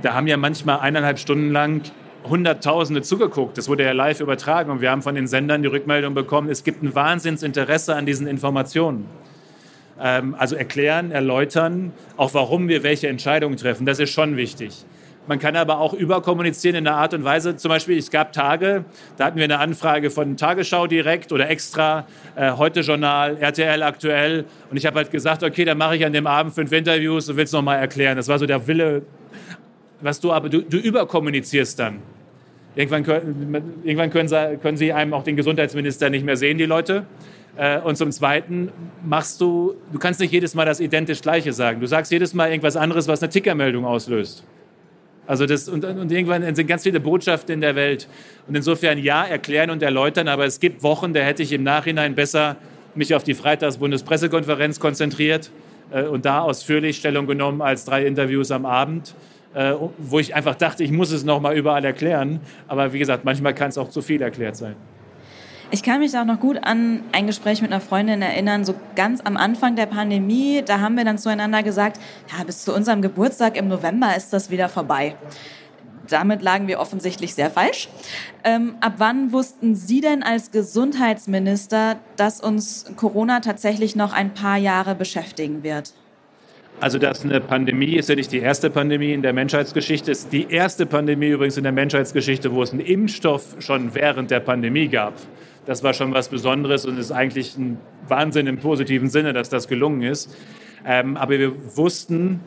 da 0.00 0.14
haben 0.14 0.26
ja 0.26 0.36
manchmal 0.38 0.80
eineinhalb 0.80 1.18
Stunden 1.18 1.52
lang 1.52 1.82
Hunderttausende 2.24 3.02
zugeguckt. 3.02 3.58
Das 3.58 3.68
wurde 3.68 3.84
ja 3.84 3.92
live 3.92 4.20
übertragen 4.20 4.70
und 4.70 4.80
wir 4.80 4.90
haben 4.90 5.02
von 5.02 5.14
den 5.14 5.26
Sendern 5.26 5.62
die 5.62 5.68
Rückmeldung 5.68 6.14
bekommen, 6.14 6.48
es 6.48 6.64
gibt 6.64 6.82
ein 6.82 6.94
Wahnsinnsinteresse 6.94 7.94
an 7.94 8.06
diesen 8.06 8.26
Informationen. 8.26 9.06
Ähm, 10.00 10.34
also 10.38 10.54
erklären, 10.54 11.10
erläutern, 11.10 11.92
auch 12.16 12.34
warum 12.34 12.68
wir 12.68 12.82
welche 12.82 13.08
Entscheidungen 13.08 13.56
treffen. 13.56 13.86
Das 13.86 13.98
ist 13.98 14.10
schon 14.10 14.36
wichtig. 14.36 14.84
Man 15.28 15.38
kann 15.38 15.56
aber 15.56 15.78
auch 15.78 15.92
überkommunizieren 15.92 16.76
in 16.76 16.86
einer 16.86 16.96
Art 16.96 17.12
und 17.12 17.22
Weise. 17.22 17.54
Zum 17.56 17.68
Beispiel, 17.68 17.98
es 17.98 18.10
gab 18.10 18.32
Tage, 18.32 18.86
da 19.18 19.26
hatten 19.26 19.36
wir 19.36 19.44
eine 19.44 19.58
Anfrage 19.58 20.10
von 20.10 20.38
Tagesschau 20.38 20.86
direkt 20.86 21.32
oder 21.32 21.50
extra, 21.50 22.06
äh, 22.34 22.52
Heute 22.52 22.80
Journal, 22.80 23.36
RTL 23.36 23.82
aktuell. 23.82 24.46
Und 24.70 24.78
ich 24.78 24.86
habe 24.86 24.96
halt 24.96 25.10
gesagt, 25.10 25.42
okay, 25.42 25.66
dann 25.66 25.76
mache 25.76 25.96
ich 25.96 26.06
an 26.06 26.14
dem 26.14 26.26
Abend 26.26 26.54
fünf 26.54 26.72
Interviews 26.72 27.28
und 27.28 27.36
will 27.36 27.44
es 27.44 27.52
nochmal 27.52 27.78
erklären. 27.78 28.16
Das 28.16 28.28
war 28.28 28.38
so 28.38 28.46
der 28.46 28.66
Wille, 28.66 29.02
was 30.00 30.18
du 30.18 30.32
aber, 30.32 30.48
du, 30.48 30.62
du 30.62 30.78
überkommunizierst 30.78 31.78
dann. 31.78 31.98
Irgendwann, 32.74 33.02
können, 33.02 33.80
irgendwann 33.84 34.10
können, 34.10 34.28
sie, 34.28 34.56
können 34.62 34.78
sie 34.78 34.94
einem 34.94 35.12
auch 35.12 35.24
den 35.24 35.36
Gesundheitsminister 35.36 36.08
nicht 36.08 36.24
mehr 36.24 36.36
sehen, 36.38 36.56
die 36.56 36.64
Leute. 36.64 37.04
Äh, 37.58 37.80
und 37.80 37.96
zum 37.96 38.12
Zweiten 38.12 38.70
machst 39.04 39.40
du, 39.40 39.74
du 39.92 39.98
kannst 39.98 40.20
nicht 40.20 40.32
jedes 40.32 40.54
Mal 40.54 40.64
das 40.64 40.78
identisch 40.78 41.20
Gleiche 41.20 41.52
sagen. 41.52 41.80
Du 41.80 41.86
sagst 41.86 42.12
jedes 42.12 42.32
Mal 42.32 42.50
irgendwas 42.50 42.76
anderes, 42.76 43.08
was 43.08 43.20
eine 43.20 43.30
Tickermeldung 43.30 43.84
auslöst. 43.84 44.44
Also 45.26 45.44
das, 45.44 45.68
und, 45.68 45.84
und 45.84 46.10
irgendwann 46.10 46.54
sind 46.54 46.66
ganz 46.68 46.84
viele 46.84 47.00
Botschaften 47.00 47.52
in 47.52 47.60
der 47.60 47.74
Welt. 47.74 48.08
Und 48.46 48.56
insofern 48.56 48.96
ja, 48.96 49.24
erklären 49.24 49.70
und 49.70 49.82
erläutern, 49.82 50.28
aber 50.28 50.46
es 50.46 50.60
gibt 50.60 50.82
Wochen, 50.84 51.12
da 51.12 51.20
hätte 51.20 51.42
ich 51.42 51.52
im 51.52 51.64
Nachhinein 51.64 52.14
besser 52.14 52.56
mich 52.94 53.14
auf 53.14 53.24
die 53.24 53.34
Freitags-Bundespressekonferenz 53.34 54.78
konzentriert 54.78 55.50
äh, 55.90 56.04
und 56.04 56.24
da 56.24 56.40
ausführlich 56.40 56.96
Stellung 56.96 57.26
genommen 57.26 57.60
als 57.60 57.84
drei 57.84 58.06
Interviews 58.06 58.52
am 58.52 58.66
Abend, 58.66 59.14
äh, 59.54 59.74
wo 59.98 60.20
ich 60.20 60.34
einfach 60.34 60.54
dachte, 60.54 60.84
ich 60.84 60.92
muss 60.92 61.10
es 61.10 61.24
nochmal 61.24 61.56
überall 61.56 61.84
erklären. 61.84 62.38
Aber 62.68 62.92
wie 62.92 63.00
gesagt, 63.00 63.24
manchmal 63.24 63.52
kann 63.52 63.70
es 63.70 63.78
auch 63.78 63.90
zu 63.90 64.00
viel 64.00 64.22
erklärt 64.22 64.56
sein. 64.56 64.76
Ich 65.70 65.82
kann 65.82 66.00
mich 66.00 66.16
auch 66.16 66.24
noch 66.24 66.40
gut 66.40 66.58
an 66.62 67.02
ein 67.12 67.26
Gespräch 67.26 67.60
mit 67.60 67.70
einer 67.70 67.82
Freundin 67.82 68.22
erinnern, 68.22 68.64
so 68.64 68.74
ganz 68.96 69.20
am 69.20 69.36
Anfang 69.36 69.76
der 69.76 69.84
Pandemie. 69.84 70.62
Da 70.64 70.80
haben 70.80 70.96
wir 70.96 71.04
dann 71.04 71.18
zueinander 71.18 71.62
gesagt, 71.62 72.00
ja, 72.34 72.42
bis 72.42 72.64
zu 72.64 72.74
unserem 72.74 73.02
Geburtstag 73.02 73.54
im 73.58 73.68
November 73.68 74.16
ist 74.16 74.32
das 74.32 74.50
wieder 74.50 74.70
vorbei. 74.70 75.14
Damit 76.08 76.40
lagen 76.40 76.68
wir 76.68 76.80
offensichtlich 76.80 77.34
sehr 77.34 77.50
falsch. 77.50 77.90
Ähm, 78.44 78.76
ab 78.80 78.94
wann 78.96 79.30
wussten 79.30 79.74
Sie 79.74 80.00
denn 80.00 80.22
als 80.22 80.52
Gesundheitsminister, 80.52 81.96
dass 82.16 82.40
uns 82.40 82.90
Corona 82.96 83.40
tatsächlich 83.40 83.94
noch 83.94 84.14
ein 84.14 84.32
paar 84.32 84.56
Jahre 84.56 84.94
beschäftigen 84.94 85.62
wird? 85.62 85.92
Also, 86.80 86.98
dass 86.98 87.24
eine 87.24 87.40
Pandemie 87.40 87.96
ist 87.96 88.08
ja 88.08 88.14
nicht 88.14 88.32
die 88.32 88.38
erste 88.38 88.70
Pandemie 88.70 89.12
in 89.12 89.20
der 89.20 89.34
Menschheitsgeschichte, 89.34 90.12
ist 90.12 90.32
die 90.32 90.50
erste 90.50 90.86
Pandemie 90.86 91.28
übrigens 91.28 91.58
in 91.58 91.64
der 91.64 91.72
Menschheitsgeschichte, 91.72 92.54
wo 92.54 92.62
es 92.62 92.70
einen 92.70 92.80
Impfstoff 92.80 93.56
schon 93.58 93.94
während 93.94 94.30
der 94.30 94.40
Pandemie 94.40 94.88
gab. 94.88 95.12
Das 95.68 95.82
war 95.82 95.92
schon 95.92 96.14
was 96.14 96.30
Besonderes 96.30 96.86
und 96.86 96.98
ist 96.98 97.12
eigentlich 97.12 97.58
ein 97.58 97.76
Wahnsinn 98.08 98.46
im 98.46 98.56
positiven 98.56 99.10
Sinne, 99.10 99.34
dass 99.34 99.50
das 99.50 99.68
gelungen 99.68 100.00
ist. 100.00 100.34
Ähm, 100.86 101.18
aber 101.18 101.38
wir 101.38 101.76
wussten 101.76 102.40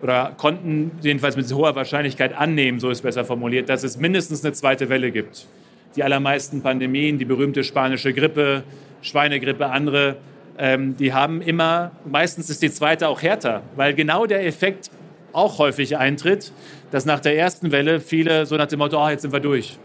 oder 0.00 0.34
konnten 0.36 0.92
jedenfalls 1.00 1.34
mit 1.36 1.52
hoher 1.52 1.74
Wahrscheinlichkeit 1.74 2.38
annehmen, 2.38 2.78
so 2.78 2.88
ist 2.90 3.02
besser 3.02 3.24
formuliert, 3.24 3.68
dass 3.68 3.82
es 3.82 3.96
mindestens 3.96 4.44
eine 4.44 4.52
zweite 4.52 4.88
Welle 4.88 5.10
gibt. 5.10 5.48
Die 5.96 6.04
allermeisten 6.04 6.62
Pandemien, 6.62 7.18
die 7.18 7.24
berühmte 7.24 7.64
spanische 7.64 8.12
Grippe, 8.12 8.62
Schweinegrippe, 9.00 9.66
andere, 9.66 10.18
ähm, 10.56 10.96
die 10.96 11.12
haben 11.12 11.42
immer, 11.42 11.90
meistens 12.04 12.48
ist 12.48 12.62
die 12.62 12.70
zweite 12.70 13.08
auch 13.08 13.22
härter, 13.22 13.62
weil 13.74 13.92
genau 13.92 14.26
der 14.26 14.46
Effekt 14.46 14.92
auch 15.32 15.58
häufig 15.58 15.96
eintritt, 15.96 16.52
dass 16.92 17.06
nach 17.06 17.18
der 17.18 17.36
ersten 17.36 17.72
Welle 17.72 17.98
viele 17.98 18.46
so 18.46 18.56
nach 18.56 18.66
dem 18.66 18.78
Motto, 18.78 19.04
oh, 19.04 19.08
jetzt 19.08 19.22
sind 19.22 19.32
wir 19.32 19.40
durch. 19.40 19.80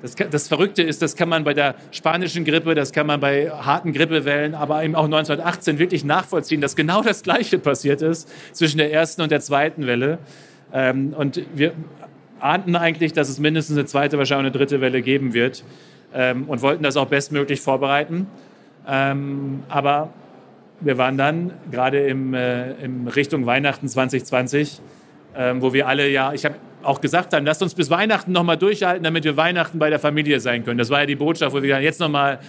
Das, 0.00 0.14
das, 0.14 0.46
Verrückte 0.46 0.82
ist, 0.82 1.02
das 1.02 1.16
kann 1.16 1.28
man 1.28 1.42
bei 1.42 1.54
der 1.54 1.74
spanischen 1.90 2.44
Grippe, 2.44 2.76
das 2.76 2.92
kann 2.92 3.06
man 3.08 3.18
bei 3.18 3.50
harten 3.50 3.92
Grippewellen, 3.92 4.54
aber 4.54 4.84
eben 4.84 4.94
auch 4.94 5.06
1918 5.06 5.80
wirklich 5.80 6.04
nachvollziehen, 6.04 6.60
dass 6.60 6.76
genau 6.76 7.02
das 7.02 7.24
Gleiche 7.24 7.58
passiert 7.58 8.00
ist 8.00 8.30
zwischen 8.52 8.78
der 8.78 8.92
ersten 8.92 9.22
und 9.22 9.32
der 9.32 9.40
zweiten 9.40 9.88
Welle. 9.88 10.18
Ähm, 10.72 11.14
und 11.16 11.42
wir 11.52 11.72
ahnten 12.38 12.76
eigentlich, 12.76 13.12
dass 13.12 13.28
es 13.28 13.40
mindestens 13.40 13.76
eine 13.76 13.86
zweite, 13.86 14.18
wahrscheinlich 14.18 14.52
eine 14.52 14.56
dritte 14.56 14.80
Welle 14.80 15.02
geben 15.02 15.34
wird 15.34 15.64
ähm, 16.14 16.44
und 16.44 16.62
wollten 16.62 16.84
das 16.84 16.96
auch 16.96 17.06
bestmöglich 17.06 17.60
vorbereiten. 17.60 18.28
Ähm, 18.86 19.64
aber 19.68 20.12
wir 20.80 20.96
waren 20.96 21.18
dann 21.18 21.52
gerade 21.70 22.06
im, 22.06 22.34
äh, 22.34 22.72
in 22.74 23.08
Richtung 23.08 23.46
Weihnachten 23.46 23.88
2020, 23.88 24.80
wo 25.60 25.72
wir 25.72 25.86
alle 25.86 26.08
ja, 26.08 26.32
ich 26.32 26.44
habe 26.44 26.56
auch 26.82 27.00
gesagt 27.00 27.32
haben, 27.32 27.46
lasst 27.46 27.62
uns 27.62 27.74
bis 27.74 27.90
Weihnachten 27.90 28.32
noch 28.32 28.42
mal 28.42 28.56
durchhalten, 28.56 29.04
damit 29.04 29.24
wir 29.24 29.36
Weihnachten 29.36 29.78
bei 29.78 29.88
der 29.90 29.98
Familie 29.98 30.40
sein 30.40 30.64
können. 30.64 30.78
Das 30.78 30.90
war 30.90 31.00
ja 31.00 31.06
die 31.06 31.16
Botschaft, 31.16 31.54
wo 31.54 31.62
wir 31.62 31.74
dann 31.74 31.82
jetzt 31.82 32.00
noch 32.00 32.08
mal 32.08 32.40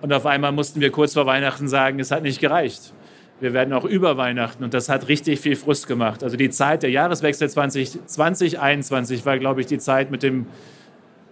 und 0.00 0.12
auf 0.12 0.26
einmal 0.26 0.52
mussten 0.52 0.80
wir 0.80 0.90
kurz 0.90 1.14
vor 1.14 1.26
Weihnachten 1.26 1.68
sagen, 1.68 1.98
es 2.00 2.10
hat 2.10 2.22
nicht 2.22 2.40
gereicht. 2.40 2.92
Wir 3.40 3.52
werden 3.52 3.72
auch 3.72 3.84
über 3.84 4.16
Weihnachten 4.16 4.64
und 4.64 4.74
das 4.74 4.88
hat 4.88 5.08
richtig 5.08 5.40
viel 5.40 5.56
Frust 5.56 5.86
gemacht. 5.86 6.24
Also 6.24 6.36
die 6.36 6.50
Zeit 6.50 6.82
der 6.82 6.90
Jahreswechsel 6.90 7.48
2020, 7.48 8.06
2021 8.06 9.26
war, 9.26 9.38
glaube 9.38 9.60
ich, 9.60 9.66
die 9.66 9.78
Zeit 9.78 10.10
mit 10.10 10.22
dem 10.22 10.46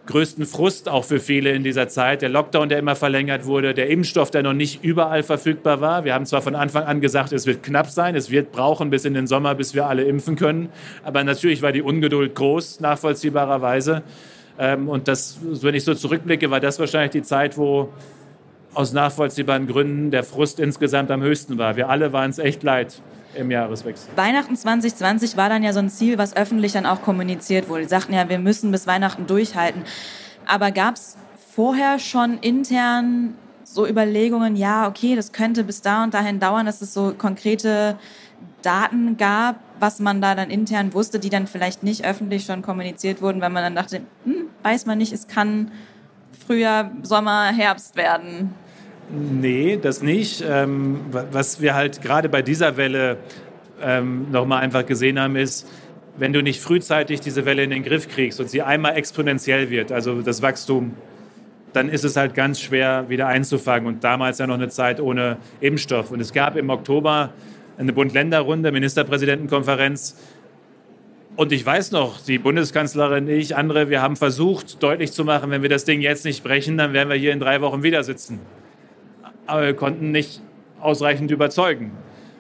größten 0.07 0.47
Frust 0.47 0.89
auch 0.89 1.05
für 1.05 1.21
viele 1.21 1.51
in 1.51 1.63
dieser 1.63 1.89
Zeit. 1.89 2.23
Der 2.23 2.29
Lockdown, 2.29 2.69
der 2.69 2.79
immer 2.79 2.97
verlängert 2.97 3.45
wurde, 3.45 3.75
der 3.75 3.89
Impfstoff, 3.89 4.31
der 4.31 4.43
noch 4.43 4.53
nicht 4.53 4.83
überall 4.83 5.23
verfügbar 5.23 5.81
war. 5.81 6.05
Wir 6.05 6.15
haben 6.15 6.27
zwar 6.27 6.43
von 6.43 6.55
Anfang 6.55 6.85
an 6.85 7.01
gesagt, 7.01 7.33
es 7.33 7.47
wird 7.47 7.63
knapp 7.63 7.91
sein, 7.91 8.15
es 8.15 8.31
wird 8.31 8.53
brauchen 8.53 8.91
bis 8.91 9.05
in 9.05 9.15
den 9.15 9.27
Sommer, 9.27 9.55
bis 9.55 9.75
wir 9.75 9.87
alle 9.87 10.05
impfen 10.05 10.37
können. 10.37 10.69
Aber 11.05 11.23
natürlich 11.25 11.63
war 11.63 11.73
die 11.73 11.83
Ungeduld 11.83 12.35
groß, 12.35 12.81
nachvollziehbarerweise. 12.81 14.03
Ähm, 14.59 14.89
und 14.89 15.09
das, 15.09 15.39
wenn 15.43 15.75
ich 15.75 15.85
so 15.85 15.95
zurückblicke, 15.95 16.51
war 16.51 16.61
das 16.61 16.79
wahrscheinlich 16.79 17.13
die 17.13 17.23
Zeit, 17.23 17.59
wo 17.59 17.91
aus 18.75 18.93
nachvollziehbaren 18.93 19.67
Gründen 19.67 20.11
der 20.11 20.23
Frust 20.23 20.61
insgesamt 20.61 21.11
am 21.11 21.23
höchsten 21.23 21.59
war. 21.59 21.77
Wir 21.77 21.89
alle 21.89 22.13
waren 22.13 22.31
es 22.31 22.39
echt 22.39 22.63
leid 22.63 23.01
im 23.37 23.51
Jahreswechsel. 23.51 24.09
Weihnachten 24.17 24.57
2020 24.57 25.37
war 25.37 25.49
dann 25.49 25.63
ja 25.63 25.73
so 25.73 25.79
ein 25.79 25.91
Ziel, 25.91 26.19
was 26.19 26.37
öffentlich 26.37 26.73
dann 26.73 26.87
auch 26.87 27.03
kommuniziert 27.03 27.69
wurde. 27.69 27.83
Die 27.83 27.89
sagten 27.89 28.13
ja, 28.13 28.29
wir 28.29 28.39
müssen 28.39 28.71
bis 28.71 28.87
Weihnachten 28.87 29.27
durchhalten. 29.27 29.85
Aber 30.47 30.71
gab 30.71 30.97
es 30.97 31.17
vorher 31.55 31.99
schon 31.99 32.39
intern 32.39 33.35
so 33.65 33.87
Überlegungen, 33.87 34.57
ja, 34.57 34.89
okay, 34.89 35.17
das 35.17 35.33
könnte 35.33 35.65
bis 35.65 35.83
da 35.83 36.05
und 36.05 36.15
dahin 36.15 36.41
dauern, 36.41 36.67
dass 36.67 36.81
es 36.81 36.95
so 36.95 37.13
konkrete 37.17 37.99
Daten 38.63 39.17
gab, 39.17 39.57
was 39.79 40.01
man 40.01 40.21
da 40.21 40.35
dann 40.35 40.51
intern 40.51 40.95
wusste, 40.95 41.19
die 41.19 41.31
dann 41.31 41.47
vielleicht 41.47 41.83
nicht 41.83 42.05
öffentlich 42.05 42.45
schon 42.45 42.63
kommuniziert 42.63 43.21
wurden, 43.23 43.41
weil 43.41 43.51
man 43.51 43.63
dann 43.63 43.75
dachte, 43.75 44.03
hm, 44.25 44.49
weiß 44.63 44.87
man 44.87 44.99
nicht, 44.99 45.13
es 45.13 45.29
kann 45.29 45.71
Frühjahr, 46.47 46.91
Sommer, 47.03 47.47
Herbst 47.47 47.97
werden. 47.97 48.55
Nee, 49.09 49.79
das 49.81 50.03
nicht. 50.03 50.45
Ähm, 50.47 51.01
was 51.11 51.61
wir 51.61 51.75
halt 51.75 52.03
gerade 52.03 52.29
bei 52.29 52.43
dieser 52.43 52.77
Welle 52.77 53.19
ähm, 53.81 54.31
nochmal 54.31 54.63
einfach 54.63 54.85
gesehen 54.85 55.21
haben, 55.21 55.37
ist, 55.37 55.69
wenn 56.17 56.33
du 56.33 56.43
nicht 56.43 56.61
frühzeitig 56.61 57.21
diese 57.21 57.45
Welle 57.45 57.63
in 57.63 57.71
den 57.71 57.83
Griff 57.83 58.09
kriegst 58.09 58.41
und 58.41 58.51
sie 58.51 58.63
einmal 58.63 58.97
exponentiell 58.97 59.71
wird, 59.71 59.93
also 59.93 60.23
das 60.23 60.43
Wachstum, 60.43 60.95
dann 61.73 61.89
ist 61.91 62.05
es 62.05 62.17
halt 62.17 62.35
ganz 62.35 62.61
schwer 62.61 63.09
wieder 63.09 63.27
einzufangen. 63.27 63.87
Und 63.87 64.03
damals 64.03 64.39
ja 64.39 64.47
noch 64.47 64.55
eine 64.55 64.69
Zeit 64.69 64.99
ohne 64.99 65.37
Impfstoff. 65.61 66.11
Und 66.11 66.21
es 66.21 66.33
gab 66.33 66.57
im 66.57 66.71
Oktober 66.71 67.33
eine 67.77 67.93
Bund-Länder-Runde, 67.93 68.73
Ministerpräsidentenkonferenz. 68.73 70.17
Und 71.37 71.53
ich 71.53 71.65
weiß 71.67 71.93
noch, 71.93 72.19
die 72.23 72.39
Bundeskanzlerin, 72.39 73.29
ich, 73.29 73.55
andere, 73.55 73.91
wir 73.91 74.01
haben 74.01 74.17
versucht, 74.17 74.83
deutlich 74.83 75.13
zu 75.13 75.23
machen, 75.23 75.51
wenn 75.51 75.61
wir 75.61 75.69
das 75.69 75.85
Ding 75.85 76.01
jetzt 76.01 76.25
nicht 76.25 76.43
brechen, 76.43 76.79
dann 76.79 76.95
werden 76.95 77.11
wir 77.11 77.17
hier 77.17 77.35
in 77.35 77.41
drei 77.41 77.61
Wochen 77.61 77.83
wieder 77.83 78.03
sitzen 78.03 78.41
aber 79.47 79.63
wir 79.63 79.75
konnten 79.75 80.11
nicht 80.11 80.41
ausreichend 80.81 81.31
überzeugen. 81.31 81.93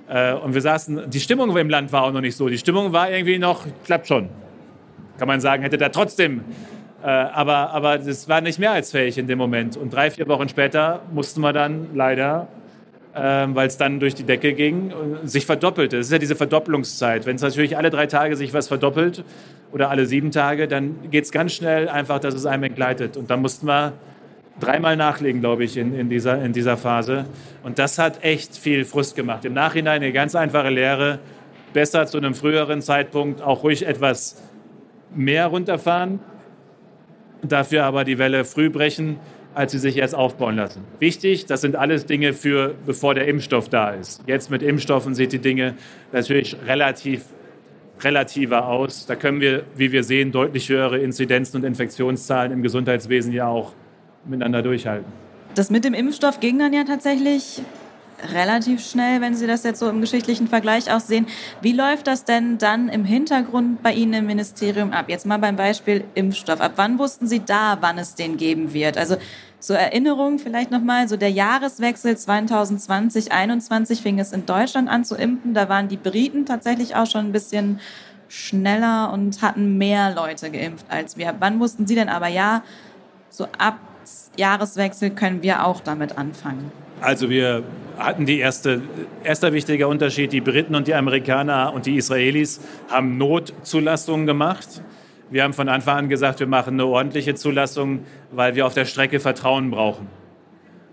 Äh, 0.08 0.34
und 0.34 0.54
wir 0.54 0.60
saßen, 0.60 1.10
die 1.10 1.20
Stimmung 1.20 1.56
im 1.56 1.70
Land 1.70 1.92
war 1.92 2.04
auch 2.04 2.12
noch 2.12 2.20
nicht 2.20 2.36
so. 2.36 2.48
Die 2.48 2.58
Stimmung 2.58 2.92
war 2.92 3.10
irgendwie 3.10 3.38
noch, 3.38 3.66
klappt 3.84 4.06
schon. 4.06 4.28
Kann 5.18 5.28
man 5.28 5.40
sagen, 5.40 5.62
hätte 5.62 5.78
da 5.78 5.88
trotzdem. 5.88 6.42
Äh, 7.02 7.08
aber, 7.08 7.70
aber 7.70 7.98
das 7.98 8.28
war 8.28 8.40
nicht 8.40 8.58
mehr 8.58 8.72
als 8.72 8.90
fähig 8.90 9.18
in 9.18 9.26
dem 9.26 9.38
Moment. 9.38 9.76
Und 9.76 9.92
drei, 9.92 10.10
vier 10.10 10.28
Wochen 10.28 10.48
später 10.48 11.02
mussten 11.12 11.40
wir 11.40 11.52
dann 11.52 11.88
leider, 11.94 12.48
ähm, 13.14 13.54
weil 13.54 13.66
es 13.68 13.76
dann 13.78 13.98
durch 13.98 14.14
die 14.14 14.24
Decke 14.24 14.52
ging, 14.52 14.92
sich 15.24 15.46
verdoppelte. 15.46 15.98
Es 15.98 16.06
ist 16.06 16.12
ja 16.12 16.18
diese 16.18 16.36
Verdoppelungszeit. 16.36 17.26
Wenn 17.26 17.36
es 17.36 17.42
natürlich 17.42 17.76
alle 17.76 17.90
drei 17.90 18.06
Tage 18.06 18.36
sich 18.36 18.52
was 18.52 18.68
verdoppelt 18.68 19.24
oder 19.72 19.90
alle 19.90 20.06
sieben 20.06 20.30
Tage, 20.30 20.68
dann 20.68 21.10
geht 21.10 21.24
es 21.24 21.32
ganz 21.32 21.52
schnell 21.52 21.88
einfach, 21.88 22.18
dass 22.18 22.34
es 22.34 22.46
einem 22.46 22.64
entgleitet. 22.64 23.16
Und 23.16 23.30
dann 23.30 23.40
mussten 23.40 23.66
wir 23.66 23.94
dreimal 24.60 24.96
nachlegen, 24.96 25.40
glaube 25.40 25.64
ich, 25.64 25.76
in, 25.76 25.94
in, 25.94 26.08
dieser, 26.08 26.42
in 26.42 26.52
dieser 26.52 26.76
Phase. 26.76 27.26
Und 27.62 27.78
das 27.78 27.98
hat 27.98 28.24
echt 28.24 28.56
viel 28.56 28.84
Frust 28.84 29.16
gemacht. 29.16 29.44
Im 29.44 29.52
Nachhinein 29.52 30.02
eine 30.02 30.12
ganz 30.12 30.34
einfache 30.34 30.70
Lehre. 30.70 31.18
Besser 31.72 32.06
zu 32.06 32.16
einem 32.16 32.34
früheren 32.34 32.80
Zeitpunkt 32.80 33.42
auch 33.42 33.62
ruhig 33.62 33.86
etwas 33.86 34.42
mehr 35.14 35.46
runterfahren, 35.46 36.20
dafür 37.42 37.84
aber 37.84 38.04
die 38.04 38.18
Welle 38.18 38.44
früh 38.44 38.70
brechen, 38.70 39.18
als 39.54 39.72
sie 39.72 39.78
sich 39.78 39.96
erst 39.96 40.14
aufbauen 40.14 40.56
lassen. 40.56 40.84
Wichtig, 40.98 41.46
das 41.46 41.60
sind 41.62 41.76
alles 41.76 42.06
Dinge 42.06 42.32
für, 42.32 42.74
bevor 42.84 43.14
der 43.14 43.26
Impfstoff 43.26 43.68
da 43.68 43.90
ist. 43.90 44.22
Jetzt 44.26 44.50
mit 44.50 44.62
Impfstoffen 44.62 45.14
sieht 45.14 45.32
die 45.32 45.38
Dinge 45.38 45.74
natürlich 46.12 46.56
relativ 46.66 47.24
relativer 48.00 48.66
aus. 48.66 49.06
Da 49.06 49.16
können 49.16 49.40
wir, 49.40 49.64
wie 49.74 49.92
wir 49.92 50.04
sehen, 50.04 50.32
deutlich 50.32 50.68
höhere 50.68 50.98
Inzidenzen 50.98 51.56
und 51.56 51.64
Infektionszahlen 51.64 52.52
im 52.52 52.62
Gesundheitswesen 52.62 53.32
ja 53.32 53.48
auch 53.48 53.72
miteinander 54.28 54.62
durchhalten. 54.62 55.10
Das 55.54 55.70
mit 55.70 55.84
dem 55.84 55.94
Impfstoff 55.94 56.40
ging 56.40 56.58
dann 56.58 56.72
ja 56.72 56.84
tatsächlich 56.84 57.62
relativ 58.32 58.84
schnell, 58.84 59.20
wenn 59.20 59.34
Sie 59.34 59.46
das 59.46 59.62
jetzt 59.62 59.78
so 59.78 59.88
im 59.88 60.00
geschichtlichen 60.00 60.48
Vergleich 60.48 60.92
auch 60.92 61.00
sehen. 61.00 61.26
Wie 61.60 61.72
läuft 61.72 62.06
das 62.06 62.24
denn 62.24 62.58
dann 62.58 62.88
im 62.88 63.04
Hintergrund 63.04 63.82
bei 63.82 63.92
Ihnen 63.92 64.14
im 64.14 64.26
Ministerium 64.26 64.92
ab? 64.92 65.06
Jetzt 65.08 65.26
mal 65.26 65.38
beim 65.38 65.56
Beispiel 65.56 66.04
Impfstoff. 66.14 66.60
Ab 66.60 66.72
wann 66.76 66.98
wussten 66.98 67.26
Sie 67.26 67.40
da, 67.40 67.78
wann 67.80 67.98
es 67.98 68.14
den 68.14 68.36
geben 68.36 68.72
wird? 68.72 68.96
Also 68.96 69.16
zur 69.58 69.76
Erinnerung 69.76 70.38
vielleicht 70.38 70.70
nochmal, 70.70 71.08
so 71.08 71.16
der 71.16 71.30
Jahreswechsel 71.30 72.16
2020, 72.16 73.26
2021 73.26 74.02
fing 74.02 74.18
es 74.18 74.32
in 74.32 74.46
Deutschland 74.46 74.88
an 74.88 75.04
zu 75.04 75.16
impfen. 75.16 75.54
Da 75.54 75.68
waren 75.68 75.88
die 75.88 75.96
Briten 75.96 76.46
tatsächlich 76.46 76.94
auch 76.94 77.06
schon 77.06 77.26
ein 77.26 77.32
bisschen 77.32 77.80
schneller 78.28 79.12
und 79.12 79.42
hatten 79.42 79.78
mehr 79.78 80.14
Leute 80.14 80.50
geimpft 80.50 80.86
als 80.88 81.16
wir. 81.16 81.34
Wann 81.38 81.60
wussten 81.60 81.86
Sie 81.86 81.94
denn 81.94 82.08
aber, 82.08 82.28
ja, 82.28 82.62
so 83.30 83.46
ab 83.58 83.78
Jahreswechsel 84.36 85.10
können 85.10 85.42
wir 85.42 85.64
auch 85.64 85.80
damit 85.80 86.18
anfangen? 86.18 86.70
Also 87.00 87.28
wir 87.30 87.62
hatten 87.98 88.26
die 88.26 88.38
erste, 88.38 88.82
erster 89.24 89.52
wichtiger 89.52 89.88
Unterschied, 89.88 90.32
die 90.32 90.40
Briten 90.40 90.74
und 90.74 90.86
die 90.86 90.94
Amerikaner 90.94 91.72
und 91.72 91.86
die 91.86 91.96
Israelis 91.96 92.60
haben 92.90 93.18
Notzulassungen 93.18 94.26
gemacht. 94.26 94.82
Wir 95.30 95.42
haben 95.42 95.52
von 95.52 95.68
Anfang 95.68 95.98
an 95.98 96.08
gesagt, 96.08 96.40
wir 96.40 96.46
machen 96.46 96.74
eine 96.74 96.86
ordentliche 96.86 97.34
Zulassung, 97.34 98.00
weil 98.30 98.54
wir 98.54 98.66
auf 98.66 98.74
der 98.74 98.84
Strecke 98.84 99.18
Vertrauen 99.18 99.70
brauchen. 99.70 100.06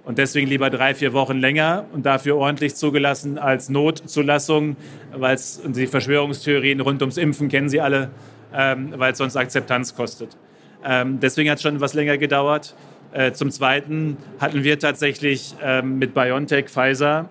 Und 0.06 0.17
deswegen 0.17 0.47
lieber 0.47 0.69
drei, 0.69 0.93
vier 0.95 1.13
Wochen 1.13 1.38
länger 1.38 1.86
und 1.93 2.06
dafür 2.06 2.36
ordentlich 2.36 2.75
zugelassen 2.75 3.38
als 3.38 3.69
Notzulassung, 3.69 4.75
weil 5.15 5.36
es 5.36 5.62
die 5.65 5.88
Verschwörungstheorien 5.88 6.82
rund 6.82 7.01
ums 7.01 7.17
Impfen 7.17 7.47
kennen 7.47 7.69
Sie 7.69 7.79
alle, 7.79 8.12
ähm, 8.53 8.93
weil 8.97 9.13
es 9.13 9.17
sonst 9.17 9.38
Akzeptanz 9.38 9.95
kostet. 9.95 10.36
Ähm, 10.84 11.19
deswegen 11.21 11.49
hat 11.49 11.58
es 11.58 11.62
schon 11.62 11.79
was 11.79 11.93
länger 11.93 12.17
gedauert. 12.17 12.75
Äh, 13.13 13.34
zum 13.34 13.52
Zweiten 13.52 14.17
hatten 14.39 14.63
wir 14.63 14.80
tatsächlich 14.80 15.56
ähm, 15.62 15.99
mit 15.99 16.13
BioNTech, 16.13 16.65
Pfizer 16.65 17.30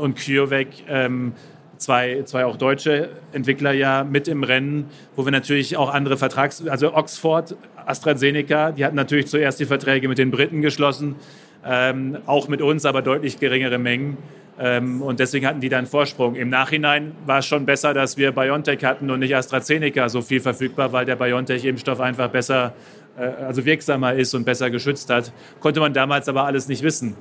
und 0.00 0.18
CureVac 0.18 0.68
ähm, 0.88 1.32
zwei, 1.76 2.22
zwei 2.24 2.46
auch 2.46 2.56
deutsche 2.56 3.10
Entwickler 3.32 3.72
ja 3.72 4.04
mit 4.04 4.26
im 4.26 4.42
Rennen, 4.42 4.86
wo 5.16 5.24
wir 5.24 5.32
natürlich 5.32 5.76
auch 5.76 5.92
andere 5.92 6.16
Vertrags... 6.16 6.66
Also 6.66 6.94
Oxford, 6.94 7.56
AstraZeneca, 7.86 8.72
die 8.72 8.84
hatten 8.84 8.96
natürlich 8.96 9.26
zuerst 9.26 9.60
die 9.60 9.66
Verträge 9.66 10.08
mit 10.08 10.18
den 10.18 10.30
Briten 10.30 10.62
geschlossen, 10.62 11.16
ähm, 11.64 12.18
auch 12.26 12.48
mit 12.48 12.62
uns, 12.62 12.86
aber 12.86 13.02
deutlich 13.02 13.38
geringere 13.38 13.78
Mengen. 13.78 14.16
Ähm, 14.58 15.02
und 15.02 15.20
deswegen 15.20 15.46
hatten 15.46 15.60
die 15.60 15.68
dann 15.68 15.86
Vorsprung. 15.86 16.34
Im 16.34 16.48
Nachhinein 16.48 17.12
war 17.26 17.38
es 17.38 17.46
schon 17.46 17.64
besser, 17.64 17.94
dass 17.94 18.16
wir 18.16 18.32
BioNTech 18.32 18.82
hatten 18.84 19.10
und 19.10 19.20
nicht 19.20 19.36
AstraZeneca 19.36 20.08
so 20.08 20.20
viel 20.20 20.40
verfügbar, 20.40 20.92
weil 20.92 21.04
der 21.04 21.16
BioNTech-Impfstoff 21.16 22.00
einfach 22.00 22.28
besser 22.28 22.74
also 23.18 23.64
wirksamer 23.64 24.14
ist 24.14 24.34
und 24.34 24.44
besser 24.44 24.70
geschützt 24.70 25.10
hat. 25.10 25.32
Konnte 25.60 25.80
man 25.80 25.92
damals 25.92 26.28
aber 26.28 26.44
alles 26.44 26.68
nicht 26.68 26.82
wissen. 26.82 27.16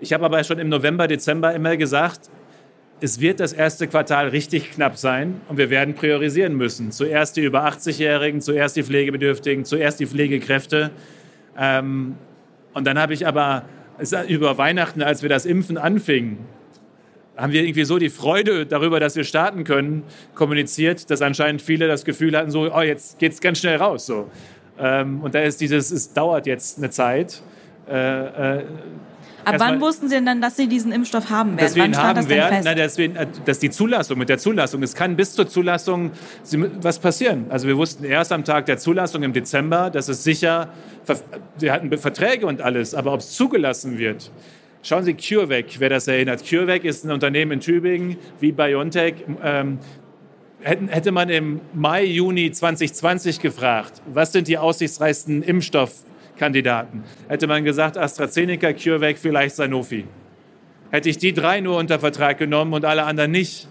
Ich 0.00 0.12
habe 0.12 0.24
aber 0.24 0.42
schon 0.44 0.58
im 0.58 0.68
November, 0.68 1.06
Dezember 1.06 1.54
immer 1.54 1.76
gesagt, 1.76 2.30
es 3.00 3.20
wird 3.20 3.40
das 3.40 3.52
erste 3.52 3.88
Quartal 3.88 4.28
richtig 4.28 4.70
knapp 4.70 4.96
sein 4.96 5.40
und 5.48 5.58
wir 5.58 5.70
werden 5.70 5.94
priorisieren 5.94 6.56
müssen. 6.56 6.92
Zuerst 6.92 7.36
die 7.36 7.42
über 7.42 7.66
80-Jährigen, 7.66 8.40
zuerst 8.40 8.76
die 8.76 8.84
Pflegebedürftigen, 8.84 9.64
zuerst 9.64 9.98
die 10.00 10.06
Pflegekräfte. 10.06 10.90
Ähm, 11.58 12.14
und 12.74 12.86
dann 12.86 12.98
habe 12.98 13.12
ich 13.12 13.26
aber 13.26 13.64
über 14.28 14.56
Weihnachten, 14.56 15.02
als 15.02 15.22
wir 15.22 15.28
das 15.28 15.46
Impfen 15.46 15.78
anfingen, 15.78 16.38
haben 17.36 17.52
wir 17.52 17.62
irgendwie 17.62 17.84
so 17.84 17.98
die 17.98 18.10
Freude 18.10 18.66
darüber, 18.66 19.00
dass 19.00 19.16
wir 19.16 19.24
starten 19.24 19.64
können, 19.64 20.04
kommuniziert, 20.34 21.10
dass 21.10 21.22
anscheinend 21.22 21.62
viele 21.62 21.88
das 21.88 22.04
Gefühl 22.04 22.36
hatten, 22.36 22.50
so, 22.50 22.72
oh, 22.72 22.80
jetzt 22.82 23.18
geht 23.18 23.32
es 23.32 23.40
ganz 23.40 23.58
schnell 23.58 23.76
raus. 23.76 24.06
So. 24.06 24.30
Ähm, 24.78 25.20
und 25.22 25.34
da 25.34 25.40
ist 25.40 25.60
dieses, 25.60 25.90
es 25.90 26.12
dauert 26.12 26.46
jetzt 26.46 26.78
eine 26.78 26.90
Zeit. 26.90 27.42
Äh, 27.88 28.58
äh, 28.58 28.64
Ab 29.44 29.56
wann 29.58 29.80
wussten 29.80 30.08
Sie 30.08 30.14
denn 30.14 30.26
dann, 30.26 30.40
dass 30.40 30.56
Sie 30.56 30.68
diesen 30.68 30.92
Impfstoff 30.92 31.28
haben 31.28 31.56
werden? 31.56 31.66
Dass 31.66 31.74
wir 31.74 31.84
ihn 31.84 31.96
haben 31.96 32.14
das 32.14 32.28
werden, 32.28 32.60
na, 32.64 32.74
dass, 32.74 32.96
wir, 32.96 33.16
äh, 33.16 33.26
dass 33.44 33.58
die 33.58 33.70
Zulassung, 33.70 34.18
mit 34.18 34.28
der 34.28 34.38
Zulassung, 34.38 34.82
es 34.82 34.94
kann 34.94 35.16
bis 35.16 35.34
zur 35.34 35.48
Zulassung 35.48 36.12
was 36.80 36.98
passieren. 37.00 37.46
Also 37.48 37.66
wir 37.66 37.76
wussten 37.76 38.04
erst 38.04 38.30
am 38.30 38.44
Tag 38.44 38.66
der 38.66 38.78
Zulassung 38.78 39.22
im 39.24 39.32
Dezember, 39.32 39.90
dass 39.90 40.08
es 40.08 40.22
sicher, 40.22 40.68
wir 41.58 41.72
hatten 41.72 41.96
Verträge 41.98 42.46
und 42.46 42.60
alles, 42.60 42.94
aber 42.94 43.12
ob 43.12 43.20
es 43.20 43.32
zugelassen 43.32 43.98
wird, 43.98 44.30
Schauen 44.84 45.04
Sie 45.04 45.14
CureVac, 45.14 45.78
wer 45.78 45.90
das 45.90 46.08
erinnert. 46.08 46.42
CureVac 46.44 46.82
ist 46.82 47.04
ein 47.04 47.12
Unternehmen 47.12 47.52
in 47.52 47.60
Tübingen 47.60 48.16
wie 48.40 48.50
BioNTech. 48.50 49.14
Hätte 50.62 51.10
man 51.10 51.28
im 51.28 51.60
Mai, 51.74 52.04
Juni 52.04 52.52
2020 52.52 53.40
gefragt, 53.40 54.00
was 54.06 54.30
sind 54.30 54.46
die 54.46 54.58
aussichtsreichsten 54.58 55.42
Impfstoffkandidaten, 55.42 57.02
hätte 57.28 57.48
man 57.48 57.64
gesagt 57.64 57.98
AstraZeneca, 57.98 58.72
CureVac, 58.72 59.18
vielleicht 59.18 59.56
Sanofi. 59.56 60.04
Hätte 60.90 61.08
ich 61.08 61.18
die 61.18 61.32
drei 61.32 61.60
nur 61.60 61.78
unter 61.78 61.98
Vertrag 61.98 62.38
genommen 62.38 62.74
und 62.74 62.84
alle 62.84 63.02
anderen 63.04 63.32
nicht, 63.32 63.66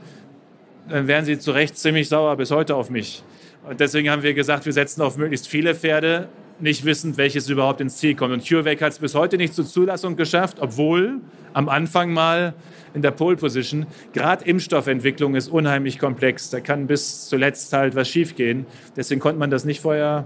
dann 0.90 1.08
wären 1.08 1.24
sie 1.24 1.40
zu 1.40 1.52
Recht 1.52 1.78
ziemlich 1.78 2.10
sauer 2.10 2.36
bis 2.36 2.52
heute 2.52 2.76
auf 2.76 2.90
mich. 2.90 3.24
Und 3.70 3.80
deswegen 3.80 4.10
haben 4.10 4.24
wir 4.24 4.34
gesagt, 4.34 4.66
wir 4.66 4.74
setzen 4.74 5.02
auf 5.02 5.16
möglichst 5.18 5.48
viele 5.48 5.76
Pferde, 5.76 6.28
nicht 6.62 6.86
wissend, 6.86 7.18
welches 7.18 7.50
überhaupt 7.50 7.82
ins 7.82 7.98
Ziel 7.98 8.16
kommt. 8.16 8.34
Und 8.34 8.48
CureVac 8.48 8.82
hat 8.82 8.94
es 8.94 9.00
bis 9.00 9.16
heute 9.16 9.38
nicht 9.38 9.54
zur 9.54 9.66
Zulassung 9.66 10.16
geschafft, 10.16 10.58
obwohl 10.60 11.20
am 11.54 11.70
Anfang 11.70 12.14
mal 12.14 12.54
in 12.94 13.02
der 13.02 13.12
Pole 13.12 13.38
Position. 13.38 13.86
Gerade 14.14 14.46
Impfstoffentwicklung 14.46 15.36
ist 15.36 15.48
unheimlich 15.48 16.00
komplex. 16.00 16.50
Da 16.50 16.60
kann 16.60 16.88
bis 16.88 17.28
zuletzt 17.28 17.72
halt 17.74 17.96
was 17.96 18.08
schiefgehen. 18.10 18.66
Deswegen 18.96 19.22
konnte 19.22 19.40
man 19.40 19.50
das 19.50 19.66
nicht 19.66 19.82
vorher. 19.82 20.26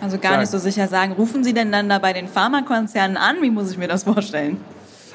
Also 0.00 0.18
gar 0.18 0.38
nicht 0.38 0.50
so 0.50 0.58
sicher 0.58 0.88
sagen. 0.88 1.12
Rufen 1.12 1.44
Sie 1.44 1.54
denn 1.54 1.72
dann 1.72 1.88
da 1.88 1.98
bei 1.98 2.12
den 2.12 2.28
Pharmakonzernen 2.28 3.16
an? 3.16 3.36
Wie 3.40 3.50
muss 3.50 3.70
ich 3.70 3.78
mir 3.78 3.88
das 3.88 4.04
vorstellen? 4.04 4.58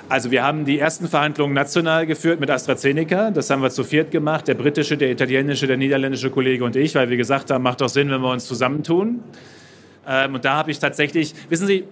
Also 0.10 0.32
wir 0.32 0.44
haben 0.44 0.66
die 0.66 0.80
ersten 0.80 1.08
Verhandlungen 1.08 1.54
national 1.54 2.08
geführt 2.08 2.40
mit 2.40 2.50
AstraZeneca. 2.50 3.30
Das 3.30 3.52
haben 3.52 3.62
wir 3.62 3.70
zu 3.70 3.84
viert 3.84 4.10
gemacht, 4.10 4.48
der 4.48 4.56
britische, 4.56 4.98
der 4.98 5.12
italienische, 5.12 5.68
der 5.68 5.78
niederländische 5.78 6.32
Kollege 6.32 6.64
und 6.64 6.76
ich, 6.76 6.96
weil 6.96 7.10
wir 7.12 7.18
gesagt 7.18 7.52
haben, 7.52 7.62
macht 7.62 7.82
doch 7.82 7.90
Sinn, 7.90 8.10
wenn 8.10 8.22
wir 8.22 8.32
uns 8.32 8.48
zusammentun. 8.48 9.20
Ähm, 10.10 10.36
und 10.36 10.44
da 10.44 10.56
habe 10.56 10.72
ich 10.72 10.80
tatsächlich, 10.80 11.36
wissen 11.50 11.68
Sie, 11.68 11.86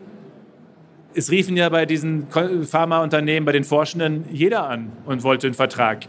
es 1.13 1.31
riefen 1.31 1.55
ja 1.55 1.69
bei 1.69 1.85
diesen 1.85 2.27
Pharmaunternehmen, 2.29 3.45
bei 3.45 3.51
den 3.51 3.63
Forschenden 3.63 4.25
jeder 4.31 4.67
an 4.67 4.91
und 5.05 5.23
wollte 5.23 5.47
einen 5.47 5.53
Vertrag. 5.53 6.05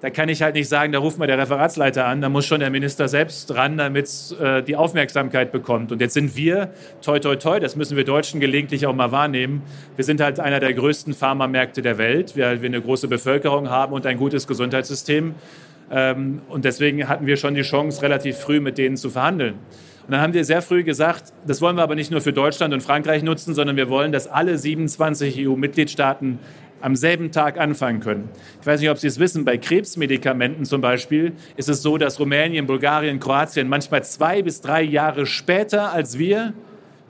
Da 0.00 0.10
kann 0.10 0.28
ich 0.28 0.42
halt 0.42 0.54
nicht 0.54 0.68
sagen, 0.68 0.92
da 0.92 0.98
ruft 0.98 1.18
mal 1.18 1.26
der 1.26 1.38
Referatsleiter 1.38 2.04
an, 2.04 2.20
da 2.20 2.28
muss 2.28 2.44
schon 2.44 2.60
der 2.60 2.68
Minister 2.68 3.08
selbst 3.08 3.46
dran, 3.46 3.78
damit 3.78 4.06
es 4.06 4.32
äh, 4.32 4.62
die 4.62 4.76
Aufmerksamkeit 4.76 5.50
bekommt. 5.50 5.92
Und 5.92 6.00
jetzt 6.00 6.14
sind 6.14 6.36
wir, 6.36 6.72
toi, 7.00 7.18
toi, 7.20 7.36
toi, 7.36 7.58
das 7.58 7.74
müssen 7.74 7.96
wir 7.96 8.04
Deutschen 8.04 8.38
gelegentlich 8.38 8.86
auch 8.86 8.94
mal 8.94 9.12
wahrnehmen, 9.12 9.62
wir 9.96 10.04
sind 10.04 10.20
halt 10.20 10.40
einer 10.40 10.60
der 10.60 10.74
größten 10.74 11.14
Pharmamärkte 11.14 11.80
der 11.80 11.96
Welt, 11.96 12.36
weil 12.36 12.60
wir 12.60 12.68
eine 12.68 12.82
große 12.82 13.08
Bevölkerung 13.08 13.70
haben 13.70 13.92
und 13.92 14.04
ein 14.04 14.18
gutes 14.18 14.46
Gesundheitssystem. 14.46 15.34
Ähm, 15.90 16.42
und 16.48 16.64
deswegen 16.64 17.08
hatten 17.08 17.26
wir 17.26 17.36
schon 17.36 17.54
die 17.54 17.62
Chance, 17.62 18.02
relativ 18.02 18.36
früh 18.36 18.60
mit 18.60 18.78
denen 18.78 18.96
zu 18.96 19.10
verhandeln. 19.10 19.54
Und 20.06 20.12
dann 20.12 20.20
haben 20.20 20.34
wir 20.34 20.44
sehr 20.44 20.60
früh 20.60 20.84
gesagt, 20.84 21.32
das 21.46 21.62
wollen 21.62 21.76
wir 21.76 21.82
aber 21.82 21.94
nicht 21.94 22.10
nur 22.10 22.20
für 22.20 22.32
Deutschland 22.32 22.74
und 22.74 22.82
Frankreich 22.82 23.22
nutzen, 23.22 23.54
sondern 23.54 23.76
wir 23.76 23.88
wollen, 23.88 24.12
dass 24.12 24.26
alle 24.26 24.58
27 24.58 25.48
EU-Mitgliedstaaten 25.48 26.38
am 26.82 26.94
selben 26.94 27.30
Tag 27.32 27.58
anfangen 27.58 28.00
können. 28.00 28.28
Ich 28.60 28.66
weiß 28.66 28.80
nicht, 28.80 28.90
ob 28.90 28.98
Sie 28.98 29.06
es 29.06 29.18
wissen, 29.18 29.46
bei 29.46 29.56
Krebsmedikamenten 29.56 30.66
zum 30.66 30.82
Beispiel 30.82 31.32
ist 31.56 31.70
es 31.70 31.80
so, 31.80 31.96
dass 31.96 32.20
Rumänien, 32.20 32.66
Bulgarien, 32.66 33.18
Kroatien 33.18 33.68
manchmal 33.68 34.04
zwei 34.04 34.42
bis 34.42 34.60
drei 34.60 34.82
Jahre 34.82 35.24
später 35.24 35.92
als 35.92 36.18
wir 36.18 36.52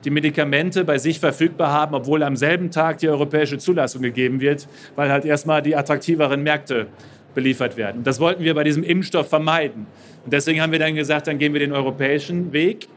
die 0.05 0.11
Medikamente 0.11 0.85
bei 0.85 0.97
sich 0.97 1.19
verfügbar 1.19 1.73
haben, 1.73 1.95
obwohl 1.95 2.23
am 2.23 2.37
selben 2.37 2.71
Tag 2.71 2.99
die 2.99 3.09
europäische 3.09 3.57
Zulassung 3.57 4.03
gegeben 4.03 4.39
wird, 4.39 4.67
weil 4.95 5.11
halt 5.11 5.25
erstmal 5.25 5.61
die 5.61 5.75
attraktiveren 5.75 6.43
Märkte 6.43 6.87
beliefert 7.35 7.77
werden. 7.77 8.03
Das 8.03 8.19
wollten 8.19 8.43
wir 8.43 8.55
bei 8.55 8.63
diesem 8.63 8.83
Impfstoff 8.83 9.29
vermeiden. 9.29 9.85
Und 10.23 10.33
deswegen 10.33 10.61
haben 10.61 10.71
wir 10.71 10.79
dann 10.79 10.95
gesagt, 10.95 11.27
dann 11.27 11.37
gehen 11.37 11.53
wir 11.53 11.59
den 11.59 11.73
europäischen 11.73 12.51
Weg. 12.53 12.87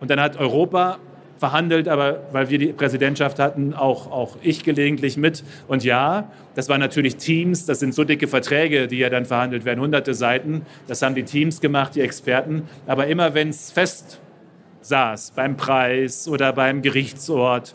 Und 0.00 0.10
dann 0.10 0.20
hat 0.20 0.36
Europa 0.36 0.98
verhandelt, 1.42 1.88
aber 1.88 2.20
weil 2.30 2.50
wir 2.50 2.58
die 2.58 2.72
Präsidentschaft 2.72 3.40
hatten, 3.40 3.74
auch, 3.74 4.10
auch 4.10 4.36
ich 4.42 4.62
gelegentlich 4.62 5.16
mit. 5.16 5.42
Und 5.66 5.82
ja, 5.82 6.30
das 6.54 6.68
waren 6.68 6.78
natürlich 6.78 7.16
Teams, 7.16 7.66
das 7.66 7.80
sind 7.80 7.94
so 7.94 8.04
dicke 8.04 8.28
Verträge, 8.28 8.86
die 8.86 8.98
ja 8.98 9.10
dann 9.10 9.24
verhandelt 9.24 9.64
werden, 9.64 9.80
hunderte 9.80 10.14
Seiten. 10.14 10.62
Das 10.86 11.02
haben 11.02 11.16
die 11.16 11.24
Teams 11.24 11.60
gemacht, 11.60 11.96
die 11.96 12.00
Experten. 12.00 12.68
Aber 12.86 13.08
immer 13.08 13.34
wenn 13.34 13.48
es 13.48 13.72
fest 13.72 14.20
saß, 14.82 15.32
beim 15.32 15.56
Preis 15.56 16.28
oder 16.28 16.52
beim 16.52 16.80
Gerichtsort 16.80 17.74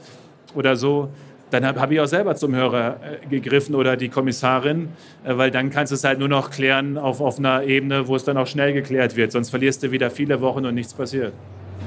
oder 0.55 0.77
so, 0.77 1.09
dann 1.49 1.65
habe 1.65 1.79
hab 1.79 1.91
ich 1.91 1.99
auch 1.99 2.07
selber 2.07 2.35
zum 2.35 2.55
Hörer 2.55 2.97
äh, 3.23 3.27
gegriffen 3.27 3.75
oder 3.75 3.95
die 3.95 4.09
Kommissarin, 4.09 4.89
äh, 5.23 5.37
weil 5.37 5.51
dann 5.51 5.69
kannst 5.69 5.91
du 5.91 5.95
es 5.95 6.03
halt 6.03 6.19
nur 6.19 6.27
noch 6.27 6.51
klären 6.51 6.97
auf, 6.97 7.21
auf 7.21 7.39
einer 7.39 7.63
Ebene, 7.63 8.07
wo 8.07 8.15
es 8.15 8.23
dann 8.23 8.37
auch 8.37 8.47
schnell 8.47 8.73
geklärt 8.73 9.15
wird. 9.15 9.31
Sonst 9.31 9.49
verlierst 9.49 9.83
du 9.83 9.91
wieder 9.91 10.09
viele 10.09 10.41
Wochen 10.41 10.65
und 10.65 10.75
nichts 10.75 10.93
passiert. 10.93 11.33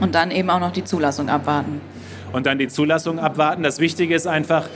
Und 0.01 0.15
dann 0.15 0.31
eben 0.31 0.49
auch 0.49 0.61
noch 0.61 0.73
die 0.73 0.85
Zulassung 0.85 1.29
abwarten. 1.29 1.81
Und 2.33 2.47
dann 2.47 2.59
die 2.59 2.69
Zulassung 2.69 3.19
abwarten. 3.19 3.63
Das 3.63 3.81
Wichtige 3.81 4.15
ist 4.15 4.27
einfach, 4.27 4.69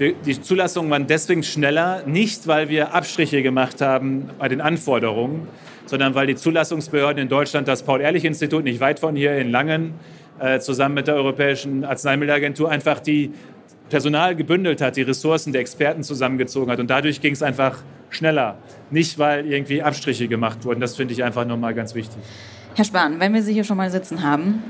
die 0.00 0.40
Zulassungen 0.40 0.90
waren 0.90 1.06
deswegen 1.06 1.42
schneller, 1.42 2.02
nicht 2.06 2.48
weil 2.48 2.68
wir 2.68 2.94
Abstriche 2.94 3.42
gemacht 3.42 3.80
haben 3.80 4.30
bei 4.38 4.48
den 4.48 4.60
Anforderungen, 4.60 5.46
sondern 5.86 6.14
weil 6.14 6.26
die 6.26 6.34
Zulassungsbehörden 6.34 7.22
in 7.22 7.28
Deutschland, 7.28 7.68
das 7.68 7.82
Paul-Ehrlich-Institut, 7.82 8.64
nicht 8.64 8.80
weit 8.80 8.98
von 8.98 9.14
hier 9.14 9.36
in 9.36 9.50
Langen, 9.50 9.94
äh, 10.42 10.58
zusammen 10.58 10.94
mit 10.94 11.06
der 11.06 11.14
Europäischen 11.14 11.84
Arzneimittelagentur, 11.84 12.70
einfach 12.70 12.98
die 12.98 13.32
Personal 13.92 14.34
gebündelt 14.34 14.80
hat, 14.80 14.96
die 14.96 15.02
Ressourcen 15.02 15.52
der 15.52 15.60
Experten 15.60 16.02
zusammengezogen 16.02 16.72
hat. 16.72 16.80
Und 16.80 16.88
dadurch 16.88 17.20
ging 17.20 17.34
es 17.34 17.42
einfach 17.42 17.82
schneller. 18.08 18.56
Nicht, 18.90 19.18
weil 19.18 19.44
irgendwie 19.44 19.82
Abstriche 19.82 20.28
gemacht 20.28 20.64
wurden. 20.64 20.80
Das 20.80 20.96
finde 20.96 21.12
ich 21.12 21.22
einfach 21.22 21.44
nochmal 21.44 21.74
ganz 21.74 21.94
wichtig. 21.94 22.22
Herr 22.74 22.86
Spahn, 22.86 23.20
wenn 23.20 23.34
wir 23.34 23.42
Sie 23.42 23.52
hier 23.52 23.64
schon 23.64 23.76
mal 23.76 23.90
sitzen 23.90 24.22
haben, 24.22 24.62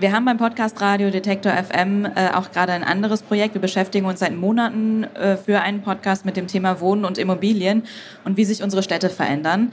wir 0.00 0.10
haben 0.10 0.24
beim 0.24 0.38
Podcast 0.38 0.80
Radio 0.80 1.10
Detektor 1.10 1.52
FM 1.52 2.04
äh, 2.04 2.30
auch 2.34 2.50
gerade 2.50 2.72
ein 2.72 2.82
anderes 2.82 3.22
Projekt. 3.22 3.54
Wir 3.54 3.60
beschäftigen 3.60 4.06
uns 4.06 4.18
seit 4.18 4.34
Monaten 4.34 5.04
äh, 5.04 5.36
für 5.36 5.60
einen 5.60 5.82
Podcast 5.82 6.24
mit 6.24 6.36
dem 6.36 6.48
Thema 6.48 6.80
Wohnen 6.80 7.04
und 7.04 7.16
Immobilien 7.16 7.84
und 8.24 8.36
wie 8.36 8.44
sich 8.44 8.60
unsere 8.60 8.82
Städte 8.82 9.08
verändern. 9.08 9.70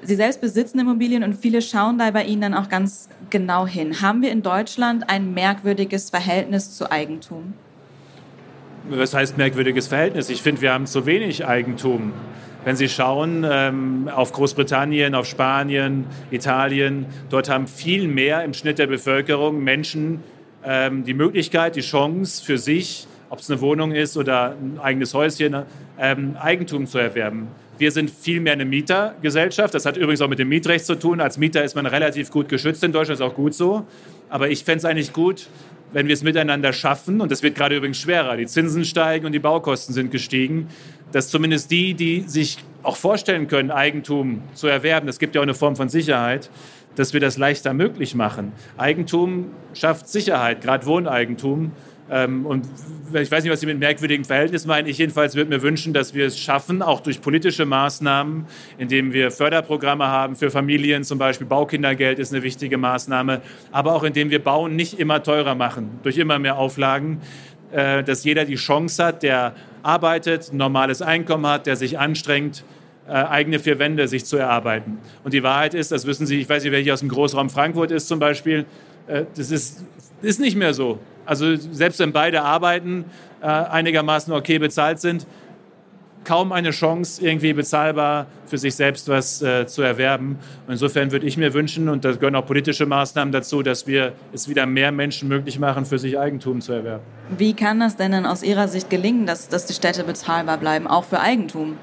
Sie 0.00 0.14
selbst 0.14 0.40
besitzen 0.40 0.78
Immobilien 0.78 1.22
und 1.22 1.34
viele 1.34 1.60
schauen 1.60 1.98
da 1.98 2.10
bei 2.10 2.24
Ihnen 2.24 2.40
dann 2.40 2.54
auch 2.54 2.70
ganz 2.70 3.10
genau 3.28 3.66
hin. 3.66 4.00
Haben 4.00 4.22
wir 4.22 4.32
in 4.32 4.42
Deutschland 4.42 5.10
ein 5.10 5.34
merkwürdiges 5.34 6.08
Verhältnis 6.08 6.74
zu 6.74 6.90
Eigentum? 6.90 7.52
Was 8.88 9.14
heißt 9.14 9.38
merkwürdiges 9.38 9.86
Verhältnis? 9.86 10.28
Ich 10.28 10.42
finde, 10.42 10.60
wir 10.60 10.72
haben 10.72 10.86
zu 10.86 11.06
wenig 11.06 11.46
Eigentum. 11.46 12.12
Wenn 12.64 12.76
Sie 12.76 12.88
schauen 12.88 13.46
ähm, 13.48 14.08
auf 14.12 14.32
Großbritannien, 14.32 15.14
auf 15.14 15.26
Spanien, 15.26 16.06
Italien, 16.30 17.06
dort 17.30 17.48
haben 17.48 17.66
viel 17.66 18.08
mehr 18.08 18.44
im 18.44 18.54
Schnitt 18.54 18.78
der 18.78 18.88
Bevölkerung 18.88 19.62
Menschen 19.62 20.22
ähm, 20.64 21.04
die 21.04 21.14
Möglichkeit, 21.14 21.76
die 21.76 21.80
Chance 21.80 22.44
für 22.44 22.58
sich, 22.58 23.06
ob 23.30 23.38
es 23.38 23.50
eine 23.50 23.60
Wohnung 23.60 23.92
ist 23.92 24.16
oder 24.16 24.56
ein 24.60 24.78
eigenes 24.80 25.14
Häuschen, 25.14 25.62
ähm, 25.98 26.36
Eigentum 26.40 26.86
zu 26.86 26.98
erwerben. 26.98 27.48
Wir 27.78 27.90
sind 27.90 28.10
viel 28.10 28.40
mehr 28.40 28.52
eine 28.52 28.64
Mietergesellschaft. 28.64 29.74
Das 29.74 29.86
hat 29.86 29.96
übrigens 29.96 30.20
auch 30.20 30.28
mit 30.28 30.38
dem 30.38 30.48
Mietrecht 30.48 30.84
zu 30.84 30.96
tun. 30.96 31.20
Als 31.20 31.38
Mieter 31.38 31.64
ist 31.64 31.74
man 31.74 31.86
relativ 31.86 32.30
gut 32.30 32.48
geschützt 32.48 32.84
in 32.84 32.92
Deutschland, 32.92 33.20
ist 33.20 33.26
auch 33.26 33.34
gut 33.34 33.54
so. 33.54 33.86
Aber 34.28 34.50
ich 34.50 34.62
fände 34.62 34.78
es 34.78 34.84
eigentlich 34.84 35.12
gut, 35.12 35.48
wenn 35.92 36.06
wir 36.06 36.14
es 36.14 36.22
miteinander 36.22 36.72
schaffen, 36.72 37.20
und 37.20 37.30
das 37.30 37.42
wird 37.42 37.54
gerade 37.54 37.76
übrigens 37.76 37.98
schwerer, 37.98 38.36
die 38.36 38.46
Zinsen 38.46 38.84
steigen 38.84 39.26
und 39.26 39.32
die 39.32 39.38
Baukosten 39.38 39.94
sind 39.94 40.10
gestiegen, 40.10 40.68
dass 41.12 41.28
zumindest 41.28 41.70
die, 41.70 41.94
die 41.94 42.22
sich 42.22 42.58
auch 42.82 42.96
vorstellen 42.96 43.46
können, 43.46 43.70
Eigentum 43.70 44.42
zu 44.54 44.66
erwerben, 44.66 45.06
das 45.06 45.18
gibt 45.18 45.34
ja 45.34 45.40
auch 45.40 45.44
eine 45.44 45.54
Form 45.54 45.76
von 45.76 45.88
Sicherheit, 45.88 46.50
dass 46.96 47.12
wir 47.12 47.20
das 47.20 47.38
leichter 47.38 47.72
möglich 47.72 48.14
machen. 48.14 48.52
Eigentum 48.76 49.50
schafft 49.74 50.08
Sicherheit, 50.08 50.60
gerade 50.60 50.86
Wohneigentum. 50.86 51.72
Ähm, 52.12 52.44
und 52.44 52.66
ich 53.14 53.30
weiß 53.30 53.42
nicht, 53.42 53.52
was 53.52 53.60
Sie 53.60 53.66
mit 53.66 53.78
merkwürdigen 53.78 54.24
Verhältnissen 54.24 54.68
meinen. 54.68 54.86
Ich 54.86 54.98
jedenfalls 54.98 55.34
würde 55.34 55.48
mir 55.48 55.62
wünschen, 55.62 55.94
dass 55.94 56.12
wir 56.12 56.26
es 56.26 56.38
schaffen, 56.38 56.82
auch 56.82 57.00
durch 57.00 57.22
politische 57.22 57.64
Maßnahmen, 57.64 58.46
indem 58.76 59.14
wir 59.14 59.30
Förderprogramme 59.30 60.06
haben 60.06 60.36
für 60.36 60.50
Familien, 60.50 61.04
zum 61.04 61.18
Beispiel 61.18 61.46
Baukindergeld 61.46 62.18
ist 62.18 62.32
eine 62.32 62.42
wichtige 62.42 62.76
Maßnahme, 62.76 63.40
aber 63.70 63.94
auch 63.94 64.02
indem 64.02 64.30
wir 64.30 64.44
Bauen 64.44 64.76
nicht 64.76 64.98
immer 64.98 65.22
teurer 65.22 65.54
machen, 65.54 66.00
durch 66.02 66.18
immer 66.18 66.38
mehr 66.38 66.58
Auflagen, 66.58 67.22
äh, 67.72 68.04
dass 68.04 68.24
jeder 68.24 68.44
die 68.44 68.56
Chance 68.56 69.02
hat, 69.02 69.22
der 69.22 69.54
arbeitet, 69.82 70.52
ein 70.52 70.58
normales 70.58 71.00
Einkommen 71.00 71.46
hat, 71.46 71.66
der 71.66 71.76
sich 71.76 71.98
anstrengt, 71.98 72.62
äh, 73.08 73.12
eigene 73.12 73.58
vier 73.58 73.78
Wände 73.78 74.06
sich 74.06 74.26
zu 74.26 74.36
erarbeiten. 74.36 74.98
Und 75.24 75.32
die 75.32 75.42
Wahrheit 75.42 75.72
ist, 75.72 75.92
das 75.92 76.06
wissen 76.06 76.26
Sie, 76.26 76.38
ich 76.40 76.48
weiß 76.48 76.62
nicht, 76.62 76.72
wer 76.72 76.80
hier 76.80 76.92
aus 76.92 77.00
dem 77.00 77.08
Großraum 77.08 77.48
Frankfurt 77.48 77.90
ist 77.90 78.06
zum 78.06 78.18
Beispiel, 78.18 78.66
äh, 79.06 79.24
das 79.34 79.50
ist, 79.50 79.84
ist 80.20 80.40
nicht 80.40 80.56
mehr 80.56 80.74
so. 80.74 80.98
Also 81.26 81.56
selbst 81.56 81.98
wenn 82.00 82.12
beide 82.12 82.42
Arbeiten 82.42 83.04
äh, 83.40 83.46
einigermaßen 83.46 84.32
okay 84.32 84.58
bezahlt 84.58 85.00
sind, 85.00 85.26
kaum 86.24 86.52
eine 86.52 86.70
Chance, 86.70 87.24
irgendwie 87.24 87.52
bezahlbar 87.52 88.26
für 88.46 88.58
sich 88.58 88.74
selbst 88.74 89.08
was 89.08 89.42
äh, 89.42 89.66
zu 89.66 89.82
erwerben. 89.82 90.38
Und 90.66 90.72
insofern 90.72 91.10
würde 91.10 91.26
ich 91.26 91.36
mir 91.36 91.52
wünschen, 91.54 91.88
und 91.88 92.04
da 92.04 92.12
gehören 92.12 92.36
auch 92.36 92.46
politische 92.46 92.86
Maßnahmen 92.86 93.32
dazu, 93.32 93.62
dass 93.62 93.86
wir 93.86 94.12
es 94.32 94.48
wieder 94.48 94.66
mehr 94.66 94.92
Menschen 94.92 95.28
möglich 95.28 95.58
machen, 95.58 95.84
für 95.84 95.98
sich 95.98 96.18
Eigentum 96.18 96.60
zu 96.60 96.72
erwerben. 96.72 97.02
Wie 97.36 97.54
kann 97.54 97.80
das 97.80 97.96
denn 97.96 98.12
dann 98.12 98.26
aus 98.26 98.42
Ihrer 98.42 98.68
Sicht 98.68 98.90
gelingen, 98.90 99.26
dass, 99.26 99.48
dass 99.48 99.66
die 99.66 99.74
Städte 99.74 100.04
bezahlbar 100.04 100.58
bleiben, 100.58 100.86
auch 100.86 101.04
für 101.04 101.20
Eigentum? 101.20 101.76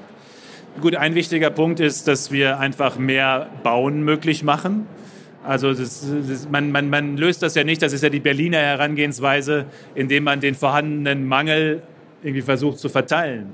Gut, 0.80 0.94
ein 0.94 1.14
wichtiger 1.14 1.50
Punkt 1.50 1.80
ist, 1.80 2.06
dass 2.06 2.30
wir 2.30 2.60
einfach 2.60 2.96
mehr 2.96 3.48
Bauen 3.62 4.02
möglich 4.04 4.44
machen. 4.44 4.86
Also 5.42 5.72
das, 5.72 6.06
das, 6.28 6.48
man, 6.50 6.70
man, 6.70 6.90
man 6.90 7.16
löst 7.16 7.42
das 7.42 7.54
ja 7.54 7.64
nicht, 7.64 7.80
das 7.80 7.92
ist 7.92 8.02
ja 8.02 8.10
die 8.10 8.20
Berliner 8.20 8.58
Herangehensweise, 8.58 9.66
indem 9.94 10.24
man 10.24 10.40
den 10.40 10.54
vorhandenen 10.54 11.26
Mangel 11.26 11.82
irgendwie 12.22 12.42
versucht 12.42 12.78
zu 12.78 12.88
verteilen. 12.88 13.46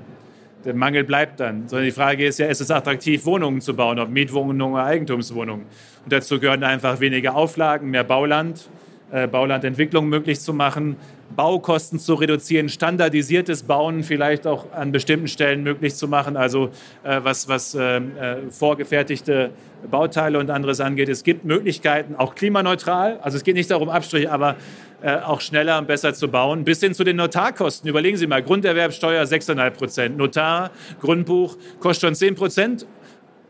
Der 0.65 0.73
Mangel 0.73 1.05
bleibt 1.05 1.39
dann. 1.39 1.67
Sondern 1.67 1.85
die 1.85 1.91
Frage 1.91 2.25
ist 2.25 2.39
ja, 2.39 2.47
ist 2.47 2.59
es 2.59 2.71
attraktiv, 2.71 3.25
Wohnungen 3.25 3.61
zu 3.61 3.73
bauen, 3.73 3.99
ob 3.99 4.09
Mietwohnungen 4.09 4.73
oder 4.73 4.83
Eigentumswohnungen. 4.83 5.65
Und 6.03 6.11
dazu 6.11 6.39
gehören 6.39 6.63
einfach 6.63 6.99
weniger 6.99 7.35
Auflagen, 7.35 7.89
mehr 7.89 8.03
Bauland, 8.03 8.69
äh, 9.11 9.27
Baulandentwicklung 9.27 10.09
möglich 10.09 10.41
zu 10.41 10.53
machen, 10.53 10.97
Baukosten 11.35 11.99
zu 11.99 12.13
reduzieren, 12.15 12.69
standardisiertes 12.69 13.63
Bauen 13.63 14.03
vielleicht 14.03 14.47
auch 14.47 14.71
an 14.71 14.91
bestimmten 14.91 15.27
Stellen 15.27 15.63
möglich 15.63 15.95
zu 15.95 16.07
machen, 16.07 16.37
also 16.37 16.69
äh, 17.03 17.19
was, 17.23 17.47
was 17.47 17.75
äh, 17.75 17.97
äh, 17.97 18.51
vorgefertigte 18.51 19.51
Bauteile 19.89 20.39
und 20.39 20.49
anderes 20.49 20.79
angeht. 20.79 21.09
Es 21.09 21.23
gibt 21.23 21.45
Möglichkeiten, 21.45 22.15
auch 22.15 22.35
klimaneutral, 22.35 23.19
also 23.21 23.37
es 23.37 23.43
geht 23.43 23.55
nicht 23.55 23.69
darum, 23.69 23.89
Abstriche, 23.89 24.31
aber 24.31 24.55
äh, 25.01 25.15
auch 25.17 25.41
schneller 25.41 25.77
und 25.77 25.87
besser 25.87 26.13
zu 26.13 26.27
bauen, 26.27 26.63
bis 26.63 26.79
hin 26.79 26.93
zu 26.93 27.03
den 27.03 27.17
Notarkosten. 27.17 27.87
Überlegen 27.87 28.17
Sie 28.17 28.25
mal, 28.25 28.41
Grunderwerbsteuer 28.41 29.23
6,5 29.23 29.69
Prozent, 29.71 30.17
Notar, 30.17 30.71
Grundbuch 30.99 31.57
kostet 31.79 32.07
schon 32.07 32.15
10 32.15 32.35
Prozent 32.35 32.87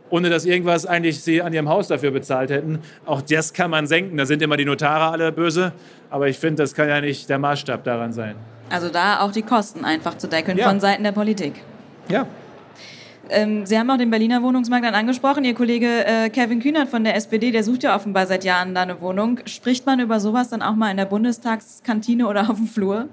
ohne 0.10 0.30
dass 0.30 0.46
irgendwas 0.46 0.86
eigentlich 0.86 1.22
sie 1.22 1.42
an 1.42 1.54
ihrem 1.54 1.70
Haus 1.70 1.88
dafür 1.88 2.12
bezahlt 2.12 2.50
hätten. 2.50 2.80
Auch 3.06 3.22
das 3.22 3.54
kann 3.54 3.72
man 3.72 3.88
senken. 3.88 4.18
Da 4.18 4.26
sind 4.26 4.42
immer 4.42 4.58
die 4.58 4.66
Notare 4.66 5.12
alle 5.12 5.32
böse. 5.32 5.74
Aber 6.10 6.28
ich 6.28 6.38
finde, 6.38 6.64
das 6.64 6.74
kann 6.74 6.88
ja 6.88 7.02
nicht 7.02 7.30
der 7.30 7.40
Maßstab 7.40 7.84
daran 7.84 8.14
sein. 8.14 8.36
Also 8.70 8.90
da 8.90 9.22
auch 9.22 9.32
die 9.32 9.42
Kosten 9.42 9.86
einfach 9.86 10.18
zu 10.18 10.28
deckeln 10.28 10.58
ja. 10.58 10.68
von 10.68 10.80
Seiten 10.80 11.04
der 11.04 11.12
Politik. 11.12 11.54
Ja. 12.10 12.28
Ähm, 13.30 13.66
Sie 13.66 13.78
haben 13.78 13.90
auch 13.90 13.98
den 13.98 14.10
Berliner 14.10 14.42
Wohnungsmarkt 14.42 14.86
dann 14.86 14.96
angesprochen. 14.96 15.44
Ihr 15.44 15.54
Kollege 15.54 16.06
äh, 16.06 16.30
Kevin 16.30 16.62
Kühnert 16.62 16.88
von 16.88 17.04
der 17.04 17.16
SPD, 17.16 17.52
der 17.52 17.64
sucht 17.64 17.84
ja 17.84 17.96
offenbar 17.96 18.26
seit 18.26 18.44
Jahren 18.44 18.74
da 18.74 18.84
eine 18.84 19.02
Wohnung. 19.02 19.40
Spricht 19.46 19.86
man 19.86 20.00
über 20.00 20.20
sowas 20.20 20.50
dann 20.50 20.62
auch 20.62 20.76
mal 20.76 20.92
in 20.92 20.98
der 20.98 21.06
Bundestagskantine 21.06 22.28
oder 22.28 22.50
auf 22.50 22.58
dem 22.58 22.68
Flur? 22.68 23.10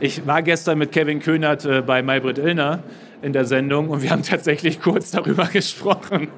Ich 0.00 0.26
war 0.26 0.42
gestern 0.42 0.78
mit 0.78 0.92
Kevin 0.92 1.20
Kühnert 1.20 1.64
äh, 1.64 1.82
bei 1.82 2.02
Maybrit 2.02 2.38
Illner 2.38 2.82
in 3.22 3.32
der 3.32 3.44
Sendung 3.44 3.88
und 3.88 4.02
wir 4.02 4.10
haben 4.10 4.22
tatsächlich 4.22 4.80
kurz 4.80 5.10
darüber 5.10 5.44
gesprochen. 5.52 6.28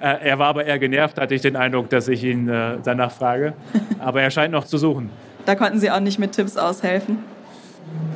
Äh, 0.00 0.28
er 0.28 0.38
war 0.38 0.48
aber 0.48 0.64
eher 0.64 0.78
genervt, 0.78 1.18
hatte 1.20 1.34
ich 1.34 1.42
den 1.42 1.56
Eindruck, 1.56 1.90
dass 1.90 2.08
ich 2.08 2.24
ihn 2.24 2.48
äh, 2.48 2.78
danach 2.82 3.12
frage. 3.12 3.54
Aber 3.98 4.22
er 4.22 4.30
scheint 4.30 4.52
noch 4.52 4.64
zu 4.64 4.78
suchen. 4.78 5.10
Da 5.44 5.54
konnten 5.54 5.78
Sie 5.78 5.90
auch 5.90 6.00
nicht 6.00 6.18
mit 6.18 6.32
Tipps 6.32 6.56
aushelfen? 6.56 7.18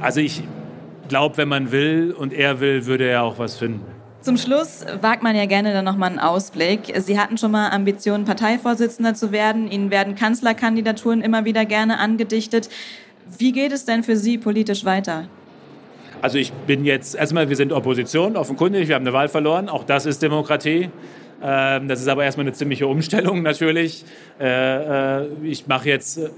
Also 0.00 0.20
ich 0.20 0.42
glaube, 1.08 1.36
wenn 1.36 1.48
man 1.48 1.72
will 1.72 2.14
und 2.16 2.32
er 2.32 2.60
will, 2.60 2.86
würde 2.86 3.04
er 3.04 3.22
auch 3.22 3.38
was 3.38 3.56
finden. 3.56 3.84
Zum 4.20 4.38
Schluss 4.38 4.86
wagt 5.02 5.22
man 5.22 5.36
ja 5.36 5.44
gerne 5.44 5.74
dann 5.74 5.84
nochmal 5.84 6.08
einen 6.08 6.18
Ausblick. 6.18 6.94
Sie 6.96 7.18
hatten 7.18 7.36
schon 7.36 7.50
mal 7.50 7.68
Ambitionen, 7.68 8.24
Parteivorsitzender 8.24 9.12
zu 9.12 9.32
werden. 9.32 9.70
Ihnen 9.70 9.90
werden 9.90 10.14
Kanzlerkandidaturen 10.14 11.20
immer 11.20 11.44
wieder 11.44 11.66
gerne 11.66 11.98
angedichtet. 11.98 12.70
Wie 13.38 13.52
geht 13.52 13.72
es 13.72 13.84
denn 13.84 14.02
für 14.02 14.16
Sie 14.16 14.38
politisch 14.38 14.86
weiter? 14.86 15.28
Also 16.24 16.38
ich 16.38 16.54
bin 16.54 16.86
jetzt, 16.86 17.14
erstmal, 17.14 17.50
wir 17.50 17.56
sind 17.56 17.70
Opposition, 17.70 18.38
offenkundig, 18.38 18.88
wir 18.88 18.94
haben 18.94 19.02
eine 19.02 19.12
Wahl 19.12 19.28
verloren, 19.28 19.68
auch 19.68 19.84
das 19.84 20.06
ist 20.06 20.22
Demokratie. 20.22 20.88
Ähm, 21.42 21.86
das 21.86 22.00
ist 22.00 22.08
aber 22.08 22.24
erstmal 22.24 22.46
eine 22.46 22.54
ziemliche 22.54 22.86
Umstellung 22.86 23.42
natürlich. 23.50 24.06
Äh, 24.40 25.18
äh, 25.20 25.26
ich 25.42 25.66
mache 25.66 25.90
jetzt 25.90 26.16
äh, 26.16 26.30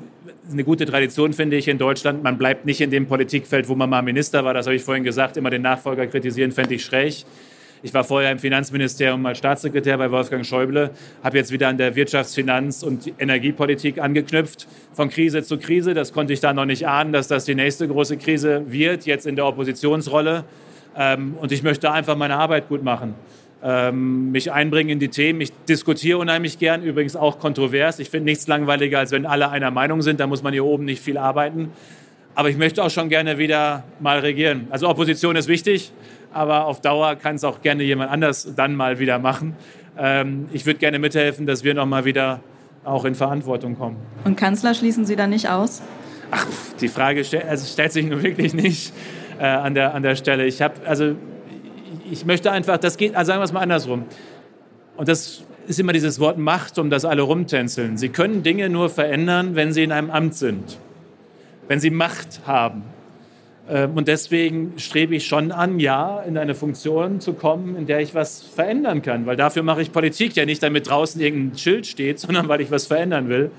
eine 0.51 0.65
gute 0.65 0.87
Tradition, 0.87 1.33
finde 1.33 1.57
ich, 1.57 1.69
in 1.69 1.79
Deutschland. 1.79 2.25
Man 2.25 2.37
bleibt 2.37 2.67
nicht 2.67 2.81
in 2.81 2.91
dem 2.91 3.07
Politikfeld, 3.07 3.69
wo 3.69 3.77
man 3.77 3.89
mal 3.89 4.03
Minister 4.03 4.45
war. 4.45 4.55
Das 4.55 4.67
habe 4.67 4.75
ich 4.75 4.83
vorhin 4.83 5.05
gesagt. 5.05 5.37
Immer 5.37 5.51
den 5.51 5.63
Nachfolger 5.63 6.09
kritisieren, 6.09 6.51
fände 6.51 6.75
ich 6.75 6.85
schräg. 6.85 7.25
Ich 7.87 7.95
war 7.95 8.03
vorher 8.03 8.33
im 8.33 8.41
Finanzministerium 8.41 9.25
als 9.27 9.39
Staatssekretär 9.39 9.97
bei 9.97 10.11
Wolfgang 10.11 10.45
Schäuble, 10.45 10.91
habe 11.23 11.37
jetzt 11.37 11.53
wieder 11.53 11.69
an 11.69 11.79
der 11.79 11.95
Wirtschafts-, 11.95 12.35
Finanz- 12.35 12.83
und 12.83 13.13
Energiepolitik 13.21 14.01
angeknüpft, 14.01 14.67
von 14.93 15.09
Krise 15.09 15.45
zu 15.45 15.57
Krise. 15.57 15.95
Das 15.95 16.13
konnte 16.13 16.33
ich 16.33 16.41
da 16.41 16.53
noch 16.53 16.65
nicht 16.65 16.89
ahnen, 16.89 17.13
dass 17.13 17.29
das 17.29 17.45
die 17.45 17.55
nächste 17.55 17.87
große 17.87 18.17
Krise 18.17 18.65
wird, 18.67 19.07
jetzt 19.07 19.25
in 19.25 19.37
der 19.37 19.47
Oppositionsrolle. 19.47 20.43
Ähm, 20.99 21.37
und 21.41 21.53
ich 21.53 21.63
möchte 21.63 21.93
einfach 21.93 22.17
meine 22.17 22.35
Arbeit 22.35 22.69
gut 22.69 22.83
machen. 22.83 23.15
Ähm, 23.63 24.33
mich 24.33 24.51
einbringen 24.51 24.91
in 24.91 24.99
die 24.99 25.07
Themen. 25.07 25.41
Ich 25.41 25.53
diskutiere 25.69 26.19
unheimlich 26.19 26.59
gern, 26.59 26.83
übrigens 26.83 27.15
auch 27.15 27.39
kontrovers. 27.39 28.01
Ich 28.01 28.11
finde 28.11 28.25
nichts 28.25 28.49
langweiliger, 28.49 28.99
als 28.99 29.13
wenn 29.13 29.27
alle 29.27 29.51
einer 29.51 29.71
Meinung 29.71 30.03
sind. 30.03 30.19
Da 30.19 30.27
muss 30.27 30.43
man 30.43 30.53
hier 30.53 30.65
oben 30.65 30.87
nicht 30.87 31.01
viel 31.01 31.19
arbeiten. 31.19 31.71
Aber 32.35 32.51
ich 32.51 32.57
möchte 32.57 32.83
auch 32.83 32.91
schon 32.91 33.09
gerne 33.11 33.39
wieder 33.39 33.85
mal 34.01 34.19
regieren. 34.19 34.67
Also 34.71 34.89
Opposition 34.89 35.37
ist 35.37 35.47
wichtig 35.47 35.93
aber 36.37 36.67
auf 36.67 36.81
Dauer 36.81 37.17
kann 37.17 37.37
es 37.37 37.45
auch 37.45 37.63
gerne 37.63 37.83
jemand 37.83 38.11
anders 38.11 38.55
dann 38.55 38.75
mal 38.75 38.99
wieder 38.99 39.19
machen. 39.19 39.57
Ähm, 39.99 40.49
ich 40.53 40.67
würde 40.67 40.79
gerne 40.79 40.99
mithelfen, 40.99 41.47
dass 41.47 41.65
wir 41.65 41.75
noch 41.75 41.87
mal 41.87 42.05
wieder 42.05 42.41
auch 42.85 43.05
in 43.05 43.15
Verantwortung 43.15 43.77
kommen. 43.77 43.97
Und 44.25 44.37
Kanzler 44.37 44.75
schließen 44.75 45.07
Sie 45.07 45.17
da 45.17 45.27
nicht 45.27 45.49
aus? 45.49 45.83
Ach, 46.31 46.47
die 46.81 46.89
Frage 46.89 47.25
stell, 47.25 47.43
also 47.49 47.67
stellt 47.67 47.93
sich 47.93 48.07
nun 48.07 48.23
wirklich 48.23 48.55
nicht 48.55 48.93
äh, 49.39 49.45
an, 49.45 49.75
der, 49.75 49.95
an 49.95 50.03
der 50.03 50.17
Stelle. 50.17 50.47
Ich 50.47 50.61
habe, 50.63 50.75
also 50.87 51.15
ich 52.11 52.25
möchte 52.27 52.53
einfach, 52.53 52.77
das 52.79 52.97
geht, 52.97 53.17
also 53.17 53.29
sagen 53.29 53.41
wir 53.41 53.45
es 53.45 53.53
mal 53.53 53.61
andersrum. 53.61 54.05
Und 54.97 55.09
das 55.09 55.43
ist 55.67 55.81
immer 55.81 55.93
dieses 55.93 56.21
Wort 56.21 56.39
Macht, 56.39 56.79
um 56.79 56.91
das 56.91 57.05
alle 57.05 57.23
rumtänzeln. 57.23 57.97
Sie 57.97 58.09
können 58.09 58.43
Dinge 58.43 58.69
nur 58.69 58.89
verändern, 58.89 59.57
wenn 59.57 59.73
sie 59.73 59.83
in 59.83 59.93
einem 59.93 60.11
Amt 60.11 60.35
sind, 60.35 60.79
wenn 61.69 61.81
sie 61.81 61.91
Macht 61.91 62.43
haben. 62.47 62.85
Ähm, 63.69 63.93
und 63.95 64.09
deswegen 64.09 64.75
strebe 64.77 65.17
ich 65.17 65.27
schon 65.27 65.53
an, 65.53 65.81
ja, 65.81 66.21
in 66.21 66.39
eine 66.39 66.55
Funktion 66.55 67.21
zu 67.21 67.33
kommen, 67.33 67.77
in 67.77 67.87
der 67.87 68.01
ich 68.01 68.15
was 68.15 68.43
verändern 68.43 69.03
kann. 69.03 69.27
Weil 69.27 69.37
dafür 69.37 69.63
mache 69.63 69.83
ich 69.83 69.93
Politik 69.93 70.37
ja 70.37 70.45
nicht, 70.45 70.63
damit 70.63 70.89
draußen 70.89 71.21
irgendein 71.21 71.59
Schild 71.59 71.87
steht, 71.87 72.19
sondern 72.21 72.49
weil 72.49 72.61
ich 72.61 72.71
was 72.71 72.87
verändern 72.87 73.29
will. 73.29 73.51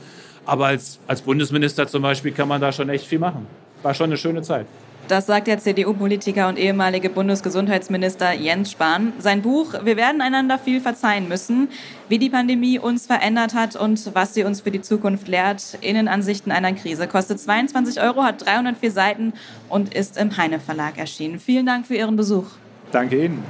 Aber 0.45 0.68
als, 0.68 0.99
als 1.08 1.22
Bundesminister 1.22 1.88
zum 1.88 2.01
Beispiel 2.01 2.32
kann 2.32 2.47
man 2.47 2.62
da 2.62 2.72
schon 2.72 2.89
echt 2.89 3.05
viel 3.05 3.20
machen. 3.20 3.45
War 3.84 3.93
schon 3.93 4.05
eine 4.05 4.18
schöne 4.18 4.41
Zeit. 4.41 4.66
Das 5.08 5.26
sagt 5.26 5.47
der 5.47 5.58
CDU-Politiker 5.58 6.49
und 6.49 6.60
ehemalige 6.60 7.10
Bundesgesundheitsminister 7.10 8.34
Jens 8.34 8.72
Spahn. 8.72 9.14
Sein 9.20 9.41
Buch 9.41 9.74
Wir 9.86 9.95
werden 9.95 10.20
einander 10.20 10.60
viel 10.60 10.82
verzeihen 10.82 11.30
müssen, 11.30 11.70
wie 12.10 12.20
die 12.20 12.30
Pandemie 12.30 12.78
uns 12.78 13.05
verändert 13.05 13.53
hat 13.53 13.78
und 13.78 14.14
was 14.14 14.34
sie 14.34 14.43
uns 14.43 14.60
für 14.60 14.72
die 14.72 14.82
Zukunft 14.82 15.30
lehrt. 15.30 15.78
Innenansichten 15.80 16.51
einer 16.51 16.74
Krise 16.74 17.08
kostet 17.08 17.39
22 17.39 18.01
Euro, 18.01 18.24
hat 18.24 18.45
304 18.45 18.91
Seiten 18.91 19.34
und 19.70 19.93
ist 19.93 20.18
im 20.18 20.36
Heine 20.36 20.60
Verlag 20.60 20.97
erschienen. 20.97 21.39
Vielen 21.39 21.66
Dank 21.66 21.88
für 21.88 21.95
Ihren 21.95 22.18
Besuch. 22.18 22.47
Danke 22.91 23.26
Ihnen. 23.26 23.43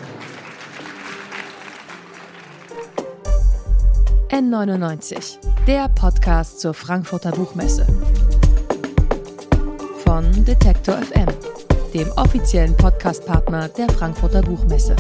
N99, 4.30 5.38
der 5.66 5.89
Podcast 5.89 6.60
zur 6.60 6.76
Frankfurter 6.76 7.32
Buchmesse 7.32 7.88
von 10.08 10.32
Detektor 10.45 10.95
FM, 10.95 11.28
dem 11.93 12.10
offiziellen 12.16 12.74
Podcastpartner 12.78 13.68
der 13.68 13.89
Frankfurter 13.89 14.41
Buchmesse. 14.41 14.95